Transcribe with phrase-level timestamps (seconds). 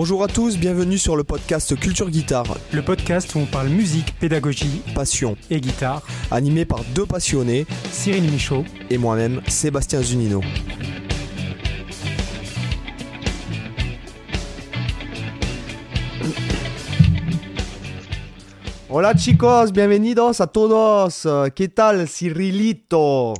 [0.00, 2.56] Bonjour à tous, bienvenue sur le podcast Culture Guitare.
[2.72, 6.06] Le podcast où on parle musique, pédagogie, passion et guitare.
[6.30, 10.40] Animé par deux passionnés, Cyril Michaud et moi-même, Sébastien Zunino.
[18.88, 21.26] Hola chicos, bienvenidos a todos.
[21.56, 23.34] ¿Qué tal, Cyrilito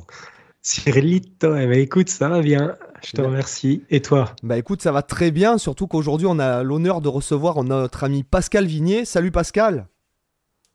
[0.61, 2.75] Cyrilito, eh écoute, ça va bien?
[3.03, 3.83] Je te remercie.
[3.89, 7.63] Et toi Bah écoute, ça va très bien, surtout qu'aujourd'hui on a l'honneur de recevoir
[7.63, 9.05] notre ami Pascal Vignier.
[9.05, 9.87] Salut Pascal.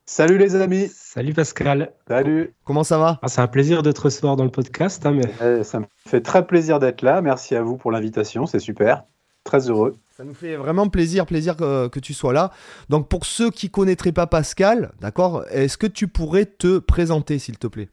[0.06, 0.91] Salut les amis.
[0.92, 1.92] Salut Pascal.
[2.09, 2.55] Salut.
[2.64, 5.05] Comment ça va ah, C'est un plaisir de te recevoir dans le podcast.
[5.06, 5.60] Hein, mais...
[5.60, 7.23] Eh, ça me fait très plaisir d'être là.
[7.23, 9.05] Merci à vous pour l'invitation, c'est super.
[9.45, 9.97] Très heureux.
[10.16, 12.50] Ça nous fait vraiment plaisir, plaisir que, que, tu sois là.
[12.91, 17.59] Donc pour ceux qui connaîtraient pas Pascal, d'accord, est-ce que tu pourrais te présenter s'il
[17.59, 17.88] te plaît?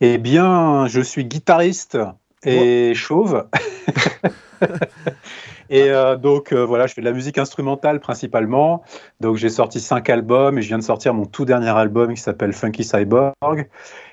[0.00, 1.98] Eh bien, je suis guitariste
[2.44, 3.46] et chauve.
[5.70, 8.82] et euh, donc euh, voilà, je fais de la musique instrumentale principalement.
[9.20, 12.20] Donc j'ai sorti cinq albums et je viens de sortir mon tout dernier album qui
[12.20, 13.68] s'appelle Funky Cyborg.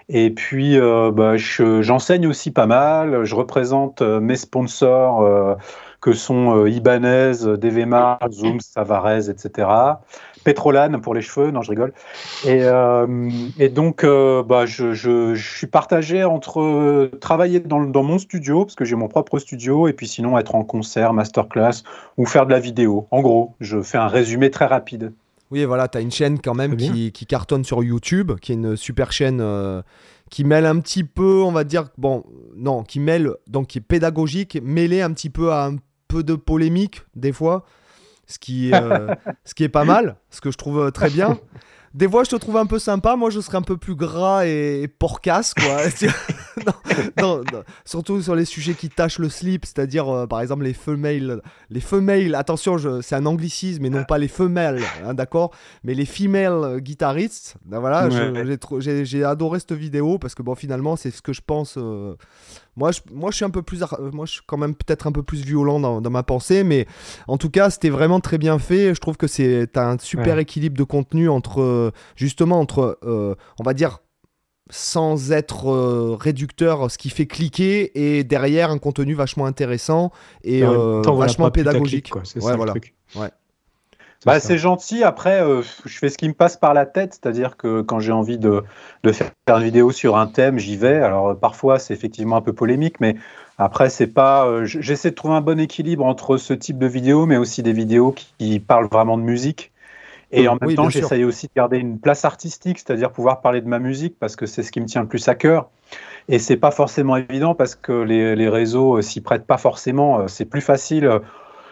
[0.07, 3.23] Et puis euh, bah, j'enseigne aussi pas mal.
[3.23, 5.57] Je représente mes sponsors
[6.01, 9.67] que sont Ibanez, DVMar, Zoom, Savarez, etc.
[10.45, 11.91] Pétrolane pour les cheveux, non je rigole.
[12.45, 13.29] Et, euh,
[13.59, 18.19] et donc euh, bah, je, je, je, suis partagé entre euh, travailler dans, dans, mon
[18.19, 21.83] studio, parce que j'ai mon propre studio, et puis sinon être en concert, masterclass,
[22.17, 23.07] ou faire de la vidéo.
[23.09, 25.11] En gros, je fais un résumé très rapide.
[25.49, 28.55] Oui, voilà, tu as une chaîne quand même qui, qui, cartonne sur YouTube, qui est
[28.55, 29.43] une super chaîne
[30.29, 32.23] qui mêle un petit peu, on va dire, bon,
[32.55, 36.35] non, qui mêle, donc qui est pédagogique, mêlé un petit peu à un peu de
[36.35, 37.65] polémique, des fois
[38.27, 41.09] ce qui, est, euh, ce qui est pas mal, ce que je trouve euh, très
[41.09, 41.37] bien.
[41.93, 43.15] Des fois, je te trouve un peu sympa.
[43.15, 45.77] Moi, je serais un peu plus gras et, porcasse, quoi.
[47.85, 51.41] surtout sur les sujets qui tâchent le slip, c'est-à-dire, euh, par exemple, les femelles.
[51.69, 55.51] Les femelles, attention, c'est un anglicisme et non pas les femelles, hein, d'accord?
[55.85, 61.11] Mais les female guitaristes, ben voilà, j'ai adoré cette vidéo parce que, bon, finalement, c'est
[61.11, 61.77] ce que je pense.
[62.77, 65.11] Moi je, moi, je suis un peu plus, moi, je suis quand même peut-être un
[65.11, 66.87] peu plus violent dans, dans, ma pensée, mais
[67.27, 68.93] en tout cas, c'était vraiment très bien fait.
[68.93, 73.73] Je trouve que c'est un super équilibre de contenu entre, justement, entre, euh, on va
[73.73, 73.99] dire,
[74.69, 80.11] sans être euh, réducteur, ce qui fait cliquer, et derrière un contenu vachement intéressant
[80.43, 82.11] et euh, vachement pédagogique.
[82.23, 82.73] C'est ça voilà.
[82.73, 82.95] le truc.
[83.15, 83.29] Ouais.
[84.25, 85.03] Bah, c'est gentil.
[85.03, 88.11] Après, euh, je fais ce qui me passe par la tête, c'est-à-dire que quand j'ai
[88.11, 88.63] envie de,
[89.03, 90.95] de, faire une vidéo sur un thème, j'y vais.
[90.95, 93.15] Alors parfois, c'est effectivement un peu polémique, mais
[93.57, 94.47] après, c'est pas.
[94.47, 97.73] Euh, j'essaie de trouver un bon équilibre entre ce type de vidéo, mais aussi des
[97.73, 99.71] vidéos qui, parlent vraiment de musique.
[100.31, 103.67] Et en même temps, j'essaye aussi de garder une place artistique, c'est-à-dire pouvoir parler de
[103.67, 105.69] ma musique parce que c'est ce qui me tient le plus à cœur.
[106.27, 110.27] Et c'est pas forcément évident parce que les, les réseaux euh, s'y prêtent pas forcément.
[110.27, 111.21] C'est plus facile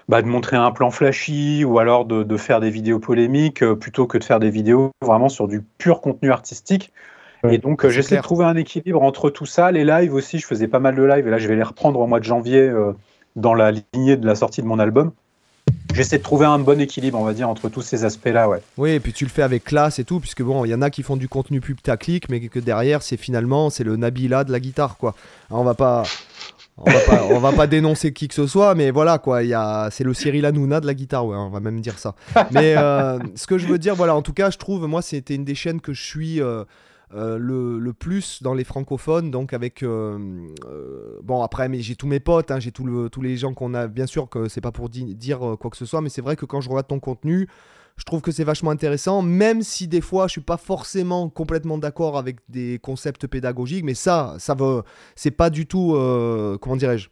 [0.09, 3.75] bah, de montrer un plan flashy ou alors de, de faire des vidéos polémiques euh,
[3.75, 6.91] plutôt que de faire des vidéos vraiment sur du pur contenu artistique.
[7.50, 9.72] et donc, euh, j'essaie de trouver un équilibre entre tout ça.
[9.72, 12.00] Les lives aussi, je faisais pas mal de lives et là, je vais les reprendre
[12.00, 12.94] au mois de janvier euh,
[13.36, 15.12] dans la lignée de la sortie de mon album.
[15.94, 18.62] J'essaie de trouver un bon équilibre, on va dire, entre tous ces aspects-là, ouais.
[18.78, 20.81] Oui, et puis tu le fais avec classe et tout, puisque bon, il y en
[20.81, 24.52] a qui font du contenu putaclic, mais que derrière, c'est finalement, c'est le Nabila de
[24.52, 25.14] la guitare, quoi.
[25.50, 26.03] Alors, on va pas,
[26.78, 29.41] on va, pas, va pas dénoncer qui que ce soit, mais voilà quoi.
[29.91, 32.16] c'est le Cyril Hanouna de la guitare, ouais, on va même dire ça.
[32.51, 35.35] Mais euh, ce que je veux dire, voilà, en tout cas, je trouve, moi, c'était
[35.35, 36.63] une des chaînes que je suis euh,
[37.13, 42.50] euh, le, plus dans les francophones, donc avec bon après, mais j'ai tous mes potes,
[42.50, 43.88] hein, j'ai tous les gens qu'on a.
[43.88, 46.45] Bien sûr que c'est pas pour dire quoi que ce soit, mais c'est vrai que
[46.45, 47.47] quand je regarde ton contenu.
[47.97, 51.77] Je trouve que c'est vachement intéressant, même si des fois je suis pas forcément complètement
[51.77, 54.81] d'accord avec des concepts pédagogiques, mais ça, ça veut,
[55.15, 57.09] c'est pas du tout, euh, comment dirais-je,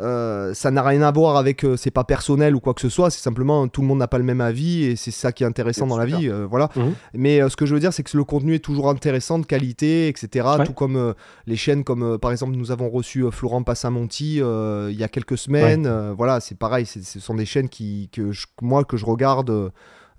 [0.00, 2.88] euh, ça n'a rien à voir avec, euh, c'est pas personnel ou quoi que ce
[2.88, 5.44] soit, c'est simplement tout le monde n'a pas le même avis et c'est ça qui
[5.44, 6.68] est intéressant dans la vie, voilà.
[6.76, 6.94] Mhm.
[7.14, 10.08] Mais ce que je veux dire, c'est que le contenu est toujours intéressant, de qualité,
[10.08, 10.46] etc.
[10.64, 11.14] Tout comme
[11.46, 16.12] les chaînes, comme par exemple nous avons reçu Florent Passamonti il y a quelques semaines,
[16.16, 19.70] voilà, c'est pareil, ce sont des chaînes qui, que moi que je regarde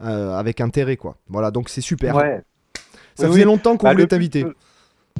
[0.01, 1.17] euh, avec intérêt, quoi.
[1.27, 2.15] Voilà, donc c'est super.
[2.15, 2.41] Ouais.
[3.15, 4.45] Ça faisait longtemps qu'on bah, voulait t'inviter.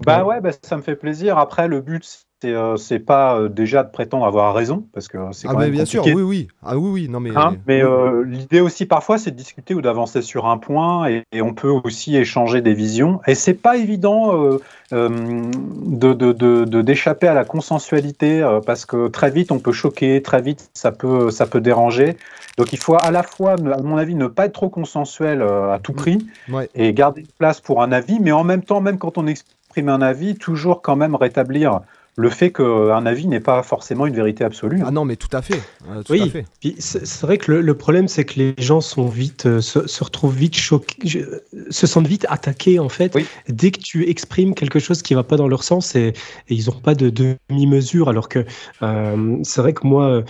[0.06, 1.38] Bah ouais, bah, ça me fait plaisir.
[1.38, 5.48] Après, le but, c'est euh, pas euh, déjà de prétendre avoir raison, parce que c'est
[5.48, 6.48] ah quand même bien sûr, oui, oui.
[6.64, 7.32] Ah oui, oui, non mais.
[7.36, 7.82] Hein, mais
[8.26, 12.16] l'idée aussi parfois, c'est de discuter ou d'avancer sur un point, et, on peut aussi
[12.16, 13.22] échanger des visions.
[13.28, 14.58] Et c'est pas évident
[14.92, 20.92] de d'échapper à la consensualité, parce que très vite on peut choquer, très vite ça
[20.92, 22.18] peut ça peut déranger.
[22.60, 25.72] Donc il faut à la fois, à mon avis, ne pas être trop consensuel euh,
[25.72, 26.28] à tout prix
[26.76, 29.88] et garder une place pour un avis, mais en même temps, même quand on exprime
[29.88, 31.80] un avis, toujours quand même rétablir
[32.16, 34.82] le fait qu'un avis n'est pas forcément une vérité absolue.
[34.86, 35.62] Ah non, mais tout à fait.
[35.90, 36.32] Euh, oui,
[36.80, 40.56] c'est vrai que le, problème, c'est que les gens sont vite, euh, se, retrouvent vite
[40.56, 41.26] choqués,
[41.70, 43.18] se sentent vite attaqués, en fait,
[43.48, 46.14] dès que tu exprimes quelque chose qui ne va pas dans leur sens et,
[46.50, 48.10] ils n'ont pas de demi-mesure.
[48.10, 48.46] Alors que
[48.82, 50.24] euh, c'est vrai que moi,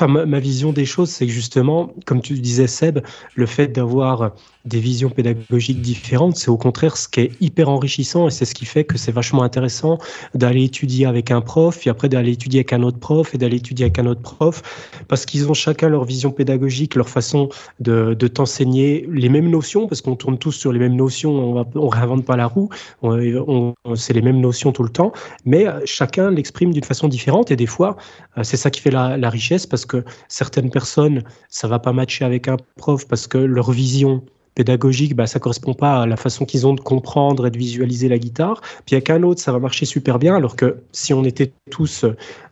[0.00, 3.00] Enfin, ma, vision des choses, c'est que justement, comme tu disais, Seb,
[3.34, 4.30] le fait d'avoir
[4.64, 8.54] des visions pédagogiques différentes, c'est au contraire ce qui est hyper enrichissant et c'est ce
[8.54, 9.98] qui fait que c'est vachement intéressant
[10.34, 13.56] d'aller étudier avec un prof, puis après d'aller étudier avec un autre prof et d'aller
[13.56, 14.62] étudier avec un autre prof,
[15.08, 17.48] parce qu'ils ont chacun leur vision pédagogique, leur façon
[17.80, 21.90] de, t'enseigner les mêmes notions, parce qu'on tourne tous sur les mêmes notions, on, ne
[21.90, 22.68] réinvente pas la roue,
[23.02, 25.12] on, c'est les mêmes notions tout le temps,
[25.44, 27.96] mais chacun l'exprime d'une façon différente et des fois,
[28.42, 32.24] c'est ça qui fait la, la richesse parce que certaines personnes, ça va pas matcher
[32.24, 34.22] avec un prof parce que leur vision
[34.54, 38.08] pédagogique, bah, ça correspond pas à la façon qu'ils ont de comprendre et de visualiser
[38.08, 38.60] la guitare.
[38.86, 42.04] Puis avec un autre, ça va marcher super bien, alors que si on était tous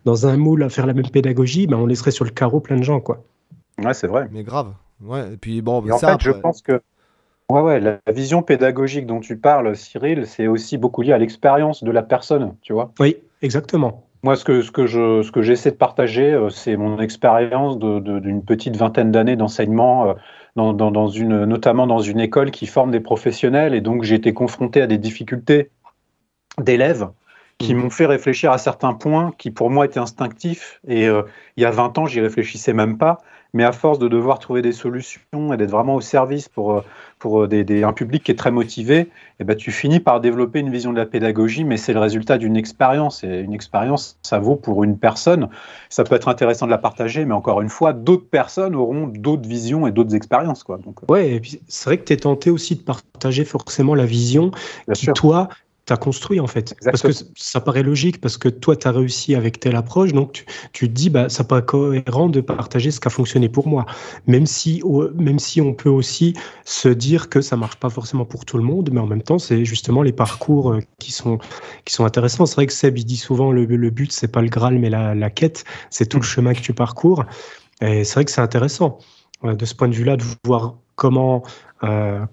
[0.05, 2.77] dans un moule à faire la même pédagogie, bah, on laisserait sur le carreau plein
[2.77, 3.25] de gens, quoi.
[3.83, 4.29] Ouais, c'est vrai.
[4.31, 4.73] Mais grave.
[5.03, 5.35] Ouais.
[5.35, 6.81] Et puis bon, en fait, je pense que
[7.51, 11.83] ouais, ouais, la vision pédagogique dont tu parles, Cyril, c'est aussi beaucoup lié à l'expérience
[11.83, 12.93] de la personne, tu vois.
[13.01, 14.06] Oui, exactement.
[14.27, 17.79] Moi, ce que, ce que, je, ce que j'essaie de partager, euh, c'est mon expérience
[17.79, 20.15] d'une petite vingtaine d'années d'enseignement, euh,
[20.57, 23.73] dans, dans, une, notamment dans une école qui forme des professionnels.
[23.73, 25.71] Et donc, j'ai été confronté à des difficultés
[26.59, 27.09] d'élèves
[27.59, 27.79] qui mmh.
[27.79, 30.81] m'ont fait réfléchir à certains points qui, pour moi, étaient instinctifs.
[30.89, 31.23] Et euh,
[31.57, 33.19] il y a 20 ans, j'y réfléchissais même pas
[33.53, 36.83] mais à force de devoir trouver des solutions et d'être vraiment au service pour,
[37.19, 39.09] pour euh, des, un public qui est très motivé,
[39.41, 42.39] eh ben, tu finis par développer une vision de la pédagogie, mais c'est le résultat
[42.39, 43.25] d'une expérience.
[43.25, 45.49] Et une expérience, ça vaut pour une personne.
[45.89, 49.49] Ça peut être intéressant de la partager, mais encore une fois, d'autres personnes auront d'autres
[49.49, 50.63] visions et d'autres expériences.
[50.63, 50.79] Quoi.
[50.79, 51.13] Donc, euh.
[51.13, 54.51] ouais, et puis c'est vrai que tu es tenté aussi de partager forcément la vision
[54.93, 55.49] qui, toi,
[55.87, 56.75] tu construit en fait.
[56.85, 60.33] Parce que ça paraît logique, parce que toi, tu as réussi avec telle approche, donc
[60.33, 63.69] tu, tu te dis, bah, ça paraît cohérent de partager ce qui a fonctionné pour
[63.69, 63.87] moi.
[64.27, 64.83] Même si,
[65.15, 66.35] même si on peut aussi
[66.65, 69.39] se dire que ça marche pas forcément pour tout le monde, mais en même temps,
[69.39, 71.39] c'est justement les parcours euh, qui sont,
[71.85, 72.47] qui sont intéressants.
[72.47, 74.91] C'est vrai que Seb, il dit souvent, le, le but, c'est pas le Graal, mais
[74.91, 77.25] la, la quête, c'est tout le chemin que tu parcours.
[77.81, 78.99] Et c'est vrai que c'est intéressant
[79.45, 81.43] euh, de ce point de vue-là, de voir comment,
[81.85, 82.25] euh,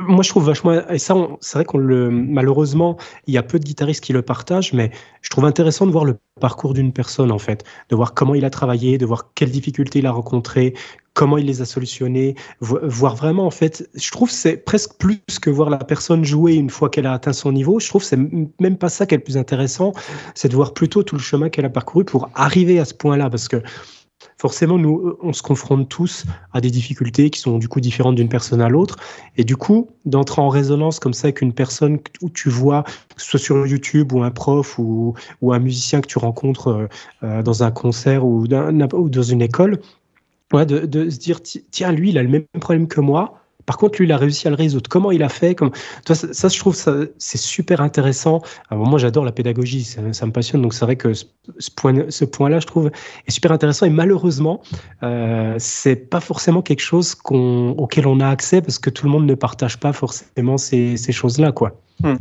[0.00, 0.86] moi, je trouve vachement.
[0.88, 2.10] Et ça, c'est vrai qu'on le.
[2.10, 2.96] Malheureusement,
[3.26, 4.90] il y a peu de guitaristes qui le partagent, mais
[5.22, 7.64] je trouve intéressant de voir le parcours d'une personne, en fait.
[7.88, 10.74] De voir comment il a travaillé, de voir quelles difficultés il a rencontrées,
[11.14, 12.34] comment il les a solutionnées.
[12.60, 13.88] Voir vraiment, en fait.
[13.94, 17.32] Je trouve c'est presque plus que voir la personne jouer une fois qu'elle a atteint
[17.32, 17.80] son niveau.
[17.80, 18.18] Je trouve c'est
[18.60, 19.92] même pas ça qui est le plus intéressant.
[20.34, 23.30] C'est de voir plutôt tout le chemin qu'elle a parcouru pour arriver à ce point-là.
[23.30, 23.62] Parce que
[24.40, 28.14] forcément, nous, euh, on se confronte tous à des difficultés qui sont du coup différentes
[28.14, 28.96] d'une personne à l'autre.
[29.36, 33.20] Et du coup, d'entrer en résonance comme ça avec une personne où tu vois, que
[33.20, 36.86] ce soit sur YouTube ou un prof ou, un musicien que tu rencontres euh,
[37.22, 39.78] euh, dans un concert ou, dans une école,
[40.52, 43.39] de, de, se dire, tiens, lui, il a le même problème que moi.
[43.70, 44.90] Par contre, lui, il a réussi à le résoudre.
[44.90, 45.70] Comment il a fait Comme...
[46.04, 48.42] Toi, ça, je trouve ça c'est super intéressant.
[48.68, 50.60] Alors, moi, j'adore la pédagogie, ça, me passionne.
[50.60, 52.90] Donc, c'est vrai que ce, point, ce point-là, je trouve,
[53.28, 53.86] est super intéressant.
[53.86, 54.60] Et malheureusement,
[55.04, 59.26] euh, c'est pas forcément quelque chose auquel on a accès parce que tout le monde
[59.26, 61.80] ne partage pas forcément ces, ces choses-là, quoi.
[62.00, 62.16] Hmm.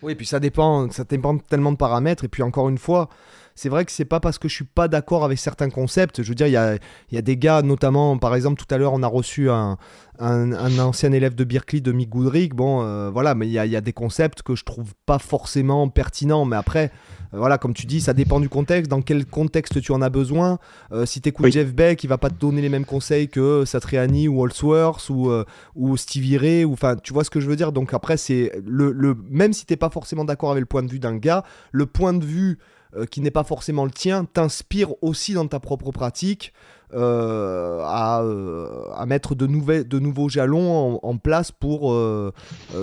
[0.00, 2.24] Oui, et puis ça dépend, ça dépend tellement de paramètres.
[2.24, 3.10] Et puis encore une fois,
[3.58, 6.22] c'est vrai que c'est pas parce que je suis pas d'accord avec certains concepts.
[6.22, 6.78] Je veux dire, il y a,
[7.10, 9.78] y a, des gars, notamment, par exemple, tout à l'heure, on a reçu un,
[10.20, 12.54] un, ancien élève de Berkeley, de Mick Goodrick.
[12.54, 15.18] Bon, euh, voilà, mais il y a, y a, des concepts que je trouve pas
[15.18, 16.44] forcément pertinents.
[16.44, 16.92] Mais après,
[17.34, 18.88] euh, voilà, comme tu dis, ça dépend du contexte.
[18.88, 20.60] Dans quel contexte tu en as besoin?
[20.92, 23.64] Euh, Si tu écoutes Jeff Beck, il va pas te donner les mêmes conseils que
[23.64, 25.32] Satriani ou Holsworth ou,
[25.74, 26.64] ou Stevie Ray.
[26.64, 27.72] Enfin, tu vois ce que je veux dire?
[27.72, 30.90] Donc après, c'est le, le, même si t'es pas forcément d'accord avec le point de
[30.92, 32.60] vue d'un gars, le point de vue
[32.96, 36.54] euh, qui n'est pas forcément le tien t'inspire aussi dans ta propre pratique
[36.94, 41.94] euh, à, euh, à, mettre de, nouvelles, de nouveaux jalons en, place pour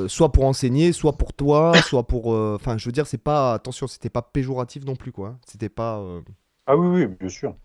[0.07, 2.27] soit pour enseigner, soit pour toi, soit pour.
[2.27, 5.29] Enfin, je veux dire, c'est pas attention, c'était pas péjoratif non plus quoi.
[5.29, 5.39] Hein.
[5.47, 6.03] C'était pas.
[6.67, 7.55] Ah oui, oui, bien sûr.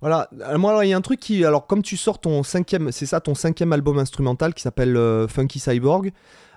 [0.00, 3.04] Voilà, moi il y a un truc qui, alors comme tu sors ton cinquième, c'est
[3.04, 4.96] ça ton cinquième album instrumental qui s'appelle
[5.28, 6.12] Funky Cyborg,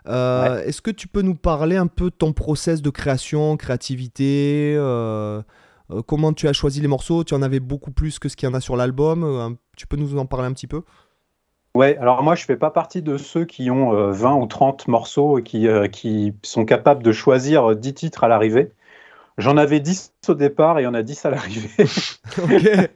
[0.08, 4.74] euh, est-ce que tu peux nous parler un peu de ton process de création, créativité
[4.78, 5.42] euh,
[5.92, 7.24] euh, Comment tu as choisi les morceaux?
[7.24, 9.58] Tu en avais beaucoup plus que ce qu'il y en a sur l'album.
[9.78, 10.84] tu peux nous en parler un petit peu?
[11.74, 15.40] Ouais, alors moi je fais pas partie de ceux qui ont 20 ou 30 morceaux
[15.40, 18.74] et qui, qui sont capables de choisir 10 titres à l'arrivée.
[19.38, 21.70] J'en avais 10 au départ et il y en a 10 à l'arrivée.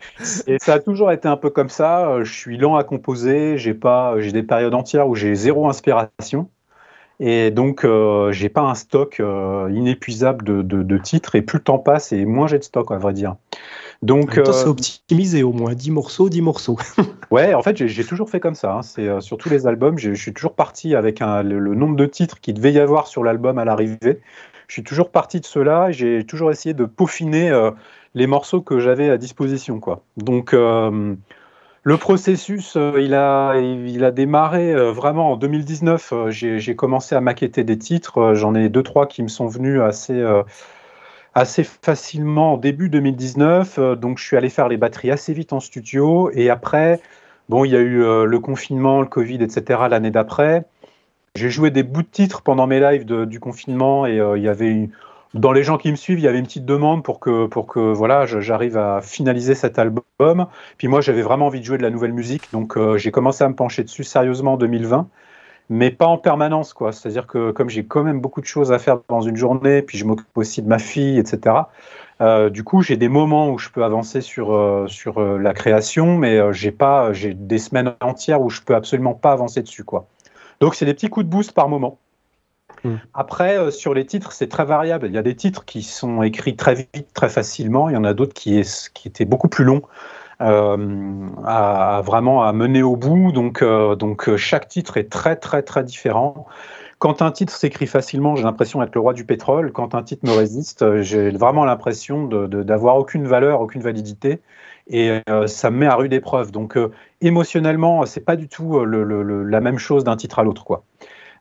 [0.48, 2.22] et ça a toujours été un peu comme ça.
[2.24, 6.50] Je suis lent à composer, j'ai pas, j'ai des périodes entières où j'ai zéro inspiration.
[7.20, 11.64] Et donc, euh, j'ai pas un stock euh, inépuisable de, de, titres, et plus le
[11.64, 13.36] temps passe, et moins j'ai de stock, à vrai dire.
[14.02, 16.78] Donc, euh, c'est optimisé au moins, 10 morceaux, 10 morceaux.
[17.32, 18.74] ouais, en fait, j'ai toujours fait comme ça.
[18.74, 18.82] Hein.
[18.82, 22.06] C'est euh, sur tous les albums, je suis toujours parti avec un, le, nombre de
[22.06, 24.20] titres qu'il devait y avoir sur l'album à l'arrivée.
[24.68, 27.52] Je suis toujours parti de cela, j'ai toujours essayé de peaufiner
[28.16, 30.02] les morceaux que j'avais à disposition, quoi.
[30.18, 30.56] Donc,
[31.88, 36.14] le processus, euh, il, a, il a démarré euh, vraiment en 2019.
[36.14, 38.34] Euh, j'ai commencé à maqueter des titres.
[38.34, 40.20] J'en ai deux, trois qui me sont venus assez,
[41.36, 43.80] assez facilement en début 2019.
[44.00, 46.32] Donc, je suis allé faire les batteries assez vite en studio.
[46.34, 47.00] Et après,
[47.50, 49.82] bon, il y a eu le confinement, le Covid, etc.
[49.88, 50.66] l'année d'après.
[51.36, 54.72] J'ai joué des bouts de titres pendant mes lives du confinement et il y avait
[54.72, 54.90] une
[55.36, 57.68] dans les gens qui me suivent, il y avait une petite demande pour que, pour
[57.68, 60.48] que voilà, j'arrive à finaliser cet album.
[60.78, 63.44] Puis moi, j'avais vraiment envie de jouer de la nouvelle musique, donc euh, j'ai commencé
[63.44, 65.10] à me pencher dessus sérieusement en 2020,
[65.70, 66.94] mais pas en permanence, quoi.
[66.94, 69.98] C'est-à-dire que comme j'ai quand même beaucoup de choses à faire dans une journée, puis
[69.98, 71.56] je m'occupe aussi de ma fille, etc.
[72.22, 76.18] Euh, du coup, j'ai des moments où je peux avancer sur, euh, sur la création,
[76.18, 80.08] mais j'ai pas, j'ai des semaines entières où je peux absolument pas avancer dessus, quoi.
[80.62, 82.00] Donc c'est des petits coups de boost par moment.
[82.86, 82.96] Mm.
[83.16, 85.08] Après, euh, sur les titres, c'est très variable.
[85.08, 87.90] Il y a des titres qui sont écrits très vite, très facilement.
[87.90, 88.62] Il y en a d'autres qui,
[88.94, 89.82] qui étaient beaucoup plus longs.
[90.42, 93.32] Euh, à, vraiment à mener au bout.
[93.32, 96.46] Donc, euh, donc chaque titre est très très très différent.
[97.00, 99.72] Quand un titre s'écrit facilement, j'ai l'impression d'être le roi du pétrole.
[99.72, 104.42] Quand un titre me résiste, j'ai vraiment l'impression d'avoir aucune valeur, aucune validité.
[104.88, 106.52] Et ça me met à rude épreuve.
[106.52, 106.78] Donc
[107.22, 110.84] émotionnellement, c'est pas du tout la même chose d'un titre à l'autre, quoi.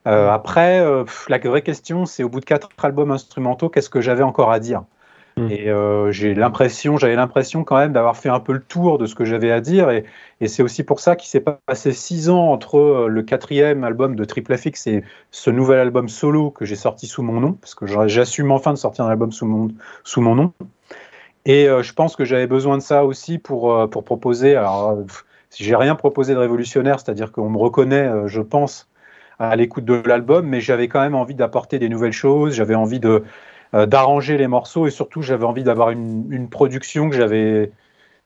[0.06, 4.00] Euh, après, euh, la vraie question, c'est au bout de quatre albums instrumentaux, qu'est-ce que
[4.00, 4.84] j'avais encore à dire
[5.38, 5.50] hmm.
[5.50, 9.06] Et euh, j'ai l'impression, j'avais l'impression quand même d'avoir fait un peu le tour de
[9.06, 10.04] ce que j'avais à dire, et,
[10.46, 14.58] c'est aussi pour ça qu'il s'est passé six ans entre le quatrième album de Triple
[14.58, 18.50] FX et ce nouvel album solo que j'ai sorti sous mon nom, parce que j'assume
[18.50, 19.68] enfin de sortir un album sous mon,
[20.02, 20.52] sous mon nom.
[21.46, 24.54] Et je pense que j'avais besoin de ça aussi pour, pour proposer.
[24.54, 24.99] Alors,
[25.49, 28.90] si j'ai rien proposé de révolutionnaire, c'est-à-dire qu'on me reconnaît, je pense,
[29.38, 33.00] à l'écoute de l'album, mais j'avais quand même envie d'apporter des nouvelles choses, j'avais envie
[33.00, 33.25] de
[33.75, 37.73] euh, d'arranger les morceaux et surtout j'avais envie d'avoir une, une, production que j'avais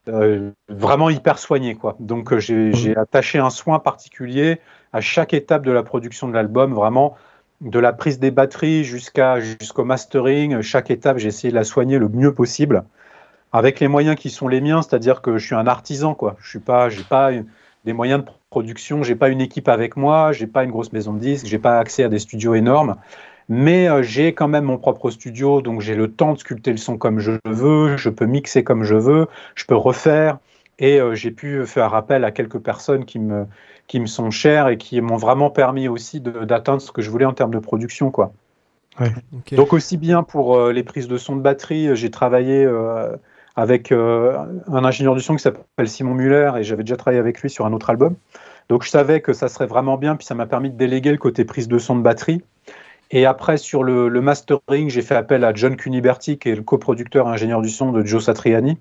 [0.08, 1.96] euh, vraiment hyper soignée quoi.
[2.00, 2.98] Donc euh, j'ai mmh.
[2.98, 4.60] attaché un soin particulier
[4.92, 7.16] à chaque étape de la production de l'album, vraiment
[7.62, 11.98] de la prise des batteries jusqu'à jusqu'au mastering, chaque étape j'ai essayé de la soigner
[11.98, 12.84] le mieux possible
[13.52, 16.36] avec les moyens qui sont les miens, c'est-à-dire que je suis un artisan quoi.
[16.40, 17.30] Je suis pas j'ai pas
[17.84, 19.02] des moyens de production.
[19.02, 21.78] J'ai pas une équipe avec moi, j'ai pas une grosse maison de disques, j'ai pas
[21.78, 22.96] accès à des studios énormes,
[23.48, 26.76] mais euh, j'ai quand même mon propre studio, donc j'ai le temps de sculpter le
[26.76, 30.38] son comme je veux, je peux mixer comme je veux, je peux refaire,
[30.78, 33.46] et euh, j'ai pu faire appel à quelques personnes qui me
[33.86, 37.24] qui me sont chères et qui m'ont vraiment permis aussi d'atteindre ce que je voulais
[37.24, 38.32] en termes de production, quoi.
[39.52, 42.66] Donc aussi bien pour euh, les prises de son de batterie, j'ai travaillé
[43.58, 44.38] avec euh,
[44.68, 47.66] un ingénieur du son qui s'appelle Simon Muller et j'avais déjà travaillé avec lui sur
[47.66, 48.14] un autre album.
[48.68, 51.16] Donc je savais que ça serait vraiment bien, puis ça m'a permis de déléguer le
[51.16, 52.40] côté prise de son de batterie.
[53.10, 57.26] Et après, sur le, mastering, j'ai fait appel à John Cuniberti, qui est le coproducteur
[57.26, 58.78] et ingénieur du son de Joe Satriani.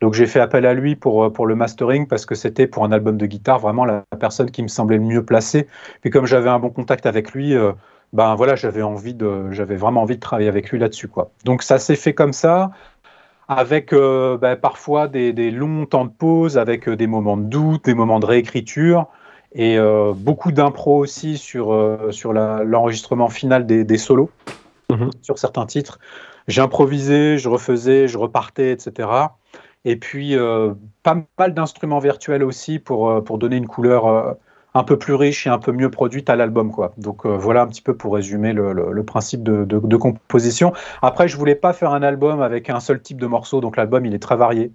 [0.00, 2.90] Donc j'ai fait appel à lui pour, pour le mastering parce que c'était pour un
[2.90, 5.68] album de guitare vraiment la personne qui me semblait le mieux placée.
[6.00, 7.70] Puis comme j'avais un bon contact avec lui, euh,
[8.12, 11.08] ben voilà, j'avais vraiment envie de travailler avec lui là-dessus.
[11.44, 12.72] Donc ça s'est fait comme ça
[13.50, 17.84] avec euh, bah, parfois des, longs temps de pause, avec euh, des moments de doute,
[17.84, 19.08] des moments de réécriture,
[19.52, 24.30] et euh, beaucoup d'impro aussi sur, sur l'enregistrement final des, solos,
[24.88, 25.10] mhm.
[25.20, 25.98] sur certains titres.
[26.46, 29.08] J'improvisais, je refaisais, je repartais, etc.
[29.84, 30.36] Et puis,
[31.02, 34.36] pas mal d'instruments virtuels aussi pour, pour donner une couleur
[34.74, 36.70] un peu plus riche et un peu mieux produite à l'album.
[36.70, 36.92] quoi.
[36.98, 40.72] Donc euh, voilà un petit peu pour résumer le, principe de, composition.
[41.02, 44.06] Après, je voulais pas faire un album avec un seul type de morceau, donc l'album
[44.06, 44.72] il est très varié.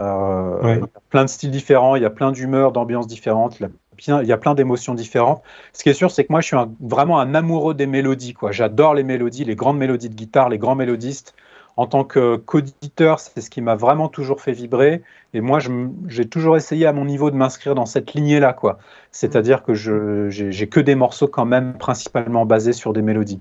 [0.00, 3.60] Euh, il y a plein de styles différents, il y a plein d'humeurs, d'ambiances différentes,
[3.60, 5.42] il y a plein d'émotions différentes.
[5.74, 8.34] Ce qui est sûr, c'est que moi, je suis vraiment un amoureux des mélodies.
[8.50, 11.34] J'adore les mélodies, les grandes mélodies de guitare, les grands mélodistes
[11.80, 15.00] en tant qu'auditeur, c'est ce qui m'a vraiment toujours fait vibrer.
[15.32, 15.60] Et moi,
[16.08, 18.78] j'ai toujours essayé à mon niveau de m'inscrire dans cette lignée-là, quoi.
[19.12, 23.40] C'est-à-dire que je j'ai que des morceaux quand même principalement basés sur des mélodies.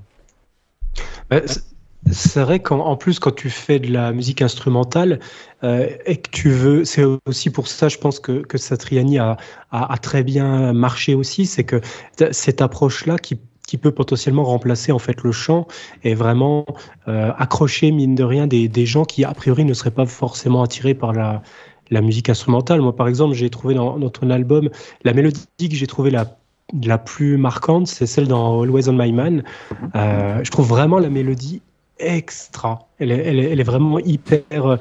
[1.29, 1.41] Bah,
[2.09, 5.19] c'est vrai qu'en plus, quand tu fais de la musique instrumentale
[5.65, 9.35] euh, et que tu veux, c'est aussi pour ça, je pense que, Satriani a,
[9.71, 11.81] a, a très bien marché aussi, c'est que
[12.31, 13.37] cette approche-là qui
[13.69, 15.67] qui peut potentiellement remplacer en fait le chant
[16.03, 16.65] et vraiment
[17.07, 20.63] euh, accrocher mine de rien des, des, gens qui a priori ne seraient pas forcément
[20.63, 21.43] attirés par la,
[21.91, 22.81] la musique instrumentale.
[22.81, 24.71] Moi par exemple j'ai trouvé dans, dans, ton album
[25.03, 26.25] la mélodie que j'ai trouvé la
[26.83, 29.43] la plus marquante, c'est celle dans Always on My Man.
[29.95, 31.61] Euh, je trouve vraiment la mélodie
[31.99, 32.87] extra.
[32.97, 34.79] Elle est, elle elle est vraiment hyper.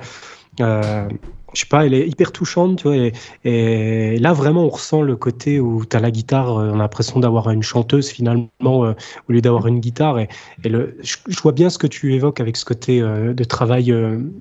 [0.60, 1.08] Euh,
[1.54, 3.10] je sais pas, elle est hyper touchante, tu vois.
[3.44, 7.20] Et, là, vraiment, on ressent le côté où tu as la guitare, on a l'impression
[7.20, 8.94] d'avoir une chanteuse finalement, au
[9.28, 10.18] lieu d'avoir une guitare.
[10.18, 10.28] Et,
[10.64, 13.94] le, je, vois bien ce que tu évoques avec ce côté de travail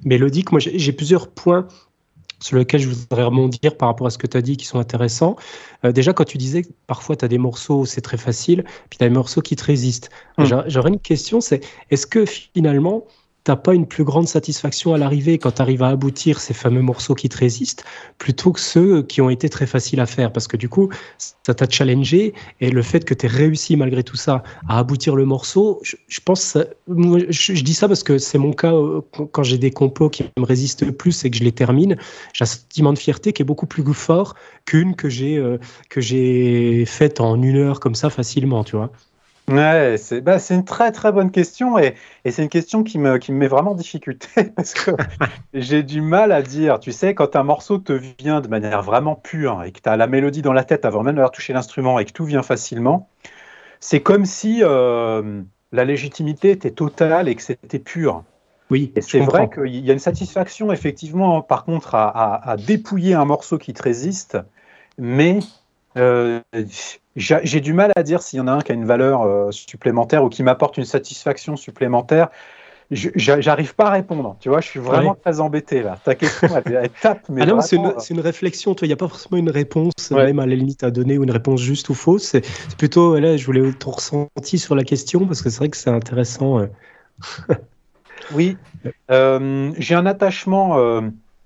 [0.03, 0.51] mélodique.
[0.51, 1.67] Moi, j'ai plusieurs points
[2.39, 4.79] sur lequel je voudrais rebondir par rapport à ce que tu as dit qui sont
[4.79, 5.35] intéressants.
[5.85, 8.97] Euh, déjà, quand tu disais que parfois tu as des morceaux, c'est très facile, puis
[8.99, 10.09] tu as des morceaux qui te résistent.
[10.37, 10.45] Mmh.
[10.67, 13.05] J'aurais une question, c'est est-ce que finalement,
[13.47, 16.81] t'as pas une plus grande satisfaction à l'arrivée quand tu arrives à aboutir ces fameux
[16.81, 17.85] morceaux qui te résistent
[18.17, 20.33] plutôt que ceux qui ont été très faciles à faire.
[20.33, 24.03] Parce que du coup ça t'a challengé et le fait que tu aies réussi malgré
[24.03, 26.57] tout ça à aboutir le morceau je, pense
[26.89, 28.99] je, dis ça parce que c'est mon cas euh,
[29.31, 31.95] quand j'ai des compos qui me résistent le plus et que je les termine
[32.33, 34.35] j'ai un sentiment de fierté qui est beaucoup plus fort
[34.65, 35.57] qu'une que j'ai euh,
[35.89, 38.91] que j'ai faite en une heure comme ça facilement tu vois
[39.49, 43.17] Ouais, c'est bah, une très très bonne question et, et c'est une question qui me,
[43.17, 44.91] qui me met vraiment en difficulté parce que
[45.53, 49.15] j'ai du mal à dire, tu sais, quand un morceau te vient de manière vraiment
[49.15, 51.97] pure et que tu as la mélodie dans la tête avant même d'avoir touché l'instrument
[51.97, 53.07] et que tout vient facilement,
[53.79, 58.25] c'est comme si euh, la légitimité était totale et que c'était pur.
[58.69, 63.13] Oui, c'est vrai qu'il y a une satisfaction effectivement par contre à, à, à, dépouiller
[63.13, 64.37] un morceau qui te résiste,
[64.97, 65.39] mais
[65.97, 66.39] euh,
[67.15, 69.51] j'ai du mal à dire s'il y en a un qui a une valeur euh,
[69.51, 72.29] supplémentaire ou qui m'apporte une satisfaction supplémentaire.
[72.89, 75.99] J'arrive pas à répondre, tu vois, je suis vraiment très embêté là.
[76.05, 77.41] Ta question, elle, tape, mais.
[77.41, 80.55] Ah c'est une, une, réflexion, il n'y a pas forcément une réponse, même à la
[80.55, 82.23] limite à donner ou une réponse juste ou fausse.
[82.23, 85.75] C'est plutôt, là, je voulais ton ressenti sur la question parce que c'est vrai que
[85.75, 86.59] c'est intéressant.
[86.59, 86.67] Euh.
[88.31, 88.55] oui,
[89.09, 91.01] j'ai un attachement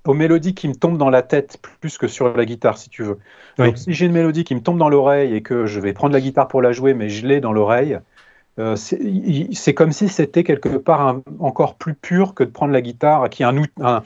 [0.08, 3.04] aux mélodies qui me tombent dans la tête plus que sur la guitare, si tu
[3.04, 3.20] veux.
[3.58, 6.14] Donc, si j'ai une mélodie qui me tombe dans l'oreille et que je vais prendre
[6.14, 8.00] la guitare pour la jouer, mais je l'ai dans l'oreille,
[8.60, 13.30] euh, c'est comme si c'était quelque part encore plus pur que de prendre la guitare,
[13.30, 14.02] qui est un, un,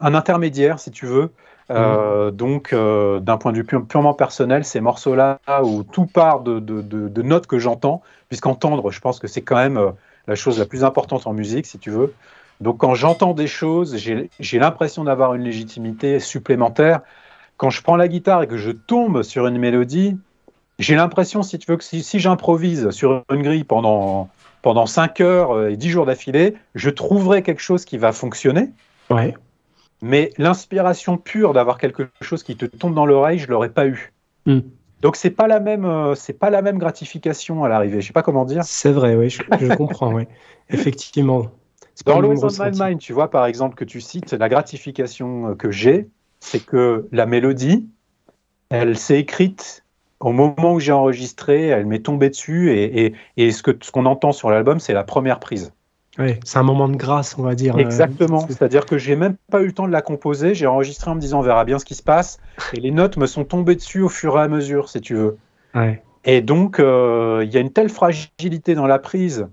[0.00, 1.30] un intermédiaire, si tu veux.
[1.70, 2.36] Euh, mmh.
[2.36, 6.82] donc, euh, d'un point de vue purement personnel, ces morceaux-là où tout part de, de,
[6.82, 9.92] de notes que j'entends, puisqu'entendre, je pense que c'est quand même
[10.26, 12.12] la chose la plus importante en musique, si tu veux.
[12.62, 17.00] Donc quand j'entends des choses, j'ai l'impression d'avoir une légitimité supplémentaire.
[17.56, 20.16] Quand je prends la guitare et que je tombe sur une mélodie,
[20.78, 24.28] j'ai l'impression, si tu veux, que si, j'improvise sur une grille pendant,
[24.62, 28.70] pendant 5 heures et 10 jours d'affilée, je trouverai quelque chose qui va fonctionner.
[29.10, 29.34] Ouais.
[30.00, 34.12] Mais l'inspiration pure d'avoir quelque chose qui te tombe dans l'oreille, je l'aurais pas eu.
[34.46, 34.60] Hmm.
[35.00, 38.00] Donc c'est pas la même, euh, c'est pas la même gratification à l'arrivée.
[38.00, 38.62] Je sais pas comment dire.
[38.64, 40.26] C'est vrai, oui, je, je comprends, oui,
[40.68, 41.50] effectivement.
[42.06, 45.54] Dans Always on My Mind, tu vois par exemple que tu cites la gratification euh,
[45.54, 46.08] que j'ai,
[46.40, 47.88] c'est que la mélodie,
[48.70, 49.84] elle s'est écrite
[50.22, 54.06] au moment où j'ai enregistré, elle m'est tombée dessus et, et, ce qu'on ce qu'on
[54.06, 55.72] entend sur l'album, c'est la première prise.
[56.18, 57.76] Oui, c'est un moment de grâce, on va dire.
[57.76, 58.46] Euh, Exactement.
[58.46, 60.54] C'est-à-dire que j'ai même pas eu le temps de la composer.
[60.54, 62.38] J'ai enregistré en me disant on verra bien ce qui se passe.
[62.74, 65.38] Et les notes me sont tombées dessus au fur et à mesure, si tu veux.
[65.74, 66.02] Ouais.
[66.24, 69.48] Et donc, euh, il y a une telle fragilité dans la prise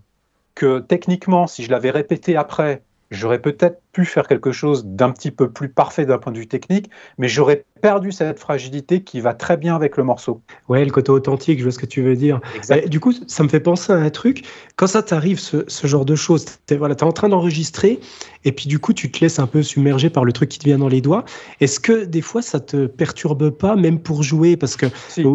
[0.59, 5.31] que techniquement, si je l'avais répété après, j'aurais peut-être pu faire quelque chose d'un petit
[5.31, 9.33] peu plus parfait d'un point de vue technique, mais j'aurais perdu cette fragilité qui va
[9.33, 10.41] très bien avec le morceau.
[10.67, 12.39] Ouais, le côté authentique, je vois ce que tu veux dire.
[12.87, 14.45] du coup, ça me fait penser à un truc.
[14.75, 17.99] Quand ça t'arrive, ce, genre de choses, tu es, voilà, es en train d'enregistrer,
[18.45, 20.65] et puis du coup, tu te laisses un peu submerger par le truc qui te
[20.65, 21.25] vient dans les doigts.
[21.59, 24.85] Est-ce que des fois, ça te perturbe pas, même pour jouer, parce que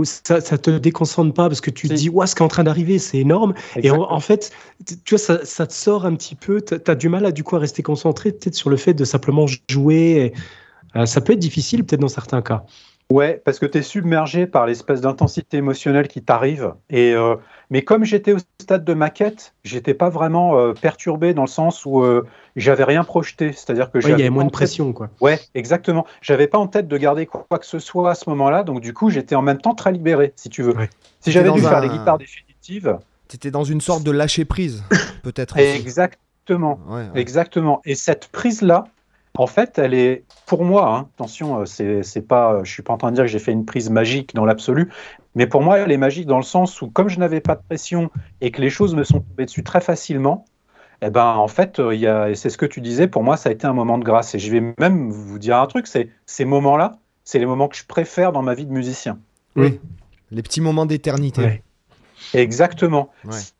[0.05, 2.49] ça, ça te déconcentre pas, parce que tu te dis, ouais, ce qui est en
[2.49, 3.55] train d'arriver, c'est énorme.
[3.83, 4.53] Et en, fait,
[5.05, 7.43] tu vois, ça, ça, te sort un petit peu, tu as, du mal à du
[7.43, 10.33] coup à rester concentré, peut-être sur le fait de simplement jouer.
[10.97, 12.65] Euh, ça peut être difficile peut-être dans certains cas.
[13.11, 16.73] Ouais, parce que tu es submergé par l'espèce d'intensité émotionnelle qui t'arrive.
[16.89, 17.37] Et euh,
[17.69, 21.85] mais comme j'étais au stade de maquette, j'étais pas vraiment euh, perturbé dans le sens
[21.85, 22.03] où
[22.57, 23.53] j'avais rien projeté.
[23.53, 25.11] C'est-à-dire que il y avait moins de pression, quoi.
[25.21, 26.07] Ouais, exactement.
[26.23, 28.95] J'avais pas en tête de garder quoi, que ce soit à ce moment-là, donc du
[28.95, 30.75] coup j'étais en même temps très libéré, si tu veux.
[31.21, 32.99] Si j'avais dû faire les guitares définitives,
[33.35, 34.85] étais dans une sorte de lâcher prise,
[35.23, 35.57] peut-être.
[36.45, 36.79] Exactement,
[37.15, 37.81] exactement.
[37.85, 38.85] Et cette prise là,
[39.37, 42.93] en fait, elle est, pour moi, hein, attention, euh, c'est, c'est pas, je suis pas
[42.93, 44.91] en train de dire que j'ai fait une prise magique dans l'absolu,
[45.35, 47.63] mais pour moi, elle est magique dans le sens où, comme je n'avais pas de
[47.69, 50.45] pression et que les choses me sont tombées dessus très facilement,
[51.03, 53.25] eh ben, en fait, euh, il y a, et c'est ce que tu disais, pour
[53.25, 54.35] moi, ça a été un moment de grâce.
[54.37, 57.77] Et je vais même vous dire un truc, c'est ces moments-là, c'est les moments que
[57.77, 59.19] je préfère dans ma vie de musicien.
[59.57, 59.81] Oui,
[60.31, 61.63] les petits moments d'éternité.
[62.33, 63.11] Exactement.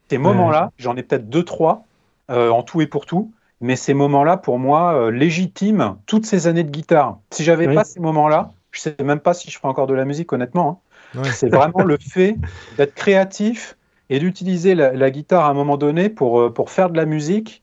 [0.09, 1.85] Ces moments-là, j'en ai peut-être deux, trois,
[2.31, 3.33] euh, en tout et pour tout
[3.65, 7.19] mais ces moments-là, pour moi, euh, légitiment toutes ces années de guitare.
[7.31, 10.05] Si j'avais pas ces moments-là, je sais même pas si je ferais encore de la
[10.05, 10.83] musique, honnêtement.
[11.17, 11.23] Hein.
[11.25, 12.37] C'est vraiment le fait
[12.77, 13.79] d'être créatif
[14.11, 17.63] et d'utiliser la, guitare à un moment donné pour, euh, pour faire de la musique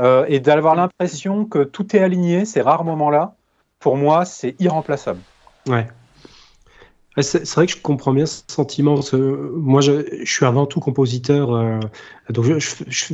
[0.00, 3.34] euh, et d'avoir l'impression que tout est aligné, ces rares moments-là.
[3.78, 5.20] Pour moi, c'est irremplaçable.
[5.68, 5.86] Ouais.
[7.18, 9.00] C'est vrai que je comprends bien ce sentiment.
[9.12, 11.52] moi, je, suis avant tout compositeur.
[11.54, 11.80] Euh,
[12.28, 12.46] donc,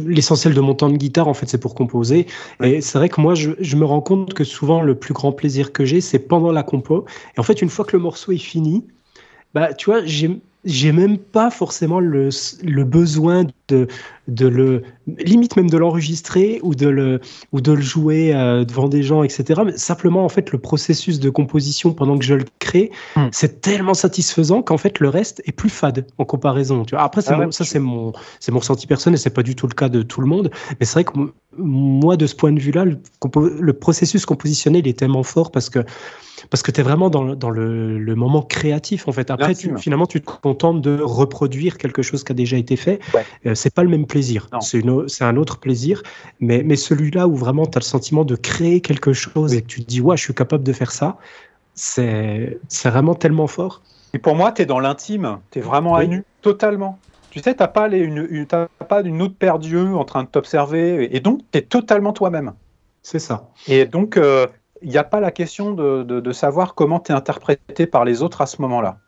[0.06, 2.26] l'essentiel de mon temps de guitare, en fait, c'est pour composer.
[2.62, 5.32] Et c'est vrai que moi, je, je, me rends compte que souvent, le plus grand
[5.32, 7.06] plaisir que j'ai, c'est pendant la compo.
[7.36, 8.84] Et en fait, une fois que le morceau est fini,
[9.54, 12.28] bah, tu vois, j'ai j'ai même pas forcément le,
[12.64, 13.88] le besoin de,
[14.28, 14.82] de le
[15.18, 17.20] limite même de l'enregistrer ou de le
[17.52, 21.20] ou de le jouer euh, devant des gens etc mais simplement en fait le processus
[21.20, 23.28] de composition pendant que je le crée hmm.
[23.32, 27.22] c'est tellement satisfaisant qu'en fait le reste est plus fade en comparaison tu vois après
[27.26, 30.02] ah ça c'est mon c'est mon ressenti personnel c'est pas du tout le cas de
[30.02, 31.12] tout le monde mais c'est vrai que
[31.58, 32.98] moi de ce point de vue là le,
[33.60, 35.80] le processus compositionnel est tellement fort parce que
[36.50, 39.30] parce que tu es vraiment dans, dans le, le, moment créatif en fait.
[39.30, 43.00] Après, tu, finalement, tu te contentes de reproduire quelque chose qui a déjà été fait.
[43.46, 44.48] Euh, c'est pas le même plaisir.
[44.60, 46.02] C'est un autre plaisir.
[46.40, 49.66] Mais, mais celui-là où vraiment tu as le sentiment de créer quelque chose et que
[49.66, 51.16] tu te dis, ouais, je suis capable de faire ça,
[51.74, 53.82] c'est vraiment tellement fort.
[54.14, 55.38] Et pour moi, tu es dans l'intime.
[55.50, 56.98] Tu es vraiment à nu, totalement.
[57.30, 60.28] Tu sais, tu n'as pas, une, une, pas une autre paire d'yeux en train de
[60.28, 61.14] t'observer.
[61.14, 62.54] Et donc, tu es totalement toi-même.
[63.02, 63.50] C'est ça.
[63.68, 64.46] Et donc, euh,
[64.82, 68.40] il n'y a pas la question de, savoir comment tu es interprété par les autres
[68.40, 68.98] à ce moment-là.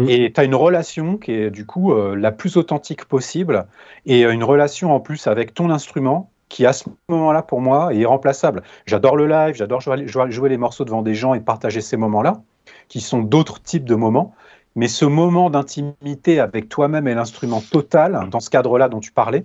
[0.00, 0.08] Mm.
[0.08, 3.66] Et tu as une relation qui est du coup euh, la plus authentique possible
[4.06, 7.92] et euh, une relation en plus avec ton instrument qui à ce moment-là pour moi
[7.94, 8.62] est irremplaçable.
[8.86, 12.42] J'adore le live, j'adore jouer, jouer, les morceaux devant des gens et partager ces moments-là,
[12.88, 14.34] qui sont d'autres types de moments.
[14.76, 19.44] Mais ce moment d'intimité avec toi-même et l'instrument total, dans ce cadre-là dont tu parlais,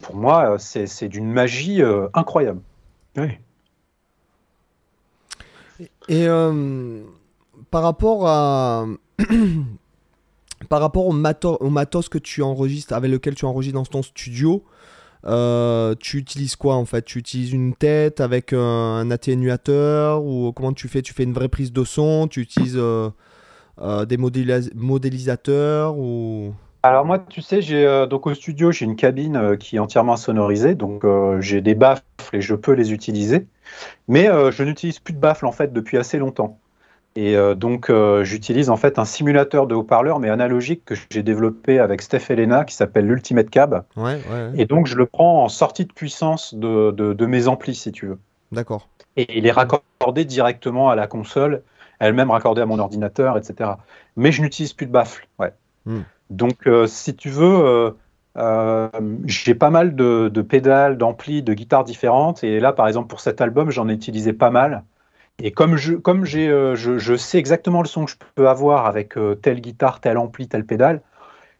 [0.00, 1.82] pour moi, euh, c'est d'une magie
[2.14, 2.60] incroyable.
[3.16, 3.38] Oui.
[6.08, 7.02] Et euh,
[7.70, 8.86] par rapport à.
[10.68, 14.64] par rapport au, matos que tu enregistres, avec lequel tu enregistres dans ton studio,
[15.26, 17.04] euh, tu utilises quoi en fait?
[17.04, 21.02] Tu utilises une tête avec un, atténuateur ou comment tu fais?
[21.02, 22.28] Tu fais une vraie prise de son?
[22.28, 23.10] Tu utilises euh,
[24.06, 26.54] des modélisateurs ou?
[26.82, 30.76] Alors moi, tu sais, j'ai donc au studio, j'ai une cabine qui est entièrement sonorisée,
[30.76, 31.04] donc
[31.40, 33.46] j'ai des baffles et je peux les utiliser.
[34.08, 36.58] Mais euh, je n'utilise plus de baffle en fait depuis assez longtemps.
[37.16, 41.22] Et euh, donc euh, j'utilise en fait un simulateur de haut-parleur mais analogique que j'ai
[41.22, 43.84] développé avec Steph Elena qui s'appelle l'Ultimate Cab.
[44.54, 48.18] Et donc je le prends en sortie de puissance de, mes amplis si tu veux.
[48.52, 48.88] D'accord.
[49.16, 51.62] Et il est raccordé directement à la console,
[51.98, 53.70] elle-même raccordée à mon ordinateur, etc.
[54.16, 55.26] Mais je n'utilise plus de baffle.
[55.38, 55.52] Ouais.
[55.86, 56.02] Hmm.
[56.28, 57.94] Donc si tu veux
[58.36, 58.88] euh,
[59.24, 62.44] j'ai pas mal de, pédales, d'amplis, de guitares différentes.
[62.44, 64.84] Et là, par exemple, pour cet album, j'en ai utilisé pas mal.
[65.42, 68.86] Et comme, je, comme j'ai, euh, je, sais exactement le son que je peux avoir
[68.86, 71.02] avec euh, telle guitare, tel ampli, telle pédale,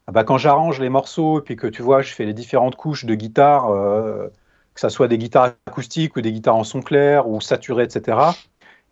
[0.07, 2.77] ah bah, quand j'arrange les morceaux et puis que tu vois, je fais les différentes
[2.77, 7.29] couches de guitare, que ce soit des guitares acoustiques ou des guitares en son clair
[7.29, 8.19] ou saturées, etc.,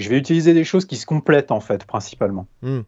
[0.01, 2.49] je vais utiliser des choses qui se complètent en fait, principalement.
[2.63, 2.81] Hmm.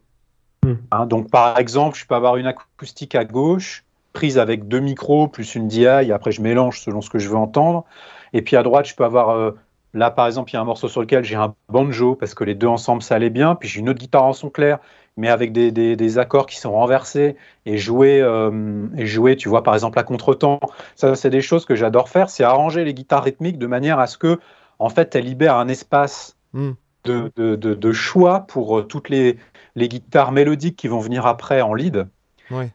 [0.90, 3.84] Hein, donc, par exemple, je peux avoir une acoustique à gauche
[4.16, 7.28] prise avec deux micros plus une DI, et après je mélange selon ce que je
[7.28, 7.84] veux entendre.
[8.32, 9.52] Et puis à droite, je peux avoir, euh,
[9.96, 12.44] là par exemple, il y a un morceau sur lequel j'ai un banjo, parce que
[12.44, 13.54] les deux ensemble, ça allait bien.
[13.54, 14.78] Puis j'ai une autre guitare en son clair,
[15.16, 19.62] mais avec des, des, accords qui sont renversés, et jouer, euh, et jouer, tu vois,
[19.62, 20.60] par exemple, à contre-temps.
[20.94, 24.06] Ça, c'est des choses que j'adore faire, c'est arranger les guitares rythmiques de manière à
[24.06, 24.38] ce que,
[24.78, 26.72] en fait, elles libèrent un espace hmm.
[27.04, 29.38] de, de, de, choix pour euh, toutes les,
[29.74, 32.06] les guitares mélodiques qui vont venir après en lead.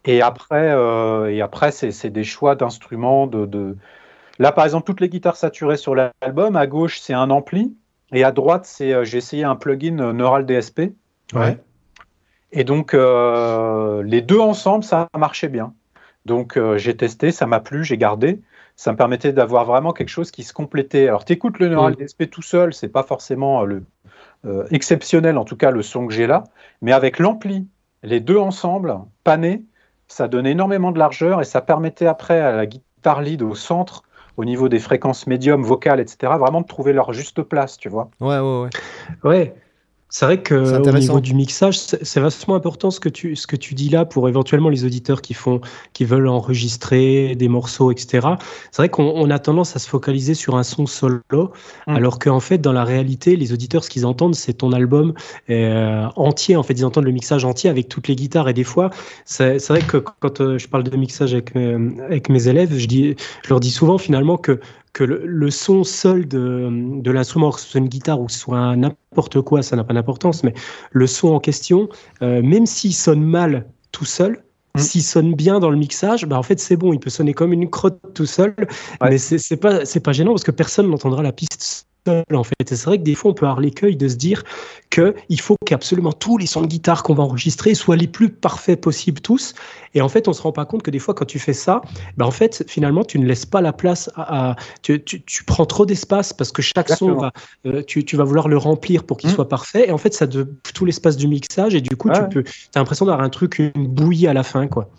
[0.06, 3.28] Et après, euh, et après c'est des choix d'instruments.
[3.28, 3.78] De,
[4.42, 7.76] Là, par exemple, toutes les guitares saturées sur l'album, à gauche, c'est un ampli.
[8.12, 10.94] Et à droite, c'est euh, j'ai essayé un plugin euh, Neural DSP.
[11.36, 11.60] Ouais.
[12.52, 15.74] Et donc, les deux ensemble, ça marchait bien.
[16.26, 18.42] Donc, j'ai testé, ça m'a plu, j'ai gardé.
[18.76, 21.08] Ça me permettait d'avoir vraiment quelque chose qui se complétait.
[21.08, 23.86] Alors, tu écoutes le Neural DSP tout seul, c'est pas forcément le,
[24.70, 26.44] exceptionnel, en tout cas, le son que j'ai là.
[26.82, 27.68] Mais avec l'ampli
[28.04, 29.64] les deux ensemble, panés,
[30.08, 34.04] ça donnait énormément de largeur et ça permettait après à la guitare lead au centre,
[34.38, 38.10] au niveau des fréquences médium, vocales, etc., vraiment de trouver leur juste place, tu vois.
[38.20, 38.70] Ouais, ouais, ouais.
[39.24, 39.56] Ouais,
[40.12, 43.56] c'est vrai que au niveau du mixage, c'est vachement important ce que tu ce que
[43.56, 45.62] tu dis là pour éventuellement les auditeurs qui font
[45.94, 48.28] qui veulent enregistrer des morceaux, etc.
[48.72, 51.50] C'est vrai qu'on a tendance à se focaliser sur un son solo, mm.
[51.88, 55.14] alors qu'en fait dans la réalité, les auditeurs ce qu'ils entendent c'est ton album
[55.50, 56.58] euh, entier.
[56.58, 58.90] En fait, ils entendent le mixage entier avec toutes les guitares et des fois,
[59.24, 62.86] c'est vrai que quand euh, je parle de mixage avec euh, avec mes élèves, je
[62.86, 64.60] dis je leur dis souvent finalement que
[64.94, 66.70] que le, son seul de,
[67.02, 69.84] de l'instrument, que ce soit une guitare ou que ce soit n'importe quoi, ça n'a
[69.84, 70.54] pas d'importance, mais
[70.92, 71.88] le son en question,
[72.22, 74.44] euh, même s'il sonne mal tout seul,
[74.76, 74.80] mm.
[74.80, 77.54] s'il sonne bien dans le mixage, bah en fait c'est bon, il peut sonner comme
[77.54, 78.54] une crotte tout seul,
[79.02, 82.54] mais c'est pas c'est pas gênant parce que personne n'entendra la piste en fait.
[82.68, 84.44] c'est vrai que des fois, on peut avoir l'écueil de se dire
[84.90, 88.80] qu'il faut qu'absolument tous les sons de guitare qu'on va enregistrer soient les plus parfaits
[88.80, 89.54] possibles tous.
[89.94, 91.82] Et en fait, on se rend pas compte que des fois, quand tu fais ça,
[92.18, 94.56] ben en fait, finalement, tu ne laisses pas la place à.
[94.82, 97.32] tu, tu, prends trop d'espace parce que chaque son va.
[97.66, 99.34] Euh, tu, tu, vas vouloir le remplir pour qu'il mmh.
[99.34, 99.90] soit parfait.
[99.90, 101.76] Et en fait, ça de tout l'espace du mixage.
[101.76, 102.44] Et du coup, tu peux.
[102.76, 104.90] as l'impression d'avoir un truc, une bouillie à la fin, quoi.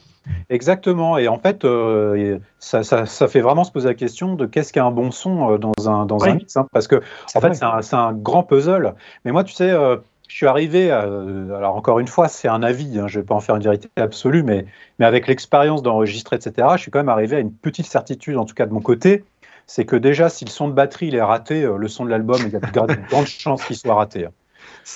[0.50, 1.18] Exactement.
[1.18, 5.10] Et en fait, euh, ça, fait vraiment se poser la question de qu'est-ce qu'un bon
[5.10, 6.56] son euh, dans un, dans un mix.
[6.56, 7.02] Hein, parce que,
[7.34, 8.94] en fait, c'est un, grand puzzle.
[9.24, 9.96] Mais moi, tu sais, euh,
[10.28, 13.34] je suis arrivé, alors encore une fois, c'est un avis, hein, je ne vais pas
[13.34, 14.64] en faire une vérité absolue, mais,
[14.98, 18.46] mais avec l'expérience d'enregistrer, etc., je suis quand même arrivé à une petite certitude, en
[18.46, 19.24] tout cas de mon côté,
[19.66, 22.40] c'est que déjà, si le son de batterie il est raté, le son de l'album,
[22.46, 24.26] il y a de grandes chances qu'il soit raté.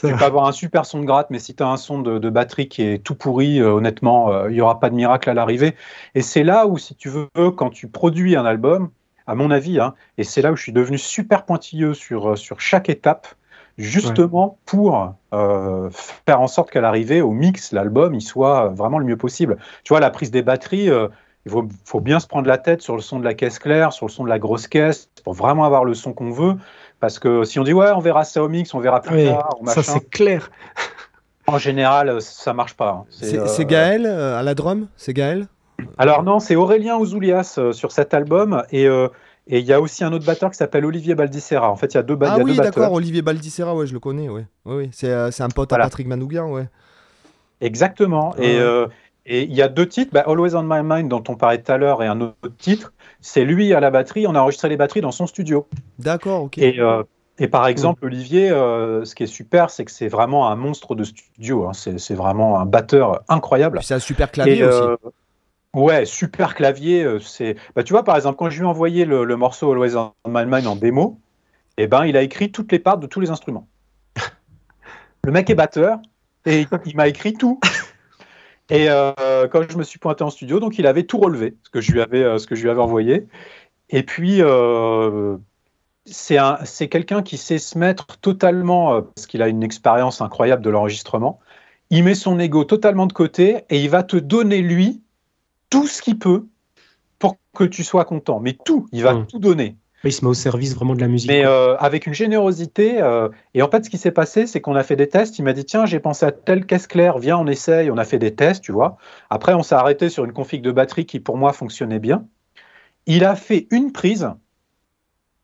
[0.03, 0.09] Hein.
[0.09, 2.31] Tu peux avoir un super son de gratte, mais si tu as un son de,
[2.31, 5.35] batterie qui est tout pourri, euh, honnêtement, euh, il n'y aura pas de miracle à
[5.35, 5.75] l'arrivée.
[6.15, 8.91] Et c'est là où, si tu veux, quand tu produis un album,
[9.27, 12.37] à mon avis, hein, et c'est là où je suis devenu super pointilleux sur, euh,
[12.37, 13.27] sur chaque étape,
[13.79, 19.19] justement pour faire en sorte qu'à l'arrivée, au mix, l'album, il soit vraiment le mieux
[19.19, 19.59] possible.
[19.85, 20.89] Tu vois, la prise des batteries,
[21.47, 23.93] il faut, faut, bien se prendre la tête sur le son de la caisse claire,
[23.93, 26.55] sur le son de la grosse caisse, pour vraiment avoir le son qu'on veut.
[27.07, 29.61] Parce que si on dit ouais, on verra ça au mix, on verra plus tard.
[29.67, 30.51] Ça c'est clair.
[31.47, 32.91] En général, ça marche pas.
[32.91, 33.05] Hein.
[33.11, 35.47] C'est euh, Gaël euh, à la drum C'est Gaël?
[35.99, 38.87] Alors non, c'est Aurélien Ouzoulias euh, sur cet album et
[39.47, 41.71] et il y a aussi un autre batteur qui s'appelle Olivier Baldissera.
[41.71, 44.29] En fait, il y a deux, ah oui, d'accord, Olivier Baldissera, ouais, je le connais,
[44.29, 44.47] ouais.
[44.65, 46.69] oui, c'est un pote à Patrick Manouguin, ouais.
[47.61, 48.35] Exactement.
[48.37, 48.59] Et,
[49.27, 51.71] et il y a deux titres, bah, Always on My Mind dont on parlait tout
[51.71, 52.93] à l'heure et un autre titre
[53.27, 54.27] c'est lui à la batterie.
[54.29, 55.67] On a enregistré les batteries dans son studio.
[55.99, 56.59] D'accord, ok.
[56.59, 57.03] Et, euh,
[57.51, 61.03] par exemple, Olivier, euh, ce qui est super, c'est que c'est vraiment un monstre de
[61.03, 61.67] studio.
[61.67, 61.73] Hein.
[61.75, 63.81] C'est vraiment un batteur incroyable.
[63.83, 64.81] C'est un super clavier aussi.
[64.81, 64.97] Euh,
[65.75, 67.05] ouais, super clavier.
[67.21, 70.13] C'est, bah, tu vois, par exemple, quand je lui ai envoyé le, morceau Always on
[70.29, 71.19] My Mind en démo,
[71.79, 73.67] eh ben, il a écrit toutes les parts de tous les instruments.
[75.25, 75.99] le mec est batteur
[76.47, 77.59] et il m'a écrit tout.
[78.71, 81.71] Et euh, quand je me suis pointé en studio, donc il avait tout relevé, ce
[81.71, 83.27] que je lui avais, euh, ce que je lui avais envoyé.
[83.91, 85.37] Et puis, euh,
[86.05, 91.39] c'est quelqu'un qui sait se mettre totalement, parce qu'il a une expérience incroyable de l'enregistrement.
[91.91, 95.03] Il met son ego totalement de côté et il va te donner, lui,
[95.71, 96.47] tout ce qu'il peut
[97.21, 98.41] pour que tu sois content.
[98.41, 99.27] Mais tout, il va mmh.
[99.29, 101.31] tout donner il se met au service vraiment de la musique.
[101.31, 103.01] Mais euh, avec une générosité.
[103.01, 105.39] Euh, et en fait, ce qui s'est passé, c'est qu'on a fait des tests.
[105.39, 107.91] Il m'a dit tiens, j'ai pensé à telle caisse claire, viens, on essaye.
[107.91, 108.97] On a fait des tests, tu vois.
[109.31, 112.27] Après, on s'est arrêté sur une config de batterie qui, pour moi, fonctionnait bien.
[113.07, 114.31] Il a fait une prise.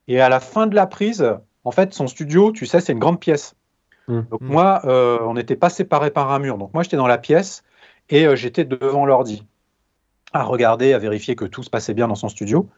[0.08, 1.24] Et à la fin de la prise,
[1.64, 3.54] en fait, son studio, tu sais, c'est une grande pièce.
[4.08, 4.20] Mmh.
[4.30, 4.46] Donc, mmh.
[4.46, 6.58] moi, euh, on n'était pas séparés par un mur.
[6.58, 7.62] Donc, moi, j'étais dans la pièce
[8.10, 9.46] et j'étais devant l'ordi
[10.32, 12.68] à regarder, à vérifier que tout se passait bien dans son studio.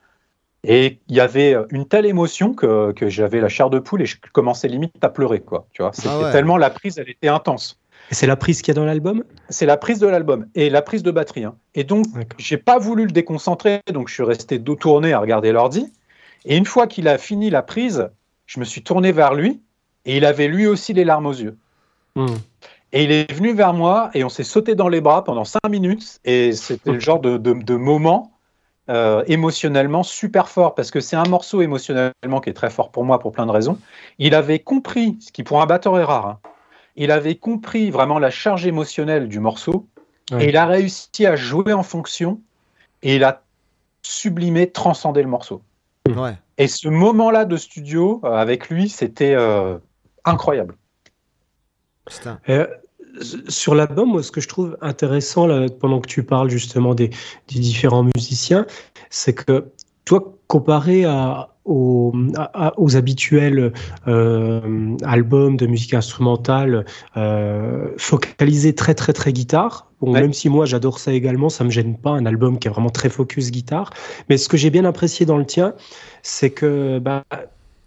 [0.67, 4.07] Et il y avait une telle émotion que, que j'avais la chair de poule et
[4.07, 5.41] je commençais limite à pleurer.
[5.41, 7.79] Quoi, tu vois C'était ah tellement la prise, elle était intense.
[8.11, 9.25] Et c'est la prise qu'il y a dans l'album?
[9.49, 11.45] C'est la prise de l'album et la prise de batterie.
[11.45, 11.57] Hein.
[11.75, 12.07] Et donc,
[12.39, 15.93] j'ai pas voulu le déconcentrer, donc je suis resté dos tourné à regarder l'ordi.
[16.45, 18.11] Et une fois qu'il a fini la prise,
[18.47, 19.61] je me suis tourné vers lui
[20.05, 21.57] et il avait lui aussi les larmes aux yeux.
[22.15, 22.27] Hmm.
[22.93, 25.69] Et il est venu vers moi et on s'est sauté dans les bras pendant cinq
[25.69, 26.21] minutes.
[26.25, 28.34] Et c'était le genre de, de, de moment
[28.91, 33.05] euh, émotionnellement super fort parce que c'est un morceau émotionnellement qui est très fort pour
[33.05, 33.79] moi pour plein de raisons.
[34.19, 36.39] Il avait compris, ce qui pour un batteur est rare, hein,
[36.97, 39.87] il avait compris vraiment la charge émotionnelle du morceau
[40.39, 42.41] et il a réussi à jouer en fonction
[43.03, 43.43] et il a
[44.03, 45.63] sublimé, transcendé le morceau.
[46.09, 46.37] Ouais.
[46.59, 49.79] Et ce moment-là de studio euh, avec lui, c'était euh,
[50.25, 50.77] incroyable.
[52.07, 52.39] Putain
[53.49, 57.11] sur l'album, ce que je trouve intéressant là, pendant que tu parles justement des,
[57.49, 58.67] différents musiciens,
[59.11, 59.67] c'est que
[60.05, 62.13] toi, comparé à, aux,
[62.95, 63.73] habituels
[64.07, 66.85] euh, albums de musique instrumentale
[67.17, 71.71] euh, focalisés très très très guitare, bon, même si moi j'adore ça également, ça me
[71.71, 73.91] gêne pas un album qui est vraiment très focus guitare.
[74.29, 75.75] Mais ce que j'ai bien apprécié dans le tien,
[76.23, 77.25] c'est que bah,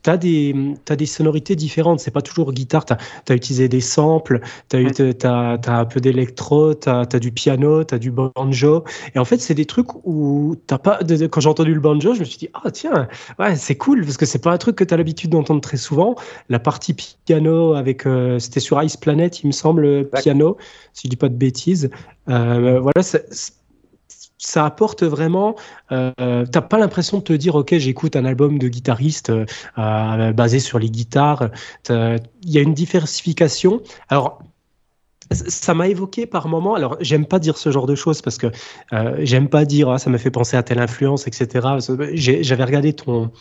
[0.08, 0.56] tu as des,
[0.98, 2.00] des sonorités différentes.
[2.00, 2.86] C'est pas toujours guitare.
[2.86, 4.40] Tu as, utilisé des samples,
[4.70, 8.86] tu as, as, un peu d'électro, tu as, du piano, tu as du banjo.
[9.16, 11.00] Et en fait, c'est des trucs où t'as pas.
[11.30, 13.08] quand j'ai entendu le banjo, je me suis dit, ah tiens,
[13.40, 15.78] ouais, c'est cool parce que c'est pas un truc que tu as l'habitude d'entendre très
[15.78, 16.16] souvent.
[16.50, 18.06] La partie piano avec.
[18.06, 20.58] Euh, c'était sur Ice Planet, il me semble, piano,
[20.94, 21.90] si je dis pas de bêtises.
[22.30, 23.54] Euh, voilà, c'est
[24.38, 25.56] ça apporte vraiment.
[25.92, 30.60] Euh, T'as pas l'impression de te dire, ok, j'écoute un album de guitariste euh, basé
[30.60, 31.50] sur les guitares.
[31.90, 33.82] Il y a une diversification.
[34.10, 34.40] Alors,
[35.32, 36.76] ça m'a évoqué par moments.
[36.76, 38.48] Alors, j'aime pas dire ce genre de choses parce que
[38.94, 41.68] euh, j'aime pas dire ah, ça me fait penser à telle influence, etc.
[42.14, 43.32] J'avais regardé ton,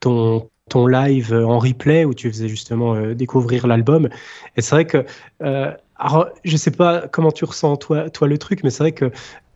[0.00, 4.08] ton, ton live en replay où tu faisais justement euh, découvrir l'album.
[4.56, 5.04] Et c'est vrai que,
[5.42, 8.92] euh, alors, je sais pas comment tu ressens toi, toi le truc, mais c'est vrai
[8.92, 9.10] que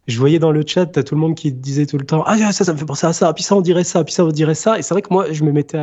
[0.07, 2.37] je voyais dans le chat, t'as tout le monde qui disait tout le temps Ah,
[2.53, 4.29] ça, ça me fait penser à ça, puis ça, on dirait ça, puis ça, on
[4.29, 4.79] dirait ça.
[4.79, 5.79] Et c'est vrai que moi, je me mettais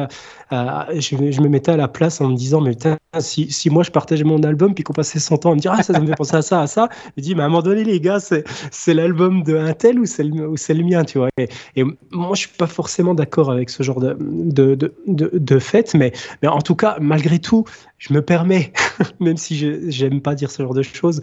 [0.50, 3.92] à, je, me mettais à la place en me disant Mais putain, si, moi je
[3.92, 6.08] partageais mon album, puis qu'on passait 100 ans à me dire Ah, ça, ça me
[6.08, 8.20] fait penser à ça, à ça, je dis Mais à un moment donné, les gars,
[8.20, 11.30] c'est l'album de un tel ou c'est le, le mien, tu vois.
[11.38, 15.94] Et, moi, je suis pas forcément d'accord avec ce genre de, de, de, de, fait,
[15.96, 17.66] mais, mais en tout cas, malgré tout,
[17.98, 18.72] je me permets,
[19.20, 21.20] même si j'aime pas dire ce genre de choses,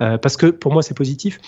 [0.00, 1.38] euh, parce que pour moi, c'est positif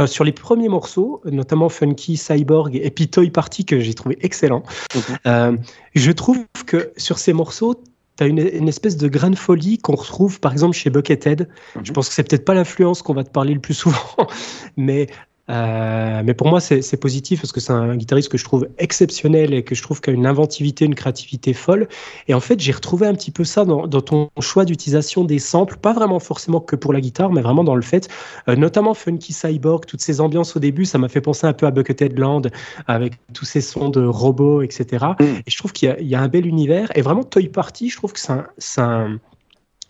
[0.00, 4.18] euh, sur les premiers morceaux, notamment Funky, Cyborg et puis Toy Party, que j'ai trouvé
[4.20, 4.62] excellent,
[4.94, 5.16] mhm.
[5.26, 5.56] euh,
[5.94, 7.74] je trouve que sur ces morceaux,
[8.16, 11.48] tu as une, espèce de grain de folie qu'on retrouve par exemple chez Buckethead.
[11.74, 11.94] Je mhm.
[11.94, 13.98] pense que c'est peut-être pas l'influence qu'on va te parler le plus souvent,
[14.76, 15.06] mais
[15.48, 19.52] euh, mais pour moi, c'est positif parce que c'est un guitariste que je trouve exceptionnel
[19.52, 21.88] et que je trouve qu'il a une inventivité, une créativité folle.
[22.28, 25.76] Et en fait, j'ai retrouvé un petit peu ça dans, ton choix d'utilisation des samples,
[25.76, 28.08] pas vraiment forcément que pour la guitare, mais vraiment dans le fait,
[28.48, 31.66] euh, notamment Funky Cyborg, toutes ces ambiances au début, ça m'a fait penser un peu
[31.66, 32.42] à Buckethead Land
[32.86, 35.06] avec tous ces sons de robots, etc.
[35.18, 35.24] Mm.
[35.24, 36.96] Et je trouve qu'il y, a un bel univers.
[36.96, 39.18] Et vraiment, Toy Party, je trouve que c'est un,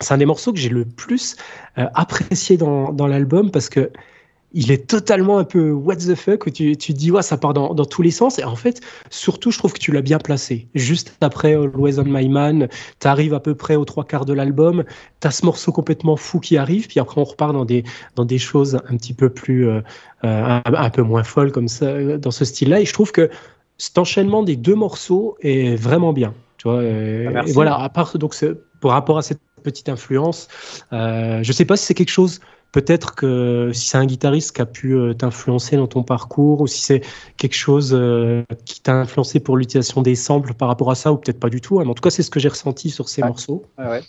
[0.09, 1.35] un, des morceaux que j'ai le plus
[1.77, 3.91] euh, apprécié dans, dans l'album parce que
[4.53, 7.37] il est totalement un peu what the fuck, où tu, tu te dis, ouais, ça
[7.37, 8.37] part dans, dans, tous les sens.
[8.37, 10.67] Et en fait, surtout, je trouve que tu l'as bien placé.
[10.75, 12.67] Juste après Always on My Man,
[12.99, 14.83] tu arrives à peu près aux trois quarts de l'album,
[15.21, 17.83] tu as ce morceau complètement fou qui arrive, puis après, on repart dans des,
[18.15, 19.81] dans des choses un petit peu plus, euh,
[20.25, 22.81] euh un, peu moins folles comme ça, dans ce style-là.
[22.81, 23.29] Et je trouve que
[23.77, 26.33] cet enchaînement des deux morceaux est vraiment bien.
[26.57, 28.35] Tu vois, ah, et, voilà, à part, donc,
[28.81, 30.47] par rapport à cette petite influence,
[30.91, 34.61] euh, je sais pas si c'est quelque chose peut-être que si c'est un guitariste qui
[34.61, 37.01] a pu euh, t'influencer dans ton parcours ou si c'est
[37.37, 41.17] quelque chose euh, qui t'a influencé pour l'utilisation des samples par rapport à ça ou
[41.17, 41.79] peut-être pas du tout.
[41.79, 41.87] Hein.
[41.87, 43.65] en tout cas, c'est ce que j'ai ressenti sur ces morceaux.
[43.77, 44.01] ouais.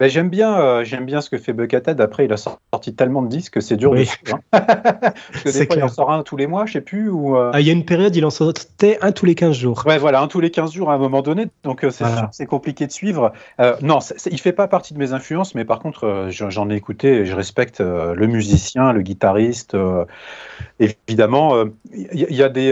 [0.00, 2.00] Ben, j'aime bien, euh, j'aime bien ce que fait Buckethead.
[2.00, 4.40] Après, il a sorti tellement de disques que c'est dur de suivre.
[4.52, 4.60] Hein.
[4.60, 7.08] Parce que des fois, il en sort un tous les mois, je sais plus.
[7.08, 9.54] Ou, euh, ah, il y a une période, il en sortait un tous les 15
[9.54, 9.84] jours.
[9.86, 11.46] Ouais, voilà, un tous les 15 jours à un moment donné.
[11.62, 11.90] Donc, euh,
[12.32, 13.32] c'est compliqué de suivre.
[13.82, 17.24] non, il fait pas partie de mes influences, mais par contre, j'en ai écouté et
[17.24, 19.76] je respecte le musicien, le guitariste.
[20.80, 22.70] évidemment, il y, a des,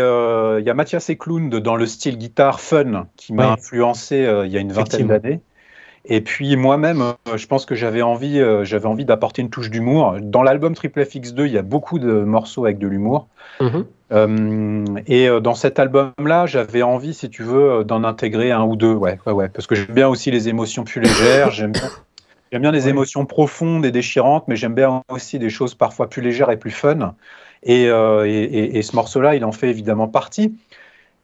[0.59, 4.57] il y a Mathias Eklund dans le style guitare fun qui m'a influencé il y
[4.57, 5.41] a une vingtaine d'années.
[6.05, 9.71] Et puis moi-même, euh, je pense que j'avais envie, euh, j'avais envie d'apporter une touche
[9.71, 10.17] d'humour.
[10.21, 13.29] Dans l'album Triple FX2, il y a beaucoup de morceaux avec de l'humour.
[13.61, 13.87] Mhm.
[14.11, 18.93] Euh, et dans cet album-là, j'avais envie, si tu veux, d'en intégrer un ou deux.
[18.93, 19.49] Ouais, ouais, ouais.
[19.49, 21.51] Parce que j'aime bien aussi les émotions plus légères.
[21.51, 21.89] J'aime bien,
[22.51, 26.21] j'aime bien les émotions profondes et déchirantes, mais j'aime bien aussi des choses parfois plus
[26.21, 27.15] légères et plus fun.
[27.63, 30.57] Et, et, et ce morceau-là, il en fait évidemment partie.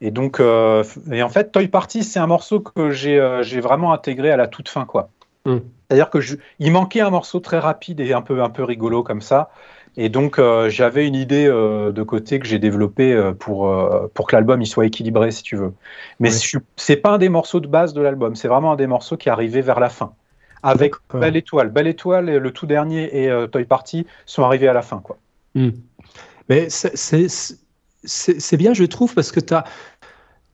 [0.01, 3.93] Et donc, euh, et en fait, Toy Party, c'est un morceau que j'ai euh, vraiment
[3.93, 5.11] intégré à la toute fin, quoi.
[5.45, 5.59] Mm.
[5.89, 6.19] C'est-à-dire que
[6.59, 9.51] il manquait un morceau très rapide et un peu un peu rigolo comme ça.
[9.97, 13.75] Et donc, euh, j'avais une idée de côté que j'ai développée pour,
[14.15, 15.73] pour que l'album il soit équilibré, si tu veux.
[16.21, 18.87] Mais ce c'est pas un des morceaux de base de l'album, c'est vraiment un des
[18.87, 20.13] morceaux qui est arrivé vers la fin.
[20.63, 21.71] Avec Belle Étoile.
[21.71, 25.17] Belle Étoile, le tout dernier, et Toy Party sont arrivés à la fin, quoi.
[25.55, 25.71] Mm.
[26.49, 27.27] Mais c'est
[28.09, 29.55] c'est bien, je trouve, parce que tu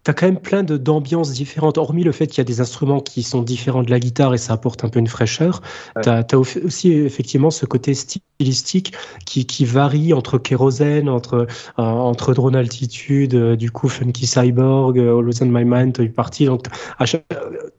[0.05, 3.01] tu as quand même plein d'ambiances différentes, hormis le fait qu'il y a des instruments
[3.01, 5.63] qui sont différents de la guitare et ça apporte un peu une fraîcheur.
[6.03, 8.93] Tu as, aussi effectivement ce côté stylistique
[9.25, 11.47] qui, qui varie entre Kérosène, entre, euh,
[11.83, 16.47] entre Drone Altitude, euh, du coup Funky Cyborg, euh, Always on My Mind, Toy Party.
[16.47, 16.67] Donc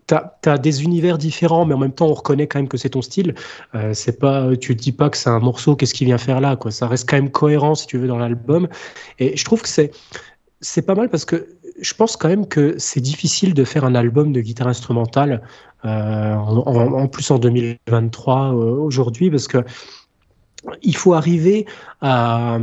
[0.08, 0.16] tu
[0.50, 3.04] as, des univers différents, mais en même temps on reconnaît quand même que c'est ton
[3.04, 3.36] style.
[3.76, 6.42] Euh, c'est pas, tu te dis pas que c'est un morceau, qu'est-ce qu'il vient faire
[6.42, 6.72] là quoi.
[6.72, 8.68] Ça reste quand même cohérent si tu veux dans l'album.
[9.20, 9.92] Et je trouve que c'est
[10.62, 11.48] c'est pas mal parce que
[11.80, 15.42] je pense quand même que c'est difficile de faire un album de guitare instrumentale,
[15.84, 19.60] euh, en, plus en 2023 euh, aujourd'hui, parce que
[20.82, 21.68] il faut arriver
[22.02, 22.58] à,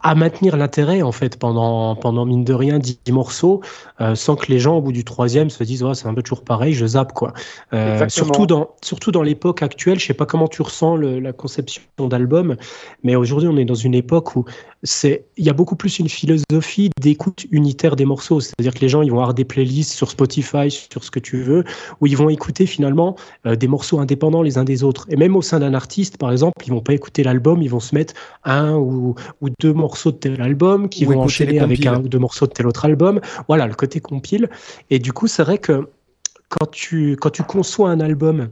[0.00, 3.60] à maintenir l'intérêt en fait pendant pendant mine de rien 10 morceaux
[4.00, 6.22] euh, sans que les gens au bout du troisième se disent oh, c'est un peu
[6.22, 7.32] toujours pareil je zappe quoi.
[7.72, 11.32] Euh, surtout dans surtout dans l'époque actuelle je sais pas comment tu ressens le, la
[11.32, 12.56] conception d'album
[13.04, 14.44] mais aujourd'hui on est dans une époque où
[14.84, 18.88] c'est il y a beaucoup plus une philosophie d'écoute unitaire des morceaux c'est-à-dire que les
[18.88, 21.64] gens ils vont avoir des playlists sur Spotify sur ce que tu veux
[22.00, 23.16] où ils vont écouter finalement
[23.46, 26.30] euh, des morceaux indépendants les uns des autres et même au sein d'un artiste par
[26.30, 28.14] exemple ils vont pas écouter l'album ils vont se mettre
[28.44, 32.18] un ou ou deux morceaux de tel album qui vont enchaîner avec un ou deux
[32.18, 33.20] morceaux de tel autre album.
[33.48, 34.48] Voilà, le côté compile.
[34.90, 35.88] Et du coup, c'est vrai que
[36.48, 38.48] quand tu, quand tu conçois un album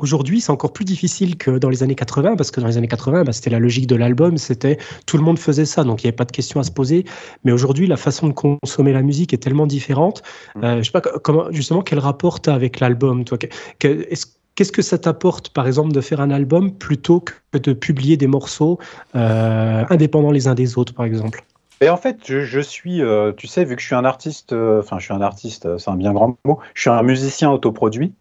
[0.00, 2.88] Aujourd'hui, c'est encore plus difficile que dans les années 80, parce que dans les années
[2.88, 6.06] 80, bah, c'était la logique de l'album, c'était tout le monde faisait ça, donc il
[6.06, 7.04] n'y avait pas de question à se poser.
[7.44, 10.22] Mais aujourd'hui, la façon de consommer la musique est tellement différente.
[10.54, 10.64] Je mmh.
[10.64, 13.36] Euh, je sais pas comment, justement, quel rapport tu as avec l'album, toi?
[13.78, 18.26] Qu'est-ce que ça t'apporte, par exemple, de faire un album plutôt que de publier des
[18.26, 18.78] morceaux
[19.14, 21.44] euh, indépendants les uns des autres, par exemple?
[21.82, 24.98] Et en fait, je, suis, euh, tu sais, vu que je suis un artiste, enfin,
[24.98, 28.14] je suis un artiste, c'est un bien grand mot, je suis un musicien autoproduit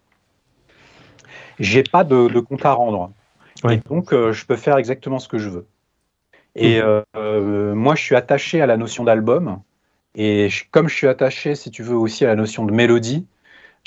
[1.59, 3.11] j'ai pas de, compte à rendre.
[3.89, 5.67] donc, euh, je peux faire exactement ce que je veux.
[6.55, 7.03] Et mmh.
[7.15, 9.61] euh, moi, je suis attaché à la notion d'album.
[10.15, 13.25] Et comme je suis attaché, si tu veux, aussi à la notion de mélodie,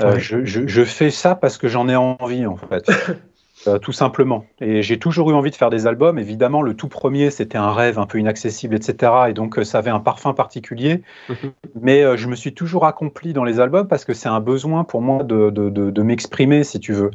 [0.00, 2.90] euh, je, je, fais ça parce que j'en ai envie, en fait.
[3.68, 4.44] Euh, tout simplement.
[4.60, 6.18] Et j'ai toujours eu envie de faire des albums.
[6.18, 9.12] Évidemment, le tout premier, c'était un rêve un peu inaccessible, etc.
[9.28, 11.02] Et donc, euh, ça avait un parfum particulier.
[11.28, 11.52] Mhm.
[11.80, 14.84] Mais euh, je me suis toujours accompli dans les albums parce que c'est un besoin
[14.84, 17.10] pour moi de, de, de, m'exprimer, si tu veux.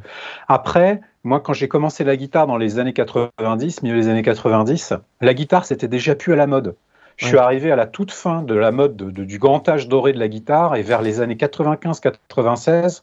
[0.47, 4.93] Après, moi, quand j'ai commencé la guitare dans les années 90, milieu des années 90,
[5.19, 6.75] la guitare, c'était déjà plus à la mode.
[7.17, 10.19] Je suis arrivé à la toute fin de la mode du grand âge doré de
[10.19, 13.01] la guitare et vers les années 95-96,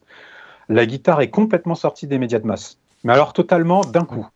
[0.68, 2.78] la guitare est complètement sortie des médias de masse.
[3.04, 4.26] Mais alors totalement d'un coup.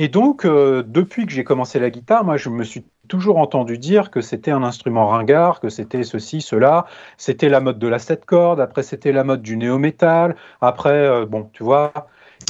[0.00, 3.78] Et donc, euh, depuis que j'ai commencé la guitare, moi, je me suis toujours entendu
[3.78, 6.86] dire que c'était un instrument ringard, que c'était ceci, cela.
[7.16, 11.26] C'était la mode de la 7 cordes, après c'était la mode du néo-métal, après, euh,
[11.26, 11.92] bon, tu vois,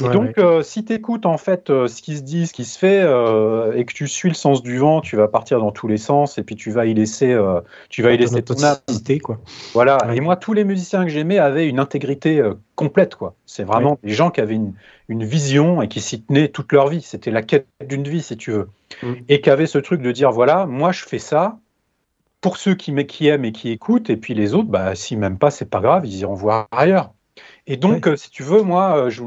[0.03, 2.65] et donc, euh, si tu écoutes en fait euh, ce qui se dit, ce qui
[2.65, 5.71] se fait, euh, et que tu suis le sens du vent, tu vas partir dans
[5.71, 7.37] tous les sens, et puis tu vas y laisser,
[7.89, 8.77] tu vas y laisser ton âme.
[9.21, 9.39] quoi.
[9.73, 9.97] Voilà.
[10.13, 12.41] Et moi, tous les musiciens que j'aimais avaient une intégrité
[12.75, 13.35] complète, quoi.
[13.45, 14.73] C'est vraiment des gens qui avaient une,
[15.09, 17.01] une, vision et qui s'y tenaient toute leur vie.
[17.01, 18.69] C'était la quête d'une vie, si tu veux,
[19.03, 19.13] mm.
[19.27, 21.57] et qui avaient ce truc de dire voilà, moi je fais ça.
[22.41, 25.37] Pour ceux qui, qui aiment et qui écoutent, et puis les autres, bah, s'ils m'aiment
[25.37, 27.11] pas, c'est pas grave, ils iront voir ailleurs.
[27.67, 29.23] Et donc, si tu veux, moi, je,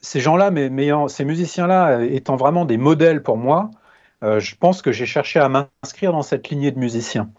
[0.00, 0.70] ces gens-là, mais,
[1.08, 3.70] ces musiciens-là étant vraiment des modèles pour moi,
[4.22, 7.30] euh, je pense que j'ai cherché à m'inscrire dans cette lignée de musiciens.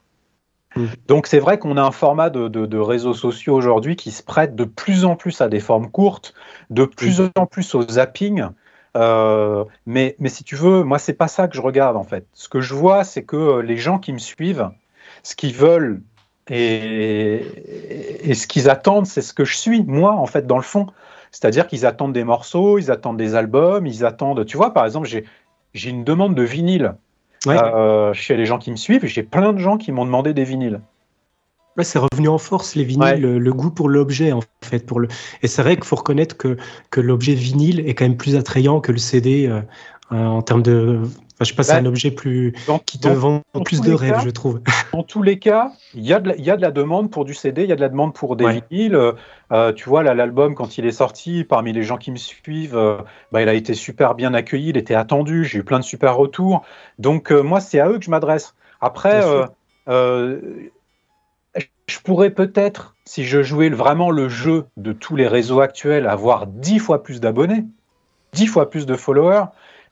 [0.76, 0.86] Mmh.
[1.08, 4.64] Donc c'est vrai qu'on a un format de, réseaux sociaux aujourd'hui qui se prête de
[4.64, 6.34] plus en plus à des formes courtes,
[6.70, 7.30] de plus mmh.
[7.36, 8.46] en plus au zapping.
[8.98, 12.26] Euh, mais, mais, si tu veux, moi c'est pas ça que je regarde en fait.
[12.34, 14.70] Ce que je vois, c'est que les gens qui me suivent,
[15.24, 16.02] ce qu'ils veulent
[16.52, 20.64] et, et ce qu'ils attendent, c'est ce que je suis moi en fait dans le
[20.64, 20.88] fond.
[21.32, 24.46] C'est-à-dire qu'ils attendent des morceaux, ils attendent des albums, ils attendent.
[24.46, 25.08] Tu vois, par exemple,
[25.74, 26.96] j'ai une demande de vinyle
[27.48, 29.06] euh, chez les gens qui me suivent.
[29.06, 30.82] J'ai plein de gens qui m'ont demandé des vinyles.
[31.82, 34.86] c'est revenu en force les vinyles, le, goût pour l'objet en fait.
[34.86, 35.08] Pour le...
[35.42, 36.58] Et c'est vrai qu'il faut reconnaître que,
[36.90, 39.62] que l'objet vinyle est quand même plus attrayant que le CD euh,
[40.12, 41.02] en termes de
[41.42, 42.54] je sais pas, c'est bah, un objet plus
[42.86, 44.62] qui te vend plus de rêves, je trouve.
[44.94, 47.24] En tous les cas, il y, a de la, y a de la demande pour
[47.24, 49.14] du CD, il y a de la demande pour des vinyles.
[49.52, 52.98] Euh, tu vois, l'album, quand il est sorti, parmi les gens qui me suivent, euh,
[53.32, 56.18] bah, il a été super bien accueilli, il était attendu, j'ai eu plein de super
[56.18, 56.64] retours.
[57.00, 58.54] Donc, euh, moi, c'est à eux que je m'adresse.
[58.82, 59.22] Après,
[59.88, 60.70] je
[62.04, 66.80] pourrais peut-être, si je jouais vraiment le jeu de tous les réseaux actuels, avoir dix
[66.80, 67.64] fois plus d'abonnés,
[68.34, 69.46] dix fois plus de followers.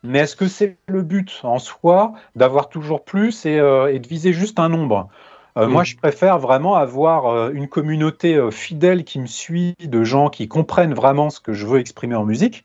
[0.03, 4.33] Mais est-ce que c'est le but en soi d'avoir toujours plus et, euh, de viser
[4.33, 5.09] juste un nombre?
[5.57, 10.29] Euh, Moi, je préfère vraiment avoir euh, une communauté fidèle qui me suit, de gens
[10.29, 12.63] qui comprennent vraiment ce que je veux exprimer en musique.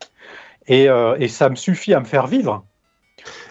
[0.68, 0.88] Et,
[1.28, 2.64] ça me suffit à me faire vivre.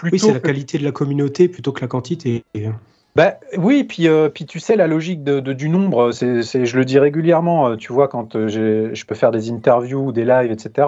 [0.03, 2.43] Oui, c'est la qualité de la communauté plutôt que la quantité.
[3.15, 6.83] Bah, oui, puis, euh, puis tu sais, la logique de, du nombre, c'est, je le
[6.83, 10.87] dis régulièrement, euh, tu vois, quand euh, je peux faire des interviews, des lives, etc.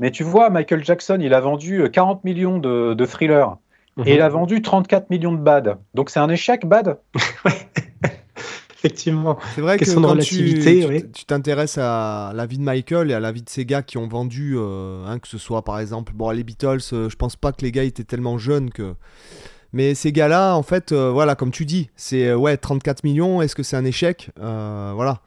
[0.00, 3.58] Mais tu vois, Michael Jackson, il a vendu 40 millions de, de thrillers
[4.04, 4.34] et il a mhm.
[4.34, 5.78] vendu 34 millions de bad.
[5.94, 6.98] Donc c'est un échec, bad?
[8.78, 9.38] Effectivement.
[9.54, 13.42] C'est vrai que quand tu, t'intéresses à la vie de Michael et à la vie
[13.42, 16.80] de ces gars qui ont vendu, hein, que ce soit par exemple, bon, les Beatles,
[16.80, 18.94] je pense pas que les gars étaient tellement jeunes que
[19.72, 23.42] mais ces gars-là, en fait, euh, voilà, comme tu dis, c'est euh, ouais, 34 millions,
[23.42, 24.30] est-ce que c'est un échec?
[24.40, 25.20] Euh, Voilà.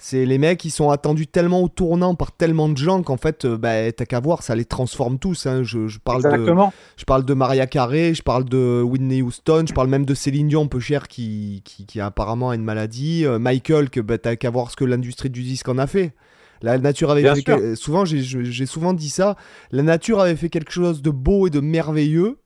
[0.00, 3.44] C'est les mecs, qui sont attendus tellement au tournant par tellement de gens qu'en fait,
[3.46, 5.46] bah, t'as qu'à voir, ça les transforme tous.
[5.46, 5.64] Hein.
[5.64, 6.54] Je, parle de,
[6.96, 10.46] je parle de Maria Carey, je parle de Whitney Houston, je parle même de Céline
[10.46, 13.26] Dion, peu cher, qui, qui, apparemment a une maladie.
[13.26, 16.14] Michael, que bah, t'as qu'à voir ce que l'industrie du disque en a fait.
[16.62, 17.74] La nature avait fait.
[17.74, 19.34] Souvent, j'ai souvent dit ça.
[19.72, 22.38] La nature avait fait quelque chose de beau et de merveilleux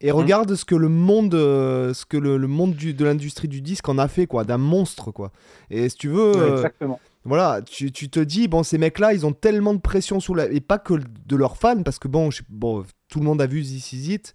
[0.00, 0.18] et mhm.
[0.18, 3.88] regarde ce que le monde, euh, ce que le, monde du, de l'industrie du disque
[3.88, 5.32] en a fait, quoi, d'un monstre, quoi.
[5.70, 7.00] Et si tu veux, euh, exactement.
[7.24, 10.46] voilà, tu, tu, te dis, bon, ces mecs-là, ils ont tellement de pression sous la,
[10.46, 13.62] et pas que de leurs fans, parce que bon, bon, tout le monde a vu
[13.62, 14.34] This Is It.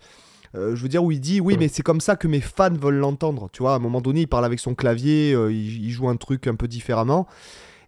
[0.54, 2.74] Euh, je veux dire où il dit oui mais c'est comme ça que mes fans
[2.74, 5.90] veulent l'entendre tu vois à un moment donné il parle avec son clavier il, il,
[5.92, 7.26] joue un truc un peu différemment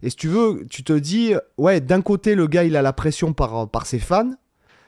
[0.04, 2.92] Et si tu veux, tu te dis, ouais, d'un côté, le gars, il a la
[2.92, 4.32] pression par, par ses fans.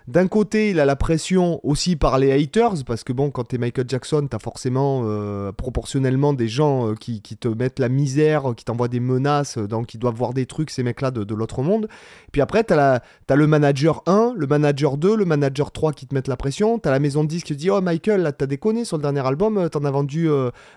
[0.09, 3.59] D'un côté, il a la pression aussi par les haters, parce que bon, quand t'es
[3.59, 8.65] Michael Jackson, t'as forcément euh, proportionnellement des gens euh, qui, te mettent la misère, qui
[8.65, 11.89] t'envoient des menaces, euh, donc qui doivent voir des trucs, ces mecs-là, de, l'autre monde.
[12.31, 16.15] Puis après, t'as, as le manager 1, le manager 2, le manager 3 qui te
[16.15, 16.79] mettent la pression.
[16.79, 19.03] T'as la maison de disques qui te dit Oh Michael, là t'as déconné sur le
[19.03, 20.29] dernier album, t'en as vendu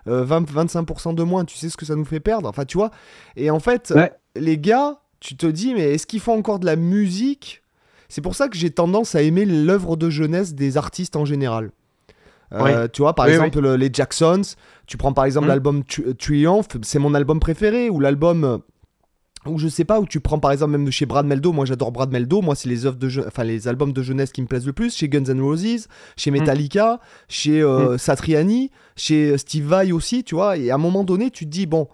[0.08, 2.50] 20, 25% de moins, tu sais ce que ça nous fait perdre.
[2.50, 2.90] Enfin, tu vois.
[3.36, 3.94] Et en fait,
[4.36, 7.62] les gars, tu te dis Mais est-ce qu'ils font encore de la musique
[8.10, 11.72] c'est pour ça que j'ai tendance à aimer l'œuvre de jeunesse des artistes en général.
[12.54, 14.42] Euh, tu vois, par exemple, les Jacksons,
[14.88, 15.50] tu prends par exemple hmm.
[15.50, 15.84] l'album
[16.18, 18.58] Triumph, c'est mon album préféré, ou l'album euh,
[19.46, 21.66] ou je sais pas, où tu prends par exemple même de chez Brad Meldo, moi
[21.66, 24.48] j'adore Brad Meldo, moi c'est les œuvres de enfin les albums de jeunesse qui me
[24.48, 25.88] plaisent le plus, chez Guns N' Roses,
[26.18, 26.34] chez hmm.
[26.34, 27.98] Metallica, chez euh, hmm.
[28.00, 31.68] Satriani, chez Steve Vai aussi, tu vois, et à un moment donné tu te dis
[31.68, 31.88] bon,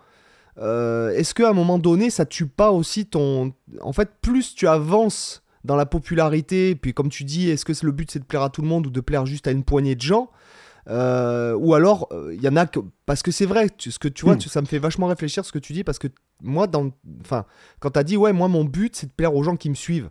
[0.58, 3.52] est-ce qu'à un moment donné ça tue pas aussi ton...
[3.82, 7.92] En fait plus tu avances dans la popularité, puis comme tu dis, est-ce que le
[7.92, 9.96] but c'est de plaire à tout le monde ou de plaire juste à une poignée
[9.96, 10.30] de gens
[10.88, 12.80] euh, ou alors, il euh, y en a que.
[13.06, 14.42] Parce que c'est vrai, ce que tu vois, hmm.
[14.42, 16.08] ça me fait vachement réfléchir ce que tu dis, parce que
[16.42, 16.92] moi, dans,
[17.22, 17.46] enfin,
[17.80, 19.76] quand tu as dit, ouais, moi, mon but, c'est de plaire aux gens qui me
[19.76, 20.10] suivent.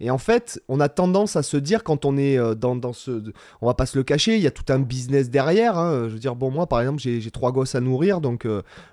[0.00, 2.92] Et en fait, on a tendance à se dire, quand on est euh, dans, dans
[2.92, 3.22] ce.
[3.60, 5.78] On va pas se le cacher, il y a tout un business derrière.
[5.78, 6.04] Hein.
[6.08, 8.46] Je veux dire, bon, moi, par exemple, j'ai trois gosses à nourrir, donc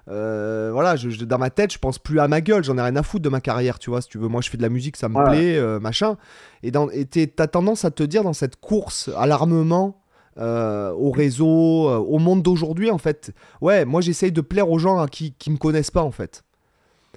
[0.07, 3.03] voilà, je, dans ma tête, je pense plus à ma gueule, j'en ai rien à
[3.03, 4.01] foutre de ma carrière, tu vois.
[4.01, 6.17] Si tu veux, moi, je fais de la musique, ça me plaît, machin.
[6.63, 10.03] Et tu as tendance à te dire, dans cette course à l'armement,
[10.39, 13.31] euh, au réseau, euh, au monde d'aujourd'hui, en fait.
[13.61, 16.43] Ouais, moi j'essaye de plaire aux gens qui, qui me connaissent pas, en fait.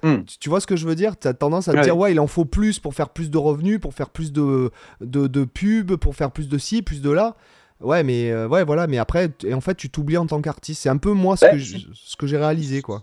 [0.03, 0.17] Hmm.
[0.39, 1.17] Tu, vois ce que je veux dire?
[1.17, 3.37] Tu as tendance à te dire, ouais, il en faut plus pour faire plus de
[3.37, 4.71] revenus, pour faire plus de,
[5.01, 7.35] de, de pubs, pour faire plus de ci, plus de là.
[7.81, 10.83] Ouais, mais euh, ouais, voilà, mais après, et en fait, tu t'oublies en tant qu'artiste.
[10.83, 13.01] C'est un peu moi ce que, ce que j'ai réalisé, quoi.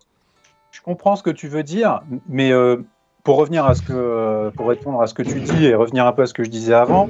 [0.71, 2.53] Je comprends ce que tu veux dire, mais
[3.25, 6.13] pour revenir à ce que, pour répondre à ce que tu dis et revenir un
[6.13, 7.09] peu à ce que je disais avant,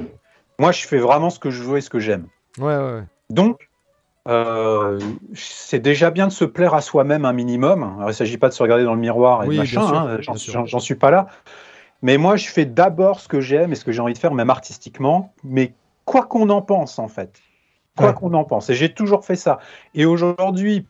[0.57, 2.27] moi, je fais vraiment ce que je veux et ce que j'aime.
[2.57, 3.03] Ouais, ouais.
[3.29, 3.69] Donc,
[4.27, 4.99] euh,
[5.33, 7.83] c'est déjà bien de se plaire à soi-même un minimum.
[7.83, 10.79] Alors, il ne s'agit pas de se regarder dans le miroir et machin, hein, j'en
[10.79, 11.27] suis pas là.
[12.01, 14.33] Mais moi, je fais d'abord ce que j'aime et ce que j'ai envie de faire,
[14.33, 15.73] même artistiquement, mais
[16.05, 17.41] quoi qu'on en pense, en fait.
[17.97, 18.69] Quoi qu'on en pense.
[18.69, 19.59] Et j'ai toujours fait ça.
[19.93, 20.85] Et aujourd'hui,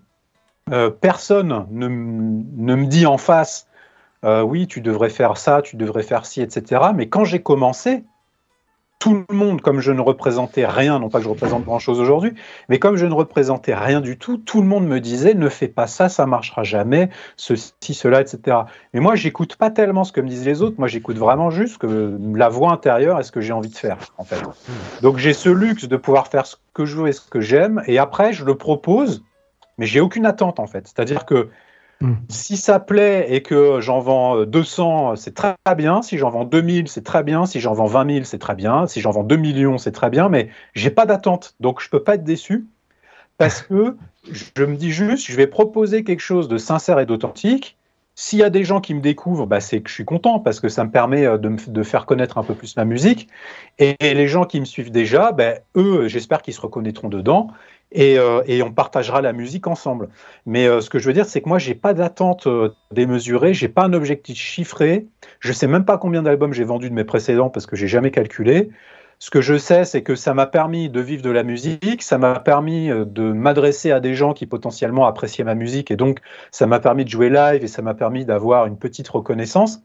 [0.71, 3.67] euh, personne ne, ne, me dit en face,
[4.23, 6.81] euh, oui, tu devrais faire ça, tu devrais faire ci, etc.
[6.95, 8.03] Mais quand j'ai commencé,
[9.05, 12.33] tout le monde, comme je ne représentais rien, non pas que je représente grand-chose aujourd'hui,
[12.69, 15.67] mais comme je ne représentais rien du tout, tout le monde me disait ne fais
[15.67, 18.57] pas ça, ça marchera jamais, ceci, cela, etc.
[18.95, 21.77] Mais moi, j'écoute pas tellement ce que me disent les autres, moi j'écoute vraiment juste
[21.77, 24.41] que la voix intérieure est ce que j'ai envie de faire, en fait.
[25.03, 27.83] Donc j'ai ce luxe de pouvoir faire ce que je veux et ce que j'aime,
[27.85, 29.23] et après je le propose,
[29.77, 30.87] mais j'ai aucune attente, en fait.
[30.87, 31.49] C'est-à-dire que
[32.01, 32.15] Hmm.
[32.29, 36.01] Si ça plaît et que j'en vends 200, euh, c'est très bien.
[36.01, 37.45] Si j'en vends 2000, c'est très bien.
[37.45, 38.87] Si j'en vends 20 000, c'est très bien.
[38.87, 40.29] Si j'en vends 2 millions, c'est très bien.
[40.29, 41.55] Mais j'ai pas d'attente.
[41.59, 42.65] Donc je peux pas être déçu
[43.37, 43.97] parce que
[44.31, 47.77] je me dis juste, je vais proposer quelque chose de sincère et d'authentique.
[48.17, 50.61] S'il y a des gens qui me découvrent, bah, c'est que je suis content parce
[50.61, 53.27] que ça me permet euh, de, me, faire connaître un peu plus ma musique.
[53.77, 57.47] Et, les gens qui me suivent déjà, bah, eux, j'espère qu'ils se reconnaîtront dedans
[57.97, 60.09] euh, et, on partagera la musique ensemble.
[60.45, 63.53] Mais euh, ce que je veux dire, c'est que moi, j'ai pas d'attente euh, démesurée,
[63.53, 65.07] j'ai pas un objectif chiffré,
[65.39, 68.11] je sais même pas combien d'albums j'ai vendu de mes précédents parce que j'ai jamais
[68.11, 68.69] calculé.
[69.17, 72.17] Ce que je sais, c'est que ça m'a permis de vivre de la musique, ça
[72.17, 76.19] m'a permis de m'adresser à des gens qui potentiellement appréciaient ma musique, et donc
[76.51, 79.79] ça m'a permis de jouer live et ça m'a permis d'avoir une petite reconnaissance.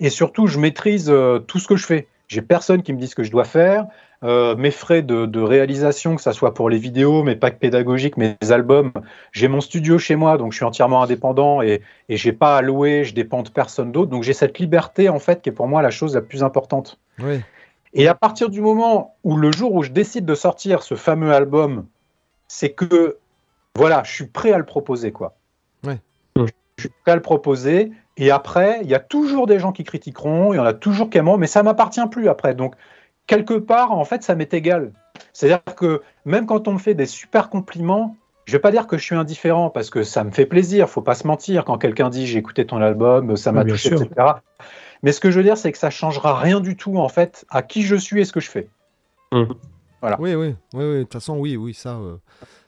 [0.00, 1.12] Et surtout, je maîtrise
[1.46, 2.08] tout ce que je fais.
[2.28, 3.86] J'ai personne qui me dit ce que je dois faire.
[4.24, 8.36] Euh, mes frais de, réalisation, que ce soit pour les vidéos, mes packs pédagogiques, mes
[8.50, 8.92] albums.
[9.32, 12.62] J'ai mon studio chez moi, donc je suis entièrement indépendant et, et j'ai pas à
[12.62, 14.10] louer, je dépends de personne d'autre.
[14.10, 17.00] Donc j'ai cette liberté, en fait, qui est pour moi la chose la plus importante.
[17.94, 21.32] Et à partir du moment où le jour où je décide de sortir ce fameux
[21.32, 21.86] album,
[22.48, 23.18] c'est que,
[23.74, 25.34] voilà, je suis prêt à le proposer, quoi.
[26.78, 27.92] Je suis prêt à le proposer.
[28.16, 31.10] Et après, il y a toujours des gens qui critiqueront, il y en a toujours
[31.10, 32.54] qui aimeront, mais ça m'appartient plus après.
[32.54, 32.74] Donc,
[33.34, 34.92] quelque part, en fait, ça m'est égal.
[35.32, 38.98] C'est-à-dire que même quand on me fait des super compliments, je vais pas dire que
[38.98, 41.64] je suis indifférent parce que ça me fait plaisir, faut pas se mentir.
[41.64, 44.08] Quand quelqu'un dit j'ai écouté ton album, ça m'a touché, etc.
[45.02, 47.44] Mais ce que je veux dire, c'est que ça changera rien du tout en fait
[47.50, 48.68] à qui je suis et ce que je fais.
[49.32, 49.44] Mmh.
[50.00, 50.20] Voilà.
[50.20, 50.98] Oui, oui, oui, oui.
[50.98, 51.96] De toute façon, oui, oui, ça.
[51.96, 52.16] Euh,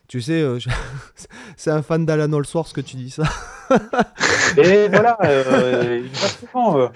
[0.07, 0.59] tu sais, euh,
[1.57, 3.24] c'est un fan d'Alan Allsworth que tu dis ça.
[4.59, 6.90] Et voilà, euh, exactement.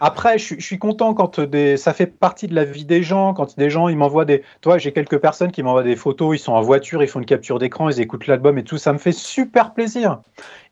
[0.00, 3.32] Après, je, suis content quand des, ça fait partie de la vie des gens.
[3.32, 4.42] Quand des gens, ils m'envoient des.
[4.60, 6.36] Toi, j'ai quelques personnes qui m'envoient des photos.
[6.36, 8.76] Ils sont en voiture, ils font une capture d'écran, ils écoutent l'album et tout.
[8.76, 10.20] Ça me fait super plaisir.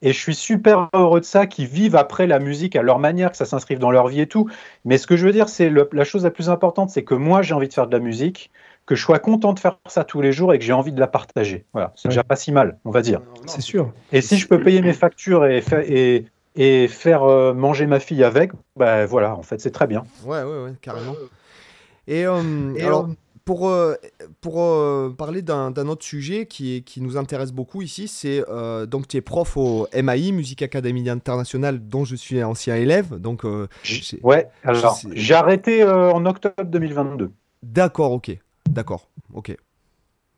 [0.02, 3.30] Et je suis super heureux de ça, qu'ils vivent après la musique à leur manière,
[3.30, 4.48] que ça s'inscrive dans leur vie et tout.
[4.84, 7.40] Mais ce que je veux dire, c'est la chose la plus importante, c'est que moi,
[7.42, 8.50] j'ai envie de faire de la musique
[8.90, 10.98] que je sois content de faire ça tous les jours et que j'ai envie de
[10.98, 11.64] la partager.
[11.72, 13.20] Voilà, c'est déjà pas si mal, on va dire.
[13.46, 13.92] C'est sûr.
[14.10, 16.24] Et si je peux payer mes factures et, et,
[16.56, 20.02] et faire euh, manger ma fille avec, ben voilà, en fait, c'est très bien.
[20.24, 21.14] Ouais, ouais, ouais, carrément.
[22.08, 23.14] Et, euh, alors, euh,
[23.44, 23.72] pour,
[24.40, 28.42] pour parler d'un autre sujet qui, qui nous intéresse beaucoup ici, c'est
[28.88, 33.20] donc tu es prof au MAI, Musique Academy Internationale, dont je suis ancien élève.
[33.20, 33.44] Donc,
[34.24, 37.30] ouais, alors j'ai arrêté en octobre 2022.
[37.62, 38.36] D'accord, ok.
[38.70, 39.56] D'accord, ok.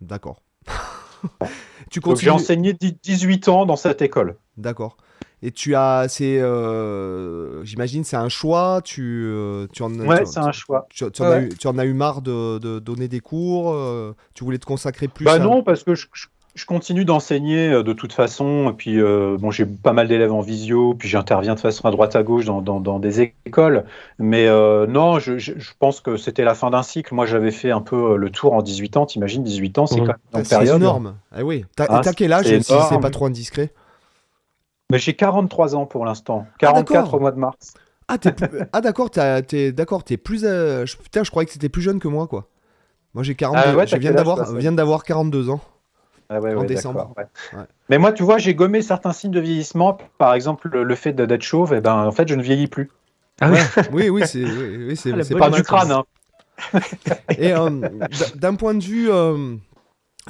[0.01, 0.43] D'accord.
[1.91, 2.25] tu continues...
[2.25, 4.37] J'ai enseigné 18 ans dans cette école.
[4.57, 4.97] D'accord.
[5.45, 8.81] Et tu as, c'est, euh, j'imagine, c'est un choix.
[8.85, 10.87] Tu, euh, tu en, ouais, c'est un choix.
[10.89, 13.73] Tu, en as eu, tu, en as eu, marre de, de donner des cours.
[13.73, 15.25] Euh, tu voulais te consacrer plus.
[15.25, 16.27] Bah non, parce que je, je
[16.67, 18.71] continue d'enseigner euh, de toute façon.
[18.71, 21.91] Et puis, euh, bon, j'ai pas mal d'élèves en visio, puis j'interviens de façon à
[21.91, 23.85] droite à gauche dans, dans, des écoles.
[24.19, 27.15] Mais euh, non, je, je, pense que c'était la fin d'un cycle.
[27.15, 29.07] Moi, j'avais fait un peu le tour en 18 ans.
[29.07, 30.07] T'imagines, 18 ans, c'est mmh.
[30.07, 30.77] quand même une période.
[30.77, 31.17] énorme.
[31.33, 31.65] Ah oui.
[31.75, 33.71] T'as hein, quel âge, si c'est pas trop indiscret?
[34.91, 36.47] Mais j'ai 43 ans pour l'instant.
[36.59, 37.75] 44 ah, au mois de mars.
[38.09, 38.19] Ah,
[38.75, 40.45] ah d'accord, t'es d'accord, t'es plus.
[41.03, 42.49] Putain, je croyais que c'était plus jeune que moi, quoi.
[43.15, 43.79] Moi, j'ai 42.
[43.79, 45.61] Ah je viens d'avoir 42 ans.
[46.33, 47.15] Ah en décembre.
[47.89, 49.99] Mais moi, tu vois, j'ai gommé certains signes de vieillissement.
[50.19, 52.91] Par exemple, le fait d'être chauve, et eh ben, en fait, je ne vieillis plus.
[53.41, 53.51] Ah
[53.93, 55.93] oui, oui, c'est oui, ah, pas du crâne.
[55.93, 56.05] Hein.
[57.39, 57.71] Et euh,
[58.37, 59.11] d'un point de vue.
[59.11, 59.57] Euh,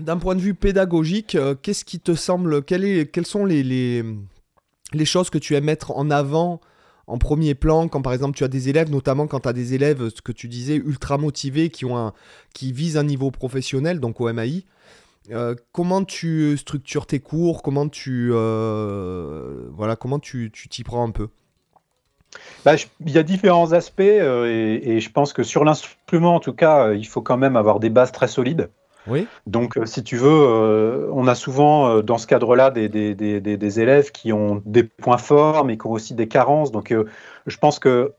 [0.00, 4.02] d'un point de vue pédagogique, euh, qu'est-ce qui te semble, est, quelles sont les, les,
[4.94, 6.62] les, choses que tu aimes mettre en avant
[7.06, 9.74] en premier plan quand par exemple tu as des élèves, notamment quand tu as des
[9.74, 12.14] élèves, ce que tu disais, ultra motivés, qui, ont un,
[12.54, 14.64] qui visent un niveau professionnel, donc au MAI
[15.30, 21.10] euh, comment tu structures tes cours Comment tu euh, voilà comment tu t'y prends un
[21.10, 21.28] peu?
[22.64, 26.54] Bah, il y a différents aspects euh, et, je pense que sur l'instrument, en tout
[26.54, 28.70] cas, il faut quand même avoir des bases très solides.
[29.06, 29.26] Oui.
[29.46, 34.12] Donc, si tu veux, on a souvent dans ce cadre-là des, des, des, des, élèves
[34.12, 36.70] qui ont des points forts, mais qui ont aussi des carences.
[36.70, 36.94] Donc,
[37.46, 38.12] je pense que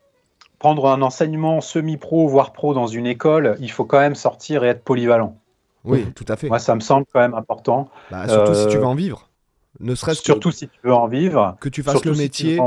[0.60, 4.68] prendre un enseignement semi-pro, voire pro dans une école, il faut quand même sortir et
[4.68, 5.38] être polyvalent.
[5.84, 6.48] Oui, tout à fait.
[6.48, 7.90] Moi, ça me semble quand même important.
[8.12, 9.30] Bah, surtout si tu veux en vivre.
[9.80, 11.58] Ne serait-ce surtout si tu veux en vivre.
[11.60, 12.60] Que tu fasses le métier.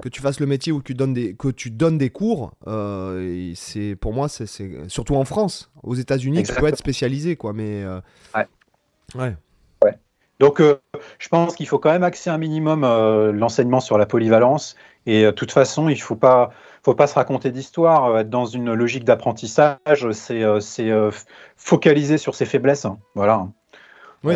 [0.00, 2.52] Que tu fasses le métier ou que tu donnes des, que tu donnes des cours,
[2.66, 4.46] euh, c'est pour moi, c'est
[4.88, 5.70] surtout en France.
[5.82, 7.52] Aux États-Unis, tu peux être spécialisé, quoi.
[7.52, 8.00] Mais euh,
[9.14, 9.36] ouais.
[9.84, 9.98] ouais.
[10.40, 10.80] Donc, euh,
[11.18, 12.82] je pense qu'il faut quand même axer un minimum
[13.32, 14.76] l'enseignement sur la polyvalence.
[15.04, 16.52] Et de toute façon, il ne faut pas,
[16.82, 18.06] faut pas se raconter d'histoire.
[18.06, 21.10] Euh, être dans une logique d'apprentissage, c'est euh, euh,
[21.56, 22.84] focaliser sur ses faiblesses.
[22.84, 22.98] Hein.
[23.14, 23.48] Voilà.
[24.24, 24.34] Oui,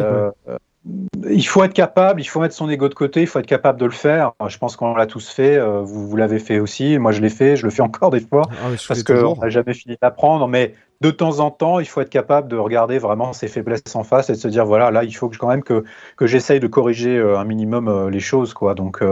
[1.28, 3.80] il faut être capable, il faut mettre son ego de côté, il faut être capable
[3.80, 4.32] de le faire.
[4.46, 7.56] Je pense qu'on l'a tous fait, vous, vous l'avez fait aussi, moi je l'ai fait,
[7.56, 11.10] je le fais encore des fois, ah parce qu'on n'a jamais fini d'apprendre, mais de
[11.10, 14.32] temps en temps, il faut être capable de regarder vraiment ses faiblesses en face et
[14.32, 15.84] de se dire, voilà, là, il faut quand même que,
[16.16, 18.54] que j'essaye de corriger un minimum les choses.
[18.54, 18.74] Quoi.
[18.74, 19.02] Donc,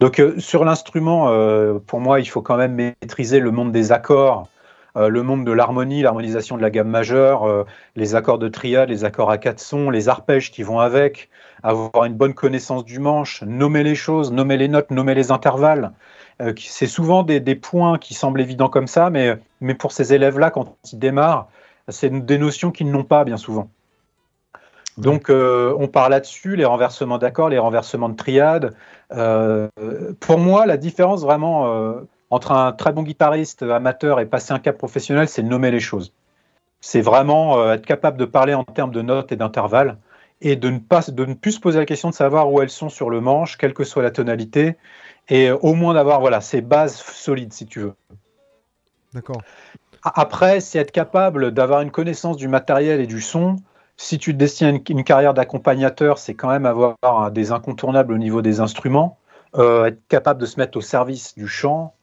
[0.00, 1.26] donc sur l'instrument,
[1.86, 4.48] pour moi, il faut quand même maîtriser le monde des accords,
[4.96, 7.64] euh, le monde de l'harmonie, l'harmonisation de la gamme majeure, euh,
[7.96, 11.30] les accords de triade, les accords à quatre sons, les arpèges qui vont avec,
[11.62, 15.92] avoir une bonne connaissance du manche, nommer les choses, nommer les notes, nommer les intervalles.
[16.42, 20.50] Euh, c'est souvent des, points qui semblent évidents comme ça, mais, mais pour ces élèves-là,
[20.50, 21.48] quand ils démarrent,
[21.88, 23.70] c'est des notions qu'ils n'ont pas bien souvent.
[24.98, 28.74] Donc, on parle là-dessus, les renversements d'accords, les renversements de triade.
[29.08, 31.96] pour moi, la différence vraiment
[32.32, 36.14] entre un très bon guitariste amateur et passer un cap professionnel, c'est nommer les choses.
[36.80, 39.98] C'est vraiment euh, être capable de parler en termes de notes et d'intervalles
[40.40, 42.70] et de ne, pas, de ne plus se poser la question de savoir où elles
[42.70, 44.76] sont sur le manche, quelle que soit la tonalité,
[45.28, 47.94] et au moins d'avoir voilà, ces bases solides, si tu veux.
[49.12, 49.42] D'accord.
[50.02, 53.56] Après, c'est être capable d'avoir une connaissance du matériel et du son.
[53.98, 58.18] Si tu te destines à une, carrière d'accompagnateur, c'est quand même avoir des incontournables au
[58.18, 59.18] niveau des instruments.
[59.54, 62.01] Euh, être capable de se mettre au service du chant, euh,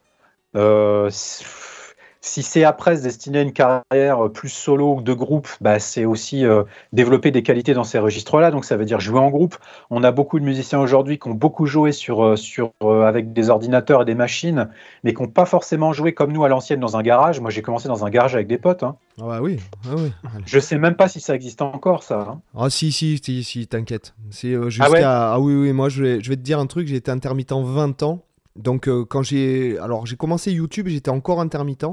[2.22, 6.06] si c'est après se destiner à une carrière plus solo ou de groupe, bah, c'est
[6.06, 8.52] aussi euh, développer des qualités dans ces registres-là.
[8.52, 9.56] Donc ça veut dire jouer en groupe.
[9.89, 13.32] On a beaucoup de musiciens aujourd'hui qui ont beaucoup joué sur, euh, sur, euh, avec
[13.32, 14.70] des ordinateurs et des machines,
[15.04, 17.39] mais qui n'ont pas forcément joué comme nous à l'ancienne dans un garage.
[17.39, 18.84] Moi j'ai commencé dans un garage avec des potes.
[18.84, 18.95] Hein.
[19.22, 20.12] Ah bah oui, ah oui.
[20.45, 22.20] Je sais même pas si ça existe encore ça.
[22.20, 22.41] Hein.
[22.56, 24.14] Ah si si si, si t'inquiète.
[24.30, 26.88] C'est jusqu'à ah, oui oui moi je vais, je vais te dire un truc.
[26.88, 28.20] J'ai été intermittent 20 ans.
[28.56, 31.86] Donc quand j'ai alors j'ai commencé YouTube, j'étais encore intermittent.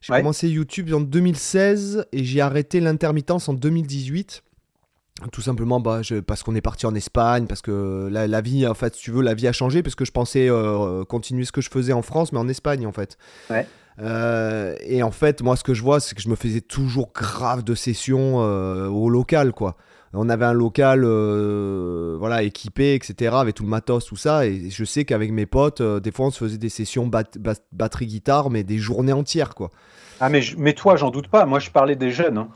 [0.00, 4.42] J'ai commencé YouTube en 2016 et j'ai arrêté l'intermittence en 2018.
[5.32, 8.94] Tout simplement bah, parce qu'on est parti en Espagne, parce que la, vie, en fait,
[8.94, 11.62] si tu veux, la vie a changé, parce que je pensais euh, continuer ce que
[11.62, 13.16] je faisais en France, mais en Espagne, en fait.
[13.98, 17.12] Euh, et en fait, moi, ce que je vois, c'est que je me faisais toujours
[17.14, 19.76] grave de sessions euh, au local, quoi.
[20.16, 21.04] On avait un local,
[22.18, 24.46] voilà, équipé, etc., avec tout le matos, tout ça.
[24.46, 27.10] Et je sais qu'avec mes potes, des fois, on se faisait des sessions
[27.72, 29.70] batterie-guitare, mais des journées entières, quoi.
[30.20, 31.44] Ah, mais, mais toi, j'en doute pas.
[31.44, 32.38] Moi, je parlais des jeunes.
[32.38, 32.48] Hein.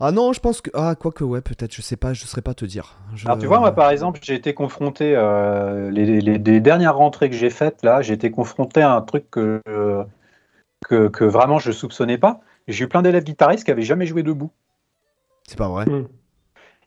[0.00, 0.70] Ah non, je pense que.
[0.74, 2.96] Ah, quoique, ouais, peut-être, je sais pas, je saurais pas te dire.
[3.24, 5.14] Alors, tu vois, moi, par exemple, j'ai été confronté.
[5.16, 9.62] Euh, les, dernières rentrées que j'ai faites, là, j'ai été confronté à un truc que,
[10.84, 12.40] que, que, vraiment je soupçonnais pas.
[12.68, 14.50] J'ai eu plein d'élèves guitaristes qui avaient jamais joué debout.
[15.46, 15.86] C'est pas vrai.
[15.86, 16.06] Hmm.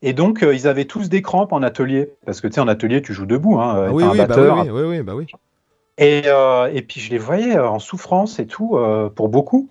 [0.02, 2.12] Et donc, euh, ils avaient tous des crampes en atelier.
[2.26, 3.60] Parce que, tu sais, en atelier, tu joues debout.
[3.60, 5.28] Hein, ah oui, oui, bah oui, oui, oui, bah oui.
[5.98, 8.78] Et, euh, et, puis, je les voyais en souffrance et tout,
[9.16, 9.70] pour beaucoup.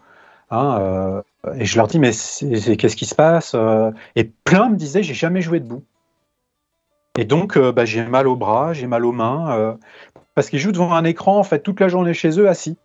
[0.50, 1.22] Hein, euh,
[1.58, 5.14] et je leur dis, mais qu'est-ce qui se passe euh Et plein me disaient, j'ai
[5.14, 5.84] jamais joué debout.
[7.18, 9.76] Et donc, euh, bah, j'ai mal aux bras, j'ai mal aux mains,
[10.34, 12.76] parce qu'ils jouent devant un écran, en fait, toute la journée chez eux, assis.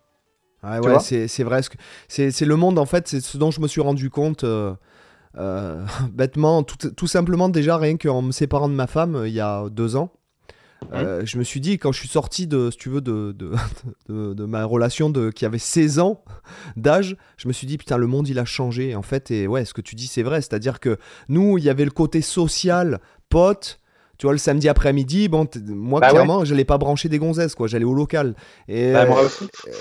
[0.61, 1.61] Ah ouais, c'est vrai.
[2.07, 4.43] C'est le monde, en fait, c'est ce dont je me suis rendu compte.
[6.13, 9.69] bêtement, tout, tout, simplement déjà rien qu'en me séparant de ma femme il y a
[9.69, 10.11] deux ans,
[10.93, 13.53] euh, je me suis dit, quand je suis sorti de, si tu veux, de, de,
[14.33, 16.23] de, ma relation de, qui avait 16 ans
[16.75, 18.95] d'âge, je me suis dit, putain, le monde, il a changé.
[18.95, 20.41] En fait, et ouais, ce que tu dis, c'est vrai.
[20.41, 22.99] C'est-à-dire que nous, il y avait le côté social,
[23.29, 23.78] pote.
[24.19, 27.55] Tu vois, le samedi après-midi, bon, moi, bah clairement, je n'allais pas brancher des gonzesses,
[27.55, 27.67] quoi.
[27.67, 28.35] J'allais au local.
[28.67, 29.07] Et, bah,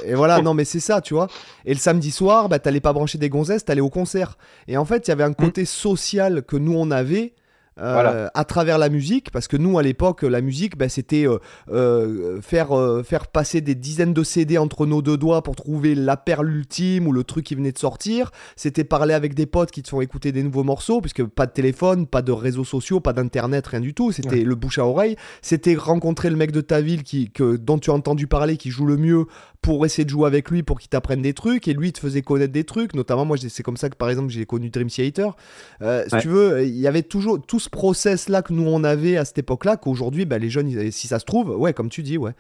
[0.06, 1.26] et voilà, non, mais c'est ça, tu vois.
[1.64, 4.38] Et le samedi soir, bah, t'allais pas brancher des gonzesses, t'allais au concert.
[4.68, 5.34] Et en fait, il y avait un mmh.
[5.34, 7.34] côté social que nous, on avait
[7.80, 11.38] euh, à travers la musique, parce que nous à l'époque la musique bah, c'était euh,
[11.70, 12.70] euh, faire,
[13.04, 17.06] faire passer des dizaines de CD entre nos deux doigts pour trouver la perle ultime
[17.06, 20.00] ou le truc qui venait de sortir, c'était parler avec des potes qui te font
[20.00, 23.80] écouter des nouveaux morceaux, puisque pas de téléphone, pas de réseaux sociaux, pas d'internet, rien
[23.80, 27.30] du tout, c'était le bouche à oreille, c'était rencontrer le mec de ta ville qui,
[27.30, 29.26] que, dont tu as entendu parler, qui joue le mieux
[29.62, 32.22] pour essayer de jouer avec lui pour qu'il t'apprenne des trucs et lui te faisait
[32.22, 32.94] connaître des trucs.
[32.94, 35.36] Notamment moi c'est comme ça que par exemple j'ai connu Dream Theater.
[35.82, 38.84] Euh, si tu veux il y avait toujours tout ce process là que nous on
[38.84, 41.88] avait à cette époque là qu'aujourd'hui bah, les jeunes si ça se trouve ouais comme
[41.88, 42.32] tu dis ouais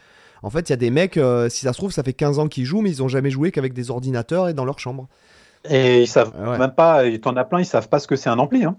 [0.42, 2.38] en fait il y a des mecs euh, si ça se trouve ça fait 15
[2.38, 5.08] ans qu'ils jouent mais ils ont jamais joué qu'avec des ordinateurs et dans leur chambre
[5.68, 8.38] et ils savent même pas t'en as plein ils savent pas ce que c'est un
[8.38, 8.76] ampli hein.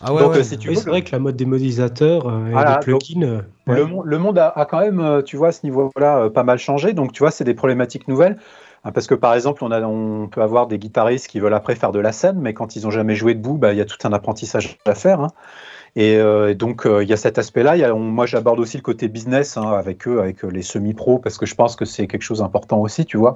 [0.00, 2.64] Ah ouais, Donc, euh, si tu c'est vrai que la mode des modélisateurs euh, et
[2.64, 3.42] des plugins.
[3.66, 6.92] Le, monde a, quand même, tu vois, à ce niveau-là, pas mal changé.
[6.92, 8.36] Donc, tu vois, c'est des problématiques nouvelles.
[8.84, 11.74] Hein, parce que par exemple, on, a, on peut avoir des guitaristes qui veulent après
[11.74, 13.84] faire de la scène, mais quand ils n'ont jamais joué debout, bah, il y a
[13.84, 15.20] tout un apprentissage à faire.
[15.20, 15.30] Hein.
[15.96, 16.18] Et
[16.54, 17.92] donc, il y a cet aspect-là.
[17.94, 21.56] Moi, j'aborde aussi le côté business hein, avec eux, avec les semi-pros, parce que je
[21.56, 23.34] pense que c'est quelque chose d'important aussi, tu vois.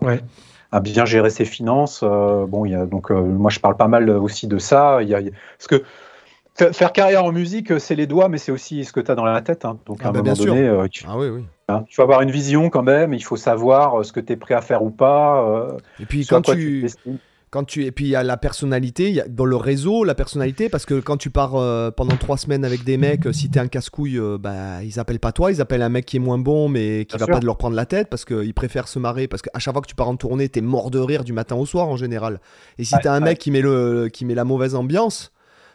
[0.70, 2.04] À bien gérer ses finances.
[2.04, 5.02] bon, y a, donc, moi, je parle pas mal aussi de ça.
[5.02, 5.20] Y a,
[5.58, 5.82] parce que
[6.54, 9.24] Faire carrière en musique, c'est les doigts, mais c'est aussi ce que tu as dans
[9.24, 9.64] la tête.
[9.64, 9.78] Hein.
[9.86, 11.44] Donc, à un ah, bah, moment donné, euh, tu, ah, oui, oui.
[11.68, 13.14] Hein, tu vas avoir une vision quand même.
[13.14, 15.42] Il faut savoir euh, ce que tu es prêt à faire ou pas.
[15.48, 16.90] Euh, et puis, quand tu.
[17.50, 20.04] quand tu, et puis il y a la personnalité, il y a, dans le réseau,
[20.04, 21.52] la personnalité, parce que quand tu pars
[21.94, 25.52] pendant trois semaines avec des mecs, si t'es un casse-couille, bah, ils appellent pas toi,
[25.52, 27.76] ils appellent un mec qui est moins bon, mais qui va pas de leur prendre
[27.76, 30.16] la tête, parce qu'ils préfèrent se marrer, parce qu'à chaque fois que tu pars en
[30.16, 32.40] tournée, t'es mort de rire du matin au soir en général.
[32.76, 35.31] Et si t'as un mec qui met, le, qui met la mauvaise ambiance,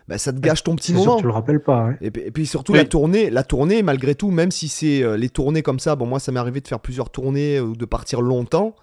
[0.07, 1.17] bah, ça te gâche ton petit moment.
[1.17, 1.91] tu le rappelles pas.
[2.01, 5.63] Et, puis surtout la tournée, la tournée malgré tout, même si c'est euh, les tournées
[5.63, 8.75] comme ça, bon moi ça m'est arrivé de faire plusieurs tournées ou de partir longtemps,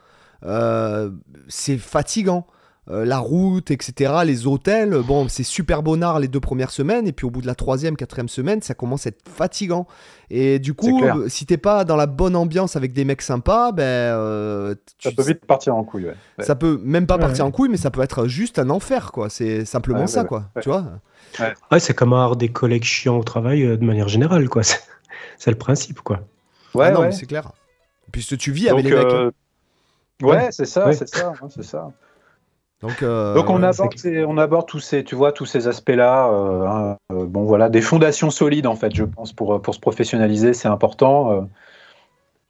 [0.45, 1.11] euh,
[1.49, 2.47] c'est fatigant.
[2.91, 7.13] Euh, la route, etc., les hôtels, bon, c'est super bonnard les deux premières semaines, et
[7.13, 9.87] puis au bout de la troisième, quatrième semaine, ça commence à être fatigant.
[10.29, 14.75] Et du coup, si t'es pas dans la bonne ambiance avec des mecs sympas, ben.
[14.99, 16.09] ça peut vite partir en couille,
[16.41, 19.31] Ça peut même pas partir en couille, mais ça peut être juste un enfer, quoi.
[19.31, 20.51] C'est simplement ça, quoi.
[20.61, 20.85] Tu vois
[21.71, 24.63] Ouais, c'est comme avoir des collègues chiants au travail euh, de manière générale, quoi.
[25.39, 26.21] C'est le principe, quoi.
[26.75, 27.53] Ouais, ah non, c'est clair.
[28.13, 29.05] Puisque tu vis avec les mecs.
[29.05, 29.31] Hein.
[30.23, 31.91] Euh, ouais, c'est ça, c'est ça, hein, c'est ça.
[32.85, 33.95] Donc, euh, Donc on, aborde
[34.27, 36.27] on aborde tous ces, tu vois, tous ces aspects-là.
[36.29, 40.69] Hein, bon, voilà, des fondations solides, en fait, je pense, pour, pour se professionnaliser, c'est
[40.69, 41.49] important.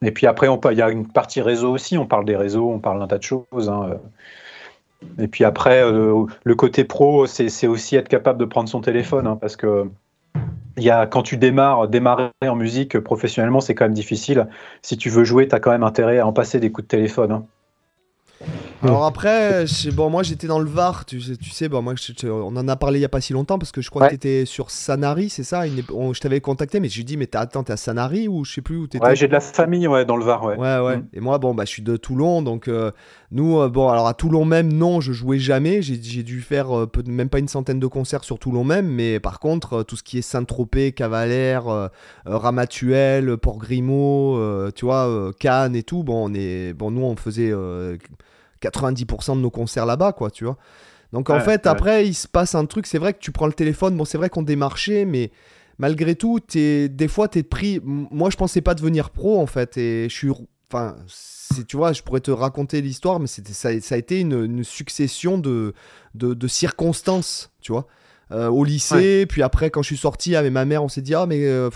[0.03, 1.97] Et puis après, il y a une partie réseau aussi.
[1.97, 3.68] On parle des réseaux, on parle d'un tas de choses.
[3.68, 3.91] Hein.
[5.20, 9.39] Et puis après, le côté pro, c'est aussi être capable de prendre son téléphone, hein,
[9.41, 9.87] parce que
[10.76, 14.49] il y a, quand tu démarres, démarrer en musique professionnellement, c'est quand même difficile.
[14.82, 16.89] Si tu veux jouer, tu as quand même intérêt à en passer des coups de
[16.89, 17.45] téléphone.
[18.82, 21.94] Alors après, bon, moi j'étais dans le Var, tu, tu sais, bon, moi,
[22.24, 24.10] on en a parlé il y a pas si longtemps parce que je crois que
[24.10, 25.66] tu étais sur Sanary, c'est ça?
[25.66, 28.76] Je t'avais contacté, mais j'ai dit, mais attends, t'es à Sanary ou je sais plus
[28.76, 29.04] où t'étais?
[29.04, 30.56] Ouais, j'ai de la famille ouais, dans le Var, ouais.
[30.56, 30.96] Ouais, ouais.
[30.98, 31.08] Mm.
[31.14, 32.90] Et moi, bon, bah, je suis de Toulon, donc euh,
[33.30, 35.82] nous, euh, bon, alors à Toulon même, non, je jouais jamais.
[35.82, 39.40] J'ai dû faire euh, même pas une centaine de concerts sur Toulon même, mais par
[39.40, 41.90] contre, tout ce qui est Saint-Tropez, Cavalère,
[42.26, 47.52] Ramatuel, Port-Grimaud, tu vois, Cannes et tout, bon, on est, bon, nous, on faisait
[48.68, 50.56] 90% de nos concerts là-bas, quoi, tu vois.
[51.12, 52.86] Donc en fait, après, il se passe un truc.
[52.86, 53.96] C'est vrai que tu prends le téléphone.
[53.96, 55.30] Bon, c'est vrai qu'on démarchait, mais
[55.78, 57.80] malgré tout, es, des fois, tu es pris.
[57.84, 59.76] Moi, je pensais pas devenir pro, en fait.
[59.76, 60.30] Et je suis.
[60.72, 60.96] Enfin,
[61.68, 65.38] tu vois, je pourrais te raconter l'histoire, mais c'était, ça, ça, a été une, succession
[65.38, 65.72] de,
[66.14, 67.86] de, circonstances, tu vois.
[68.32, 71.14] Euh, au lycée, puis après, quand je suis sorti avec ma mère, on s'est dit,
[71.14, 71.44] ah, mais.
[71.44, 71.70] Euh,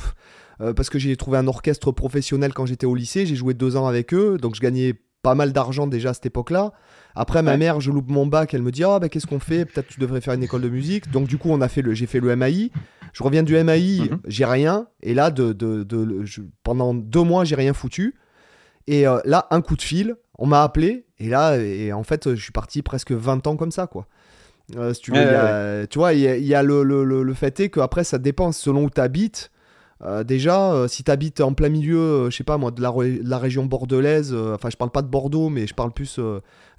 [0.60, 3.76] euh, parce que j'ai trouvé un orchestre professionnel quand j'étais au lycée, j'ai joué deux
[3.76, 4.94] ans avec eux, donc je gagnais
[5.28, 6.72] pas mal d'argent déjà à cette époque-là.
[7.14, 9.66] Après, ma mère, je loupe mon bac, elle me dit Ah, bah, qu'est-ce qu'on fait?
[9.66, 11.10] Peut-être tu devrais faire une école de musique.
[11.10, 12.70] Donc, du coup, on a fait le, j'ai fait le MAI.
[13.12, 14.20] Je reviens du MAI, mhm.
[14.26, 14.86] j'ai rien.
[15.02, 16.24] Et là, de, de, de
[16.62, 18.14] pendant deux mois, j'ai rien foutu.
[18.86, 21.04] Et euh, là, un coup de fil, on m'a appelé.
[21.18, 24.06] Et là, et en fait, je suis parti presque 20 ans comme ça, quoi.
[24.76, 25.12] Euh, tu,
[25.90, 28.90] tu vois, il y a, le, le, le, fait est qu'après, ça dépend selon où
[28.90, 29.50] tu habites.
[30.04, 32.80] Euh, déjà, euh, si tu habites en plein milieu, euh, je sais pas moi, de
[32.80, 32.92] la,
[33.24, 36.20] la région bordelaise, enfin je parle pas de Bordeaux, mais je parle plus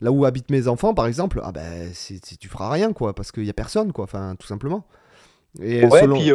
[0.02, 1.92] là où habitent mes enfants par exemple, ah ben
[2.40, 4.86] tu feras rien quoi, parce qu'il y a personne quoi, enfin tout simplement.
[5.62, 6.32] Et ouais, puis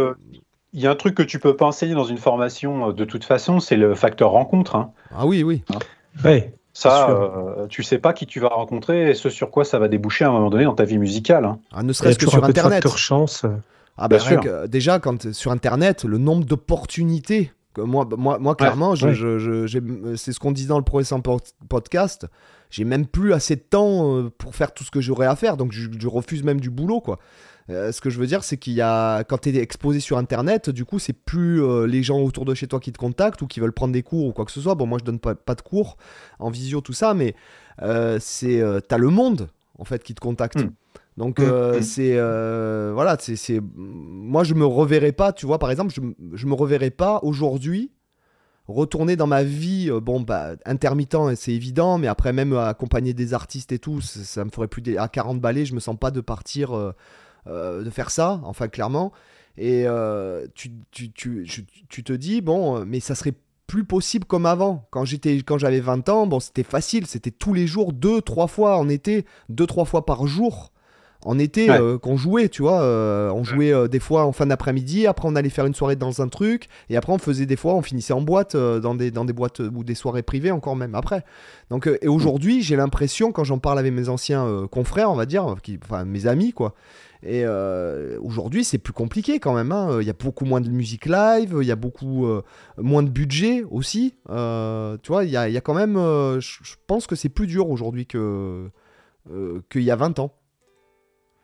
[0.75, 3.25] il y a un truc que tu peux pas enseigner dans une formation de toute
[3.25, 4.77] façon, c'est le facteur rencontre.
[4.77, 4.93] Hein.
[5.15, 5.63] Ah oui, oui.
[5.73, 5.79] Hein
[6.25, 6.55] ouais.
[6.77, 10.25] Ça, tu sais pas qui tu vas rencontrer et ce sur quoi ça va déboucher
[10.25, 11.45] à un moment donné dans ta vie musicale.
[11.45, 11.61] Hein.
[11.73, 12.83] Ah, ne serait-ce que sur Internet.
[12.83, 13.47] Facteur chance.
[13.97, 14.19] Ah bah
[14.67, 20.67] déjà, quand sur Internet, le nombre d'opportunités, moi, moi, moi clairement, c'est ce qu'on dit
[20.67, 21.23] dans le précédent
[21.69, 22.27] podcast,
[22.71, 25.57] j'ai même plus assez de temps euh, pour faire tout ce que j'aurais à faire,
[25.57, 27.19] donc je, refuse même du boulot, quoi.
[27.71, 30.19] Euh, ce que je veux dire, c'est qu'il y a, quand tu es exposé sur
[30.19, 33.41] Internet, du coup, c'est plus euh, les gens autour de chez toi qui te contactent
[33.41, 34.75] ou qui veulent prendre des cours ou quoi que ce soit.
[34.75, 35.97] Bon, moi, je donne pas, pas de cours
[36.41, 37.35] en visio, tout ça, mais
[38.19, 40.57] c'est, t'as le monde, en fait, qui te contacte.
[40.57, 40.71] Hmm.
[41.17, 41.83] Donc mm, euh, mm.
[41.83, 46.01] c'est euh, voilà, c'est moi je me reverrai pas, tu vois par exemple, je,
[46.37, 47.93] je me reverrai pas aujourd'hui
[48.67, 53.35] retourner dans ma vie euh, bon bah intermittent c'est évident, mais après même accompagner des
[53.35, 56.21] artistes et tout, ça, me ferait plus à 40 balais, je me sens pas de
[56.21, 56.95] partir
[57.47, 59.13] de faire ça, enfin clairement.
[59.57, 59.87] Et
[60.55, 61.47] tu, tu, tu,
[61.89, 63.35] tu, te dis bon, mais ça serait
[63.69, 64.89] plus possible comme avant.
[64.91, 68.49] Quand j'étais, quand j'avais 20 ans, bon, c'était facile, c'était tous les jours, deux, trois
[68.49, 70.73] fois en été, deux, trois fois par jour
[71.25, 72.83] en été euh, qu'on jouait, tu vois.
[72.83, 75.97] Euh, on jouait euh, des fois en fin d'après-midi, après on allait faire une soirée
[75.97, 79.11] dans un truc, et après on faisait des fois, on finissait en boîte, dans, des,
[79.11, 81.25] dans des boîtes ou des soirées privées encore même après.
[81.71, 85.57] Donc, et aujourd'hui, j'ai l'impression, quand j'en parle avec mes anciens confrères, on va dire,
[85.63, 86.75] qui, enfin mes amis, quoi.
[87.27, 87.47] Et
[88.21, 89.73] aujourd'hui, c'est plus compliqué quand même.
[89.73, 89.99] Hein.
[90.01, 92.27] Il y a beaucoup moins de musique live, il y a beaucoup
[92.77, 94.15] moins de budget aussi.
[94.27, 95.95] tu vois, il y a, y a, quand même.
[95.95, 98.69] je pense que c'est plus dur aujourd'hui que
[99.71, 100.35] qu'il y a 20 ans.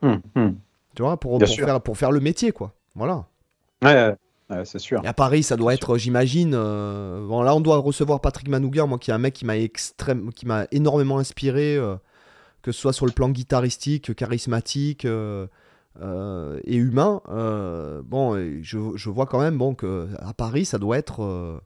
[0.03, 0.57] Hum, hum.
[0.95, 2.75] Tu vois, pour, faire, pour faire le métier, quoi.
[2.95, 3.27] Voilà.
[3.83, 4.15] Ouais,
[4.65, 5.01] c'est sûr.
[5.05, 6.53] Et à Paris, ça doit être, j'imagine.
[6.55, 9.57] Euh, bon, là, on doit recevoir Patrick Manouguer, moi, qui est un mec qui m'a
[9.57, 11.97] extrême, qui m'a énormément inspiré, euh,
[12.63, 15.47] que ce soit sur le plan guitaristique, charismatique euh,
[16.65, 17.23] et humain.
[18.05, 21.63] bon, je, je, vois quand même, bon, que à Paris, ça doit être,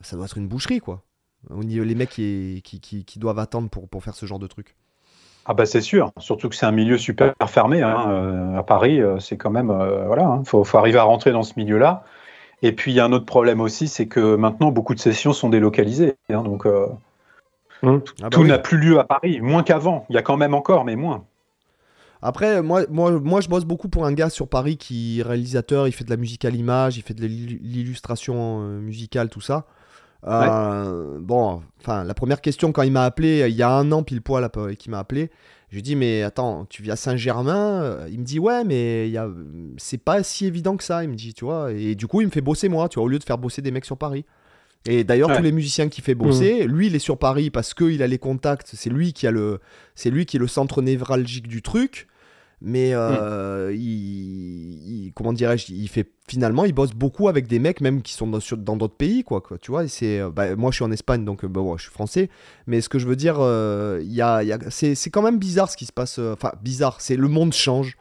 [0.00, 1.04] ça doit être une boucherie, quoi.
[1.50, 4.40] Au niveau les mecs qui, qui, qui, qui doivent attendre pour, pour faire ce genre
[4.40, 4.74] de truc.
[5.48, 7.80] Ah bah c'est sûr, surtout que c'est un milieu super fermé.
[7.80, 8.10] Hein.
[8.10, 10.42] Euh, à Paris, euh, c'est quand même euh, voilà, il hein.
[10.44, 12.02] faut, arriver à rentrer dans ce milieu-là.
[12.62, 15.32] Et puis il y a un autre problème aussi, c'est que maintenant beaucoup de sessions
[15.32, 16.42] sont délocalisées, hein.
[16.42, 17.98] donc mmh.
[18.22, 20.04] ah tout bah n'a plus lieu à Paris, moins qu'avant.
[20.08, 21.24] Il y a quand même encore, mais moins.
[22.22, 25.86] Après, moi, moi, moi, je bosse beaucoup pour un gars sur Paris qui est réalisateur,
[25.86, 29.66] il fait de la musique à l'image, il fait de l'illustration musicale, tout ça.
[30.26, 34.02] Euh, bon, enfin, la première question quand il m'a appelé, il y a un an
[34.02, 35.30] pile poil, qui m'a appelé,
[35.70, 37.82] je lui dis mais attends, tu vis à Saint-Germain?
[37.82, 39.28] Euh, Il me dit ouais, mais y a...
[39.76, 41.04] c'est pas si évident que ça.
[41.04, 43.04] Il me dit tu vois, et du coup il me fait bosser moi, tu vois,
[43.04, 44.24] au lieu de faire bosser des mecs sur Paris.
[44.88, 46.70] Et d'ailleurs tous les musiciens qui fait bosser, mmh.
[46.70, 49.60] lui il est sur Paris parce qu'il a les contacts, c'est lui qui a le,
[49.96, 52.06] c'est lui qui est le centre névralgique du truc.
[52.60, 58.02] Mais euh, il, comment dirais-je, il fait finalement, il bosse beaucoup avec des mecs même
[58.02, 60.84] qui sont dans d'autres pays, quoi, quoi, Tu vois, c'est, euh, bah, moi je suis
[60.84, 62.30] en Espagne, donc bah, je suis français,
[62.66, 65.70] mais ce que je veux dire, il y a, y a c'est quand même bizarre
[65.70, 66.18] ce qui se passe.
[66.18, 67.96] Enfin, bizarre, c'est le monde change.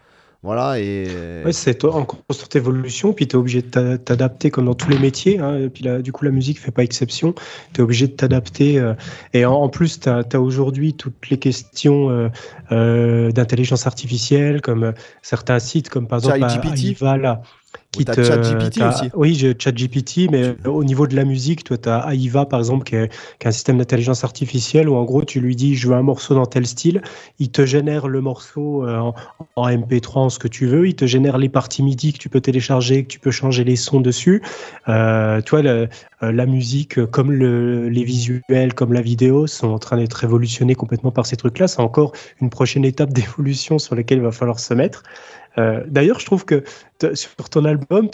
[0.46, 1.08] Voilà, et.
[1.44, 5.00] Ouais, c'est en constante évolution, puis tu es obligé de t'adapter comme dans tous les
[5.00, 5.40] métiers.
[5.40, 7.34] Hein, et puis là, du coup, la musique fait pas exception.
[7.74, 8.78] Tu es obligé de t'adapter.
[8.78, 8.94] Euh,
[9.34, 12.30] et en, plus, tu as, aujourd'hui toutes les questions euh,
[12.72, 14.94] euh, d'intelligence artificielle, comme
[15.24, 16.40] certains sites, comme par exemple
[17.92, 19.10] qui te, ChatGPT aussi.
[19.14, 22.84] Oui, j'ai ChatGPT, mais au niveau de la musique, toi, tu as AIVA, par exemple,
[22.84, 23.10] qui est,
[23.46, 26.46] un système d'intelligence artificielle où, en gros, tu lui dis, je veux un morceau dans
[26.46, 27.02] tel style.
[27.40, 29.12] Il te génère le morceau euh,
[29.56, 30.88] en, MP3, en ce que tu veux.
[30.88, 33.76] Il te génère les parties MIDI que tu peux télécharger, que tu peux changer les
[33.76, 34.42] sons dessus.
[34.90, 35.88] Euh, tu vois, euh,
[36.22, 41.12] la musique, comme le, les visuels, comme la vidéo, sont en train d'être révolutionnés complètement
[41.12, 41.68] par ces trucs-là.
[41.68, 45.04] C'est encore une prochaine étape d'évolution sur laquelle il va falloir se mettre.
[45.58, 46.64] Euh, d'ailleurs, je trouve que
[47.14, 48.10] sur ton album,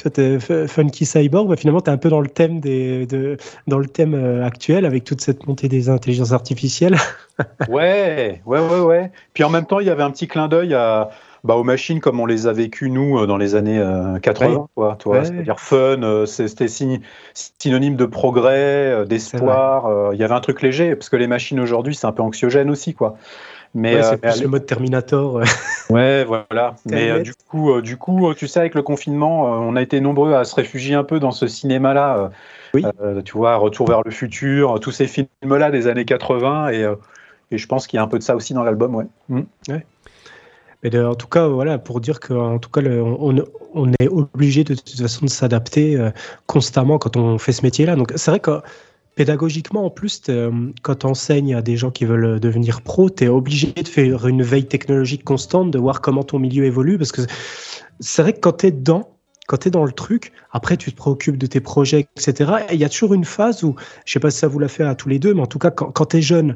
[0.68, 3.38] Funky Cyborg, bah, finalement, tu es un peu dans le thème, des, de,
[3.68, 6.98] dans le thème euh, actuel avec toute cette montée des intelligences artificielles.
[7.70, 9.12] ouais, ouais, ouais, ouais.
[9.34, 11.10] Puis en même temps, il y avait un petit clin d'œil à,
[11.44, 13.84] bah, aux machines comme on les a vécues, nous, euh, dans les années
[14.22, 14.68] 80.
[15.24, 16.68] C'est-à-dire fun, c'était
[17.34, 20.14] synonyme de progrès, d'espoir.
[20.14, 22.70] Il y avait un truc léger, parce que les machines aujourd'hui, c'est un peu anxiogène
[22.70, 22.94] aussi.
[22.94, 23.16] quoi.
[23.74, 25.38] Mais c'est euh, plus le mode Terminator.
[25.38, 25.44] Euh.
[25.90, 26.76] ouais, voilà.
[26.86, 30.34] Mais euh, du coup, du coup, tu sais, avec le confinement, on a été nombreux
[30.34, 32.32] à se réfugier un peu dans ce cinéma-là.
[32.74, 32.86] Oui.
[33.26, 36.90] tu vois, Retour vers le futur, tous ces films-là des années 80, et,
[37.52, 39.06] et je pense qu'il y a un peu de ça aussi dans l'album, ouais.
[39.28, 39.42] Mm.
[39.70, 39.86] ouais.
[40.84, 43.36] Mais en tout cas, voilà, pour dire qu'en tout cas, on,
[43.74, 45.98] on, est obligé de, de toute façon de s'adapter
[46.48, 47.96] constamment quand on fait ce métier-là.
[47.96, 48.62] Donc, c'est vrai que
[49.16, 50.52] pédagogiquement, en plus, euh,
[50.82, 54.28] quand tu enseignes à des gens qui veulent devenir pro, tu es obligé de faire
[54.28, 57.22] une veille technologique constante, de voir comment ton milieu évolue, parce que
[58.00, 60.92] c'est vrai que quand tu es dedans, quand tu es dans le truc, après tu
[60.92, 62.54] te préoccupes de tes projets, etc.
[62.70, 64.68] Et il y a toujours une phase où, je sais pas si ça vous l'a
[64.68, 66.56] fait à tous les deux, mais en tout cas, quand, quand tu es jeune,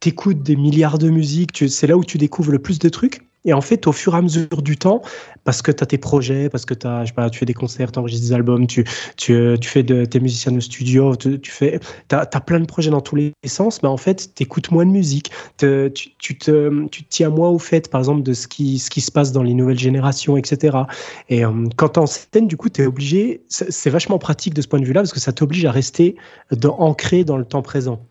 [0.00, 3.22] tu écoutes des milliards de musiques, c'est là où tu découvres le plus de trucs.
[3.44, 5.02] Et en fait, au fur et à mesure du temps,
[5.44, 7.54] parce que tu as tes projets, parce que as, je sais pas, tu fais des
[7.54, 8.84] concerts, tu enregistres des albums, tu,
[9.16, 11.80] tu, tu fais de, tes musiciens de studio, tu, fais,
[12.12, 14.86] as, as, plein de projets dans tous les sens, mais en fait, tu écoutes moins
[14.86, 15.32] de musique.
[15.58, 18.90] tu, tu, te, tu te tiens moins au fait, par exemple, de ce qui, ce
[18.90, 20.78] qui se passe dans les nouvelles générations, etc.
[21.28, 24.68] Et euh, quand tu en scène, du coup, tu obligé, c'est vachement pratique de ce
[24.68, 26.16] point de vue-là, parce que ça t'oblige à rester
[26.64, 28.06] ancré dans le temps présent.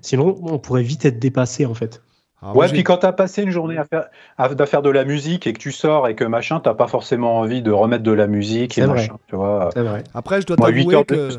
[0.00, 2.00] Sinon, on pourrait vite être dépassé, en fait.
[2.42, 5.04] Ah, ouais, puis quand tu as passé une journée à faire, à, faire de la
[5.04, 8.12] musique et que tu sors et que machin, t'as pas forcément envie de remettre de
[8.12, 9.70] la musique et machin, tu vois.
[9.74, 10.04] Vrai.
[10.14, 11.30] Après, je dois t'avouer que.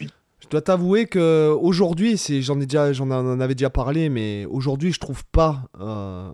[0.00, 4.92] Je dois t'avouer que aujourd'hui, j'en ai déjà, j'en en avais déjà parlé, mais aujourd'hui,
[4.92, 6.30] je trouve pas, euh,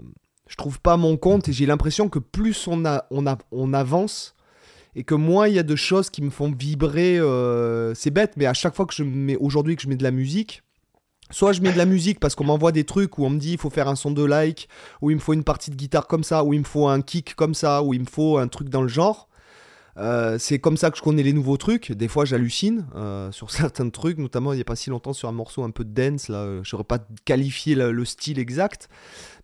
[0.49, 3.73] je trouve pas mon compte et j'ai l'impression que plus on a, on a, on
[3.73, 4.35] avance
[4.95, 7.19] et que moins il y a de choses qui me font vibrer.
[7.19, 10.03] Euh, c'est bête, mais à chaque fois que je mets aujourd'hui que je mets de
[10.03, 10.63] la musique,
[11.33, 13.53] Soit je mets de la musique parce qu'on m'envoie des trucs où on me dit
[13.53, 14.69] il faut faire un son de like,
[15.01, 17.01] ou il me faut une partie de guitare comme ça, ou il me faut un
[17.01, 19.29] kick comme ça, ou il me faut un truc dans le genre.
[19.99, 21.93] Euh, c'est comme ça que je connais les nouveaux trucs.
[21.93, 25.29] Des fois, j'hallucine euh, sur certains trucs, notamment il n'y a pas si longtemps sur
[25.29, 26.29] un morceau un peu de dance.
[26.29, 28.89] Là, euh, je n'aurais pas qualifié le, style exact,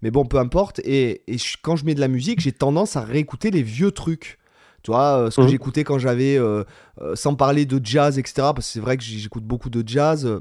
[0.02, 0.80] mais bon, peu importe.
[0.84, 1.22] Et,
[1.62, 4.38] quand je mets de la musique, j'ai tendance à réécouter les vieux trucs.
[4.82, 5.48] Tu vois, ce que mmh.
[5.48, 6.38] j'écoutais quand j'avais,
[7.14, 8.34] sans parler de jazz, etc.
[8.36, 10.40] Parce que c'est vrai que j'écoute beaucoup de jazz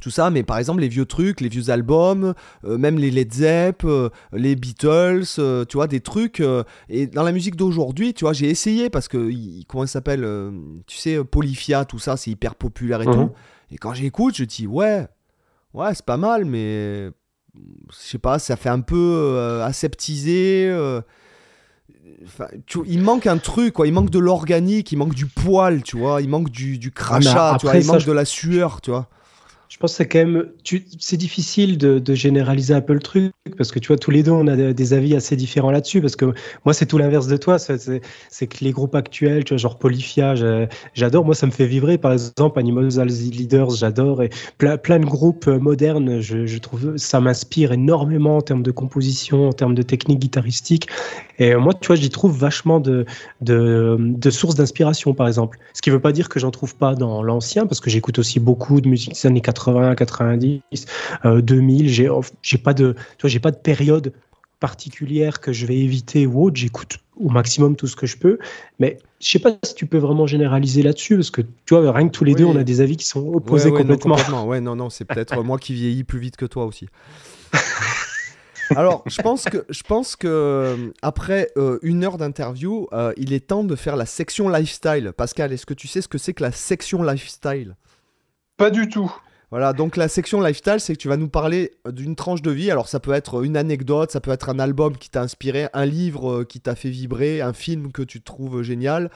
[0.00, 2.34] tout ça, mais par exemple les vieux trucs, les vieux albums,
[2.64, 6.42] euh, même les Led Zepp, euh, les Beatles, euh, tu vois, des trucs.
[6.88, 9.30] et dans la musique d'aujourd'hui, tu vois, j'ai essayé parce que,
[9.66, 10.26] comment ça s'appelle
[10.86, 13.14] Tu sais, Polyphia, tout ça, c'est hyper populaire et mhm.
[13.14, 13.30] tout.
[13.70, 15.06] Et quand j'écoute, je dis, ouais,
[15.74, 17.10] ouais, c'est pas mal, mais
[17.90, 20.72] je sais pas, ça fait un peu aseptisé.
[22.86, 23.86] il manque un truc, quoi.
[23.86, 26.22] Il manque de l'organique, il manque du poil, tu vois.
[26.22, 27.76] Il manque du, du crachat, tu vois.
[27.76, 29.08] Il manque de la sueur, tu vois.
[29.68, 30.46] Je pense que c'est quand même,
[30.98, 34.30] c'est difficile de, généraliser un peu le truc parce que tu vois, tous les deux,
[34.30, 36.00] on a des avis assez différents là-dessus.
[36.00, 36.26] Parce que
[36.64, 37.58] moi, c'est tout l'inverse de toi.
[37.58, 40.34] C'est que les groupes actuels, tu vois, genre Polyphia,
[40.94, 41.24] j'adore.
[41.24, 41.98] Moi, ça me fait vibrer.
[41.98, 44.22] Par exemple, Animals as Leaders, j'adore.
[44.22, 49.52] Et plein, de groupes modernes, je, trouve, ça m'inspire énormément en termes de composition, en
[49.52, 50.88] termes de technique guitaristique.
[51.38, 53.04] Et moi, tu vois, j'y trouve vachement de,
[53.40, 55.58] de, de sources d'inspiration, par exemple.
[55.74, 58.18] Ce qui ne veut pas dire que j'en trouve pas dans l'ancien, parce que j'écoute
[58.18, 60.60] aussi beaucoup de musique des années 80, 90,
[61.24, 61.88] 2000.
[61.88, 62.08] J'ai,
[62.42, 64.12] j'ai pas de, tu vois, j'ai pas de période
[64.60, 66.56] particulière que je vais éviter ou autre.
[66.56, 68.38] J'écoute au maximum tout ce que je peux.
[68.78, 72.08] Mais je sais pas si tu peux vraiment généraliser là-dessus, parce que tu vois, rien
[72.08, 74.16] que tous les deux, on a des avis qui sont opposés complètement.
[74.30, 76.88] Non, Ouais, non, non, c'est peut-être moi qui vieillis plus vite que toi aussi.
[78.70, 81.50] Alors, je pense que, je pense que après
[81.82, 85.12] une heure d'interview, il est temps de faire la section lifestyle.
[85.16, 87.76] Pascal, est-ce que tu sais ce que c'est que la section lifestyle?
[88.56, 89.14] Pas du tout.
[89.50, 92.70] Voilà, donc la section lifestyle, c'est que tu vas nous parler d'une tranche de vie.
[92.70, 95.86] Alors ça peut être une anecdote, ça peut être un album qui t'a inspiré, un
[95.86, 99.08] livre qui t'a fait vibrer, un film que tu trouves génial,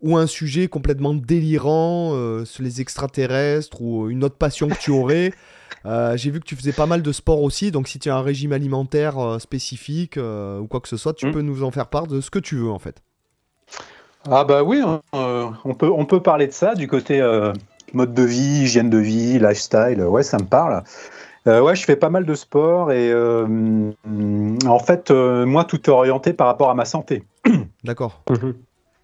[0.00, 4.90] ou un sujet complètement délirant euh, sur les extraterrestres, ou une autre passion que tu
[4.90, 5.32] aurais.
[5.84, 8.16] Euh, j'ai vu que tu faisais pas mal de sport aussi, donc si tu as
[8.16, 11.32] un régime alimentaire euh, spécifique ou quoi que ce soit, tu hmm.
[11.32, 13.02] peux nous en faire part de ce que tu veux en fait.
[14.28, 17.20] Ah bah oui, hein, on, peut, on peut parler de ça du côté
[17.96, 20.82] mode de vie, hygiène de vie, lifestyle, ouais, ça me parle.
[21.46, 23.92] Euh, ouais, je fais pas mal de sport et euh,
[24.66, 27.24] en fait, euh, moi, tout est orienté par rapport à ma santé.
[27.84, 28.22] D'accord.
[28.30, 28.54] Mhm.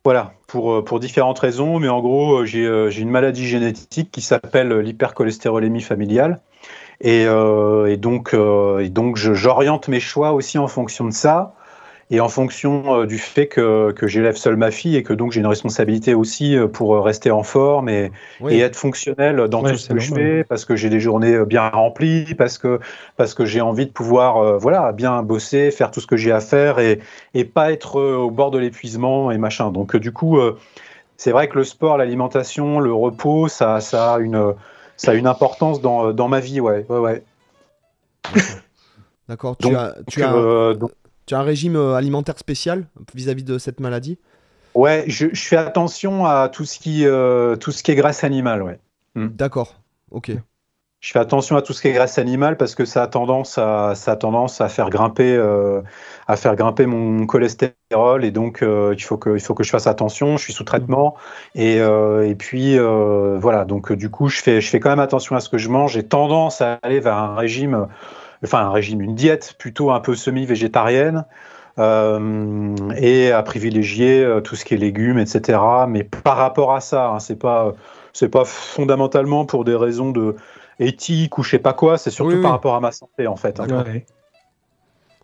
[0.05, 2.66] Voilà, pour, pour différentes raisons, mais en gros, j'ai
[2.99, 6.40] une maladie génétique qui s'appelle l'hypercholestérolémie familiale.
[7.01, 11.55] Et, et donc, et donc j'oriente mes choix aussi en fonction de ça
[12.13, 15.33] et en fonction euh, du fait que, que j'élève seul ma fille et que donc
[15.33, 18.13] j'ai une responsabilité aussi euh, pour euh, rester en forme et,
[18.51, 21.71] et être fonctionnel dans tout ce que je fais, parce que j'ai des journées bien
[21.71, 22.81] remplies, parce que,
[23.17, 26.41] parce que j'ai envie de pouvoir voilà, bien bosser, faire tout ce que j'ai à
[26.41, 27.01] faire et,
[27.33, 29.71] et pas être au bord de l'épuisement et machin.
[29.71, 30.39] Donc du coup,
[31.17, 34.55] c'est vrai que le sport, l'alimentation, le repos, ça, ça, a une,
[34.99, 36.85] ça a une importance dans, dans ma vie, ouais.
[36.91, 37.25] ouais, ouais.
[39.29, 39.57] D'accord.
[39.57, 40.75] Tu as, tu as...
[41.27, 44.18] Tu as un régime euh, alimentaire spécial vis-à-vis de cette maladie?
[44.75, 48.62] Ouais, je, fais attention à tout ce qui, euh, tout ce qui est graisse animale,
[48.62, 48.79] ouais.
[49.14, 49.29] Hmm.
[49.29, 50.33] D'accord, ok.
[51.01, 53.59] Je fais attention à tout ce qui est graisse animale parce que ça a tendance
[53.59, 55.83] à, ça a tendance à faire grimper, euh,
[56.29, 59.89] à faire grimper mon cholestérol et donc il faut que, il faut que je fasse
[59.89, 60.37] attention.
[60.37, 61.16] Je suis sous traitement
[61.57, 63.64] et, et puis voilà.
[63.64, 65.95] Donc du coup, je fais, je fais quand même attention à ce que je mange.
[65.95, 67.89] J'ai tendance à aller vers un régime
[68.45, 71.24] enfin un régime, une diète plutôt un peu semi-végétarienne.
[71.78, 75.59] Euh, et à privilégier euh, tout ce qui est légumes, etc.
[75.88, 77.72] Mais par rapport à ça, hein, c'est pas
[78.12, 80.36] c'est pas fondamentalement pour des raisons de
[80.78, 81.97] éthique ou je sais pas quoi.
[81.97, 83.59] C'est surtout par rapport à ma santé en fait.
[83.59, 83.84] Hein.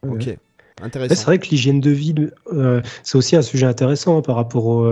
[0.07, 0.39] Ok.
[0.81, 1.15] Intéressant.
[1.17, 2.15] C'est vrai que l'hygiène de vie,
[2.53, 4.89] euh, c'est aussi un sujet intéressant par rapport,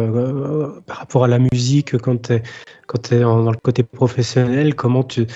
[0.85, 2.43] par rapport à la musique quand tu es,
[2.89, 4.75] quand es dans le côté professionnel.
[4.75, 5.27] Comment tu,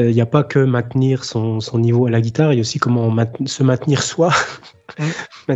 [0.00, 2.62] il euh, n'y a pas que maintenir son, niveau à la guitare, il y a
[2.62, 4.30] aussi comment se maintenir soi.
[4.98, 5.04] Mm.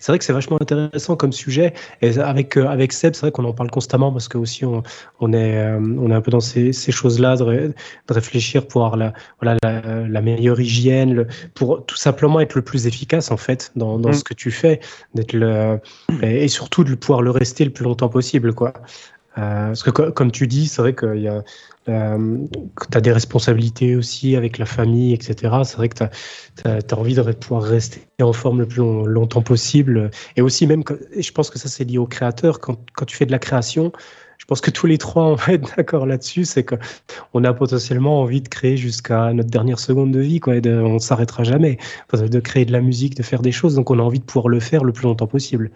[0.00, 1.74] c'est vrai que c'est vachement intéressant comme sujet.
[2.02, 4.82] Et avec, euh, avec Seb, c'est vrai qu'on en parle constamment parce que aussi on,
[5.20, 7.74] on est, euh, on est un peu dans ces, choses-là, de,
[8.08, 13.30] réfléchir pour avoir la, voilà, la, meilleure hygiène, pour tout simplement être le plus efficace
[13.30, 14.12] en fait dans, mm.
[14.14, 14.80] ce que tu fais,
[15.14, 15.78] d'être le,
[16.22, 18.54] et, surtout de pouvoir le rester le plus longtemps possible.
[18.54, 18.72] Quoi.
[19.34, 21.42] parce que comme tu dis, c'est vrai qu'il y a,
[21.88, 22.38] euh,
[22.90, 25.54] tu as des responsabilités aussi avec la famille, etc.
[25.64, 26.04] C'est vrai que tu
[26.64, 30.10] as, envie de pouvoir rester en forme le plus longtemps possible.
[30.36, 30.82] Et aussi, même,
[31.16, 32.60] je pense que ça, c'est lié au créateur.
[32.60, 33.92] Quand, quand, tu fais de la création,
[34.38, 36.44] je pense que tous les trois, on va être d'accord là-dessus.
[36.44, 40.40] C'est qu'on a potentiellement envie de créer jusqu'à notre dernière seconde de vie.
[40.40, 41.78] Quoi, on ne s'arrêtera jamais.
[42.12, 43.74] De créer de la musique, de faire des choses.
[43.74, 45.70] Donc, on a envie de pouvoir le faire le plus longtemps possible.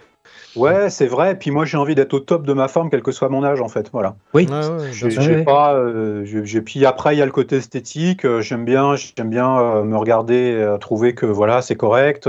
[0.57, 1.39] Ouais, c'est vrai.
[1.39, 3.61] Puis moi, j'ai envie d'être au top de ma forme, quel que soit mon âge,
[3.61, 3.91] en fait.
[3.93, 4.17] Voilà.
[4.35, 4.49] Oui.
[4.93, 5.75] j'ai pas.
[5.75, 6.25] Euh,
[6.65, 8.25] puis après, il y a le côté esthétique.
[8.25, 12.29] Euh, j'aime bien, j'aime bien euh, me regarder, trouver que voilà, c'est correct.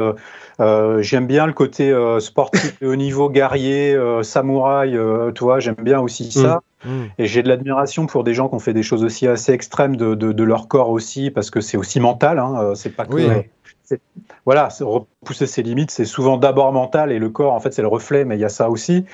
[0.59, 4.97] j'aime bien le côté sportif de haut niveau, guerrier, samouraï.
[5.35, 6.61] tu vois, j'aime bien aussi ça.
[6.85, 6.89] Mm.
[6.89, 7.05] Mm.
[7.17, 9.97] Et j'ai de l'admiration pour des gens qui ont fait des choses aussi assez extrêmes
[9.97, 12.39] de, de, leur corps aussi, parce que c'est aussi mental.
[12.39, 13.43] Hein, c'est pas que
[14.45, 17.87] voilà, repousser ses limites, c'est souvent d'abord mental et le corps, en fait, c'est le
[17.87, 19.05] reflet, mais il y a ça aussi.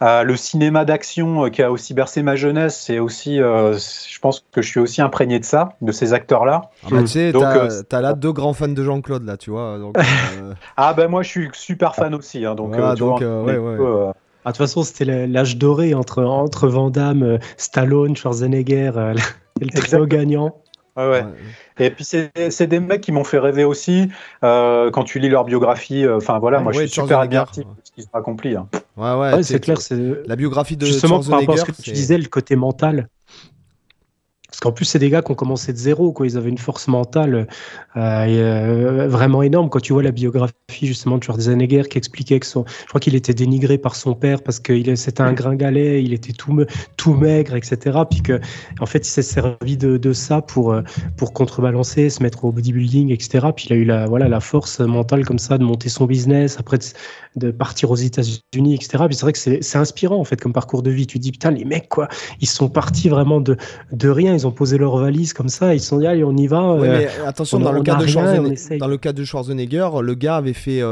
[0.00, 4.18] Euh, le cinéma d'action euh, qui a aussi bercé ma jeunesse, c'est aussi, euh, je
[4.20, 6.70] pense que je suis aussi imprégné de ça, de ces acteurs-là.
[6.84, 7.32] Ah bah, tu sais,
[7.88, 9.76] t'as là deux grands fans de Jean-Claude là, tu vois.
[10.76, 12.74] ah ben moi je suis super fan aussi, hein, donc.
[12.78, 12.94] Ah,
[14.52, 18.92] de toute façon, c'était l'âge doré entre entre Van Damme, Stallone, Schwarzenegger,
[19.60, 20.54] le trio gagnant.
[20.98, 21.24] Ouais,
[21.78, 24.08] Et puis c'est des mecs qui m'ont fait rêver aussi
[24.42, 26.04] euh, quand tu lis leur biographie.
[26.04, 28.56] Euh, enfin voilà, moi je suis super admiratif de ce qu'ils ont accompli.
[28.56, 28.68] Hein.
[28.96, 29.78] Ouais, ouais, c'est clair.
[30.26, 33.08] La biographie de Justement, par rapport à ce que tu disais, le côté mental.
[34.58, 36.26] Parce qu'en plus, c'est des gars qui ont commencé de zéro, quoi.
[36.26, 37.46] Ils avaient une force mentale
[37.96, 39.68] euh, euh, vraiment énorme.
[39.68, 40.52] Quand tu vois la biographie
[40.82, 44.42] justement de Schwarzenegger qui expliquait que son, je crois qu'il était dénigré par son père
[44.42, 46.64] parce que c'était un gringalet, il était tout,
[46.96, 48.00] tout maigre, etc.
[48.10, 48.40] Puis que,
[48.80, 50.82] en fait, il s'est servi de, de, ça pour, euh,
[51.16, 53.46] pour contrebalancer, se mettre au bodybuilding, etc.
[53.54, 56.58] Puis il a eu la, voilà, la force mentale comme ça de monter son business,
[56.58, 56.84] après de,
[57.36, 59.04] de partir aux États-Unis, etc.
[59.06, 61.06] Puis c'est vrai que c'est inspirant, en fait, comme parcours de vie.
[61.06, 62.08] Tu te dis, putain, les mecs, quoi,
[62.40, 63.56] ils sont partis vraiment de,
[63.92, 64.34] de rien.
[64.34, 66.46] Ils ont ont posé leur valise comme ça, ils se sont dit allez on y
[66.46, 66.74] va.
[66.74, 70.36] Oui, mais attention dans, le cas de Schwarzenegger, dans le cas de Schwarzenegger, le gars
[70.36, 70.82] avait fait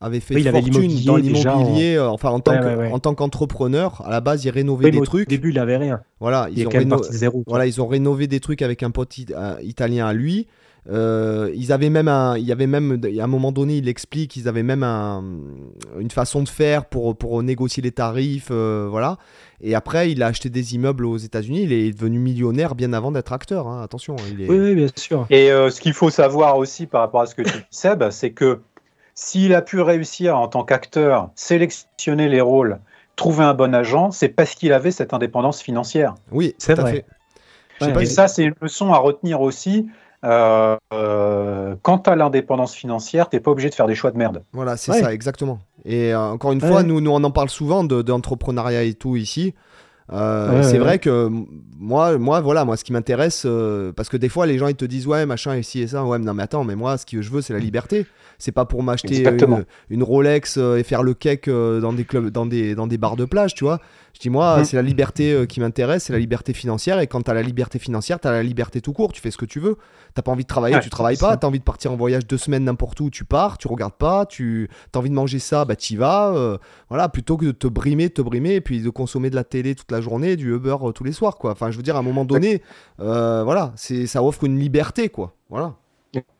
[0.00, 2.54] avait fait fortune dans l'immobilier, enfin en tant
[2.92, 4.02] en tant qu'entrepreneur.
[4.04, 5.28] À la base, il rénovait des trucs.
[5.28, 6.00] Au début, il avait rien.
[6.20, 9.18] Voilà, ils ont, zéro, voilà, ils ont rénové des trucs avec un pote
[9.62, 10.46] italien à lui.
[10.88, 14.30] Euh, ils avaient même un, il y avait même, à un moment donné, il explique
[14.30, 15.24] qu'ils avaient même un,
[15.98, 19.18] une façon de faire pour, pour négocier les tarifs, euh, voilà.
[19.60, 21.62] Et après, il a acheté des immeubles aux États-Unis.
[21.62, 23.66] Il est devenu millionnaire bien avant d'être acteur.
[23.66, 23.82] Hein.
[23.82, 24.16] Attention.
[24.30, 24.48] Il est...
[24.48, 25.26] oui, bien sûr.
[25.30, 28.10] Et euh, ce qu'il faut savoir aussi par rapport à ce que tu dis, Seb,
[28.10, 28.60] c'est que
[29.14, 32.78] s'il a pu réussir en tant qu'acteur, sélectionner les rôles,
[33.16, 36.14] trouver un bon agent, c'est parce qu'il avait cette indépendance financière.
[36.30, 37.06] Oui, c'est vrai.
[37.78, 38.02] Fait.
[38.02, 39.86] et ça, c'est une leçon à retenir aussi
[40.24, 40.76] euh,
[41.82, 44.42] quant à l'indépendance financière, t'es pas obligé de faire des choix de merde.
[44.52, 45.58] Voilà, c'est ça, exactement.
[45.84, 49.54] Et euh, encore une fois, nous, nous, on en parle souvent d'entrepreneuriat et tout ici.
[50.12, 51.28] Euh, c'est vrai que
[51.78, 53.46] moi, moi, voilà, moi, ce qui m'intéresse,
[53.96, 56.04] parce que des fois, les gens ils te disent ouais, machin, et ci et ça,
[56.04, 58.06] ouais, mais non, mais attends, mais moi, ce que je veux, c'est la liberté.
[58.38, 59.24] C'est pas pour m'acheter
[59.90, 63.24] une, Rolex et faire le cake dans des clubs, dans des, dans des bars de
[63.24, 63.80] plage, tu vois.
[64.16, 64.64] Je dis, moi, mhm.
[64.64, 67.00] c'est la liberté euh, qui m'intéresse, c'est la liberté financière.
[67.00, 69.12] Et quand tu as la liberté financière, tu as la liberté tout court.
[69.12, 69.76] Tu fais ce que tu veux.
[70.14, 71.36] T'as pas envie de travailler, tu travailles pas.
[71.36, 73.92] Tu as envie de partir en voyage deux semaines n'importe où, tu pars, tu regardes
[73.92, 74.24] pas.
[74.24, 76.32] Tu as envie de manger ça, bah y vas.
[76.34, 76.56] Euh,
[76.88, 79.74] voilà, plutôt que de te brimer, te brimer, et puis de consommer de la télé
[79.74, 81.50] toute la journée, du Uber euh, tous les soirs, quoi.
[81.50, 82.62] Enfin, je veux dire, à un moment donné,
[82.96, 85.34] voilà, ça offre une liberté, quoi.
[85.50, 85.74] Voilà.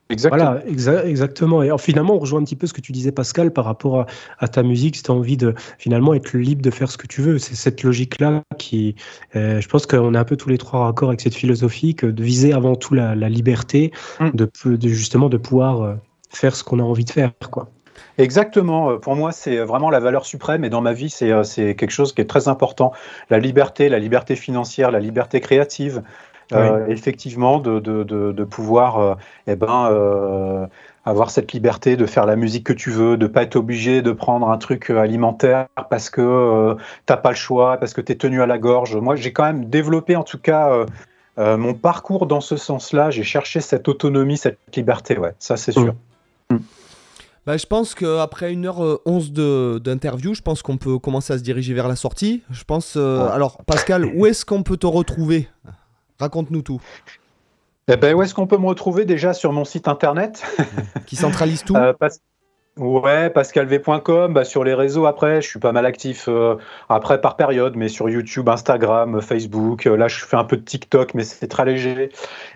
[0.08, 0.60] Exactement.
[0.70, 1.62] Voilà, exactement.
[1.62, 4.06] Et finalement, on rejoint un petit peu ce que tu disais, Pascal, par rapport
[4.38, 4.96] à, ta musique.
[4.96, 7.56] Si tu as envie de finalement être libre de faire ce que tu veux, c'est
[7.56, 8.94] cette logique-là qui,
[9.34, 12.06] euh, je pense qu'on est un peu tous les trois raccord avec cette philosophie que
[12.06, 14.30] de viser avant tout la, liberté, mm.
[14.34, 15.94] de, de, justement de pouvoir euh,
[16.30, 17.68] faire ce qu'on a envie de faire, quoi.
[18.18, 18.90] Exactement.
[18.90, 22.12] Euh, pour moi, c'est vraiment la valeur suprême et dans ma vie, c'est quelque chose
[22.12, 22.92] qui est très important.
[23.30, 26.02] La liberté, la liberté financière, la liberté créative,
[26.52, 29.14] euh, effectivement, de, de, de, pouvoir euh,
[29.48, 30.66] eh ben, euh,
[31.04, 34.12] avoir cette liberté de faire la musique que tu veux, de pas être obligé de
[34.12, 38.42] prendre un truc alimentaire parce que t'as pas le choix, parce que tu es tenu
[38.42, 38.96] à la gorge.
[38.96, 40.86] Moi, j'ai quand même développé en tout cas
[41.36, 43.10] mon parcours dans ce sens-là.
[43.10, 45.94] J'ai cherché cette autonomie, cette liberté, ouais, ça c'est sûr.
[46.50, 46.54] Mm.
[46.54, 46.60] Mm.
[47.44, 51.86] Bah, je pense qu'après 1h11 d'interview, je pense qu'on peut commencer à se diriger vers
[51.86, 52.42] la sortie.
[52.50, 52.96] Je pense.
[52.96, 55.48] Alors, Pascal, où est-ce qu'on peut te retrouver?
[56.18, 56.80] Raconte-nous tout.
[57.88, 60.44] Eh ben, où est-ce qu'on peut me retrouver déjà sur mon site internet?
[61.06, 61.76] Qui centralise tout?
[61.76, 61.92] Euh,
[62.78, 66.56] Ouais, pascalv.com, bah, sur les réseaux après, je suis pas mal actif euh,
[66.90, 70.62] après par période, mais sur YouTube, Instagram, Facebook, euh, là je fais un peu de
[70.62, 72.10] TikTok, mais c'est très léger.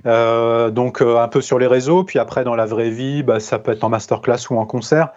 [0.04, 3.72] donc un peu sur les réseaux, puis après dans la vraie vie, bah, ça peut
[3.72, 5.08] être en masterclass ou en concert.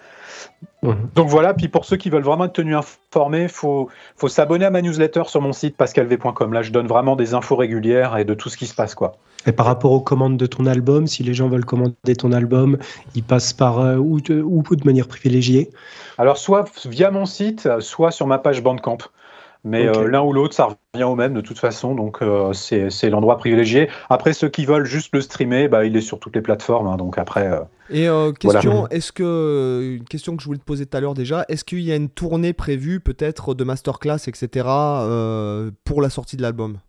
[0.81, 1.09] Mhm.
[1.15, 4.65] Donc voilà, puis pour ceux qui veulent vraiment être tenus informés, il faut, faut s'abonner
[4.65, 6.53] à ma newsletter sur mon site pascalv.com.
[6.53, 8.93] Là, je donne vraiment des infos régulières et de tout ce qui se passe.
[8.95, 9.13] quoi.
[9.45, 12.77] Et par rapport aux commandes de ton album, si les gens veulent commander ton album,
[13.15, 15.69] ils passent par euh, où, de, de manière privilégiée
[16.17, 18.99] Alors, soit via mon site, soit sur ma page Bandcamp.
[19.65, 23.09] Mais euh, l'un ou l'autre, ça revient au même de toute façon, donc euh, c'est
[23.09, 23.89] l'endroit privilégié.
[24.09, 26.97] Après, ceux qui veulent juste le streamer, bah, il est sur toutes les plateformes, hein,
[26.97, 27.47] donc après.
[27.47, 28.09] Euh, Et
[28.39, 31.63] question, est-ce que une question que je voulais te poser tout à l'heure déjà, est-ce
[31.63, 34.67] qu'il y a une tournée prévue peut-être de masterclass, etc.
[35.85, 36.79] pour la sortie de l'album?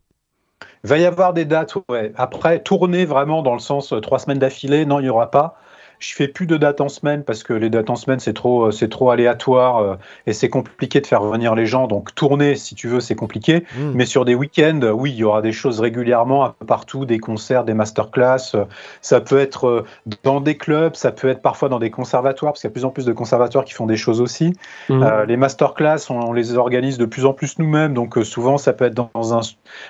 [0.82, 2.12] Il va y avoir des dates, ouais.
[2.16, 5.56] Après, tournée vraiment dans le sens trois semaines d'affilée, non, il n'y aura pas.
[6.04, 8.66] Je fais plus de dates en semaine parce que les dates en semaine c'est trop
[8.66, 9.94] euh, c'est trop aléatoire euh,
[10.26, 11.86] et c'est compliqué de faire venir les gens.
[11.86, 13.64] Donc tourner si tu veux c'est compliqué.
[13.74, 13.92] Hmm.
[13.94, 17.18] Mais sur des week-ends, oui il y aura des choses régulièrement un peu partout, des
[17.18, 18.54] concerts, des masterclass.
[19.00, 19.84] Ça peut être euh,
[20.24, 22.74] dans des clubs, ça peut être parfois dans des conservatoires parce qu'il y a de
[22.74, 24.52] plus en plus de conservatoires qui font des choses aussi.
[24.90, 25.06] Hmm.
[25.26, 27.94] les masterclass on, les organise de plus en plus nous-mêmes.
[27.94, 29.40] Donc souvent ça peut être dans un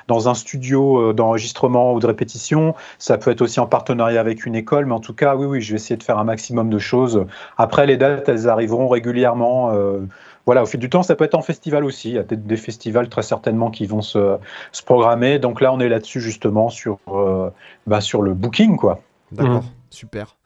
[0.07, 2.77] dans un studio d'enregistrement ou de répétition.
[2.99, 4.86] Ça peut être aussi en partenariat avec une école.
[4.86, 7.26] Mais en tout cas oui oui je vais essayer de faire un maximum de choses.
[7.56, 9.72] Après, les dates, elles arriveront régulièrement.
[9.72, 10.01] Euh,
[10.47, 12.10] voilà, au fil du temps, ça peut être en festival aussi.
[12.10, 14.39] Il y a peut-être des festivals très certainement qui vont se,
[14.85, 15.39] programmer.
[15.39, 17.51] Donc là, on est là-dessus justement sur, euh,
[17.86, 19.01] bah, sur le booking, quoi.
[19.32, 19.72] D'accord, mmh.
[19.90, 20.36] super.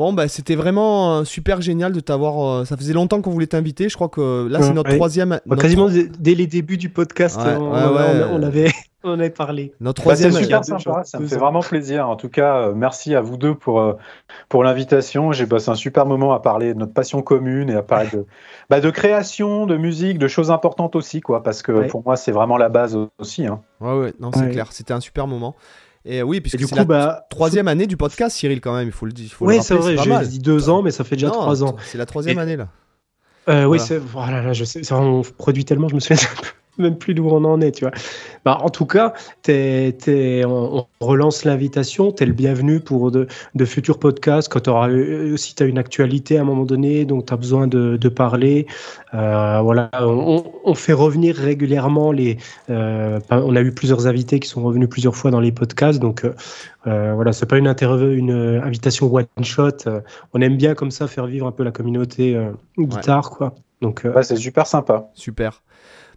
[0.00, 2.66] Bon, bah, c'était vraiment euh, super génial de t'avoir.
[2.66, 3.90] ça faisait longtemps qu'on voulait t'inviter.
[3.90, 5.40] Je crois que là, c'est notre troisième.
[5.44, 7.74] Bah, quasiment dès les débuts du podcast, on,
[8.42, 8.70] avait,
[9.04, 9.74] on avait parlé.
[9.78, 10.32] Notre bah, troisième.
[10.32, 12.08] c'est super sympa, ça me fait vraiment plaisir.
[12.08, 13.92] En tout cas, euh, merci à vous deux pour, euh,
[14.48, 15.32] pour l'invitation.
[15.32, 18.24] J'ai passé un super moment à parler de notre passion commune et à parler de,
[18.70, 22.32] bah, de création, de musique, de choses importantes aussi, quoi, parce que pour moi, c'est
[22.32, 23.46] vraiment la base aussi.
[23.46, 23.60] Hein.
[23.82, 24.72] Ouais, ouais, non, c'est clair.
[24.72, 25.56] C'était un super moment.
[26.04, 29.06] Et oui, puisque c'est la bah, troisième année du podcast, Cyril, quand même, il faut
[29.06, 29.30] le dire.
[29.40, 31.76] Oui, c'est vrai, j'ai dit deux ans, mais ça fait déjà trois ans.
[31.84, 32.68] C'est la troisième année, là.
[33.48, 36.28] Euh, oui, c'est voilà, là, je sais, on produit tellement, je me souviens
[36.80, 37.92] même plus d'où on en est, tu vois.
[38.44, 39.12] Bah, en tout cas,
[39.48, 42.12] on, relance l'invitation.
[42.12, 43.26] Tu es le bienvenu pour de,
[43.64, 44.48] futurs podcasts.
[44.50, 47.36] Quand auras, euh, si tu as une actualité à un moment donné, donc tu as
[47.36, 48.66] besoin de, parler.
[49.14, 52.38] Euh, voilà, on, fait revenir régulièrement les.
[52.70, 56.00] Euh, on a eu plusieurs invités qui sont revenus plusieurs fois dans les podcasts.
[56.00, 56.26] Donc
[56.84, 59.84] voilà, c'est pas une, une invitation one shot.
[60.32, 62.38] on aime bien comme ça faire vivre un peu la communauté
[62.78, 63.54] guitare, quoi.
[63.82, 65.08] Donc, c'est super sympa.
[65.14, 65.62] Super.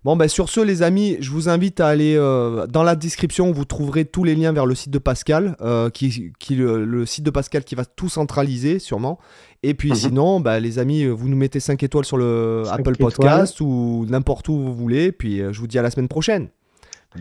[0.04, 3.52] Bon, ben sur ce, les amis, je vous invite à aller euh, dans la description.
[3.54, 7.24] Vous trouverez tous les liens vers le site de Pascal, euh, qui, qui le, site
[7.24, 9.18] de Pascal qui va tout centraliser, sûrement.
[9.64, 9.96] Et puis mhm.
[9.96, 14.50] sinon, bah, les amis, vous nous mettez 5 étoiles sur le Apple Podcast ou n'importe
[14.50, 15.14] où vous voulez.
[15.14, 16.50] Puis euh, je vous dis à la semaine prochaine.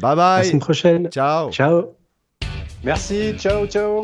[0.00, 0.18] Bye bye.
[0.18, 1.08] À la semaine prochaine.
[1.10, 1.52] Ciao.
[1.52, 1.84] Ciao.
[2.82, 3.34] Merci.
[3.38, 4.02] Ciao, ciao.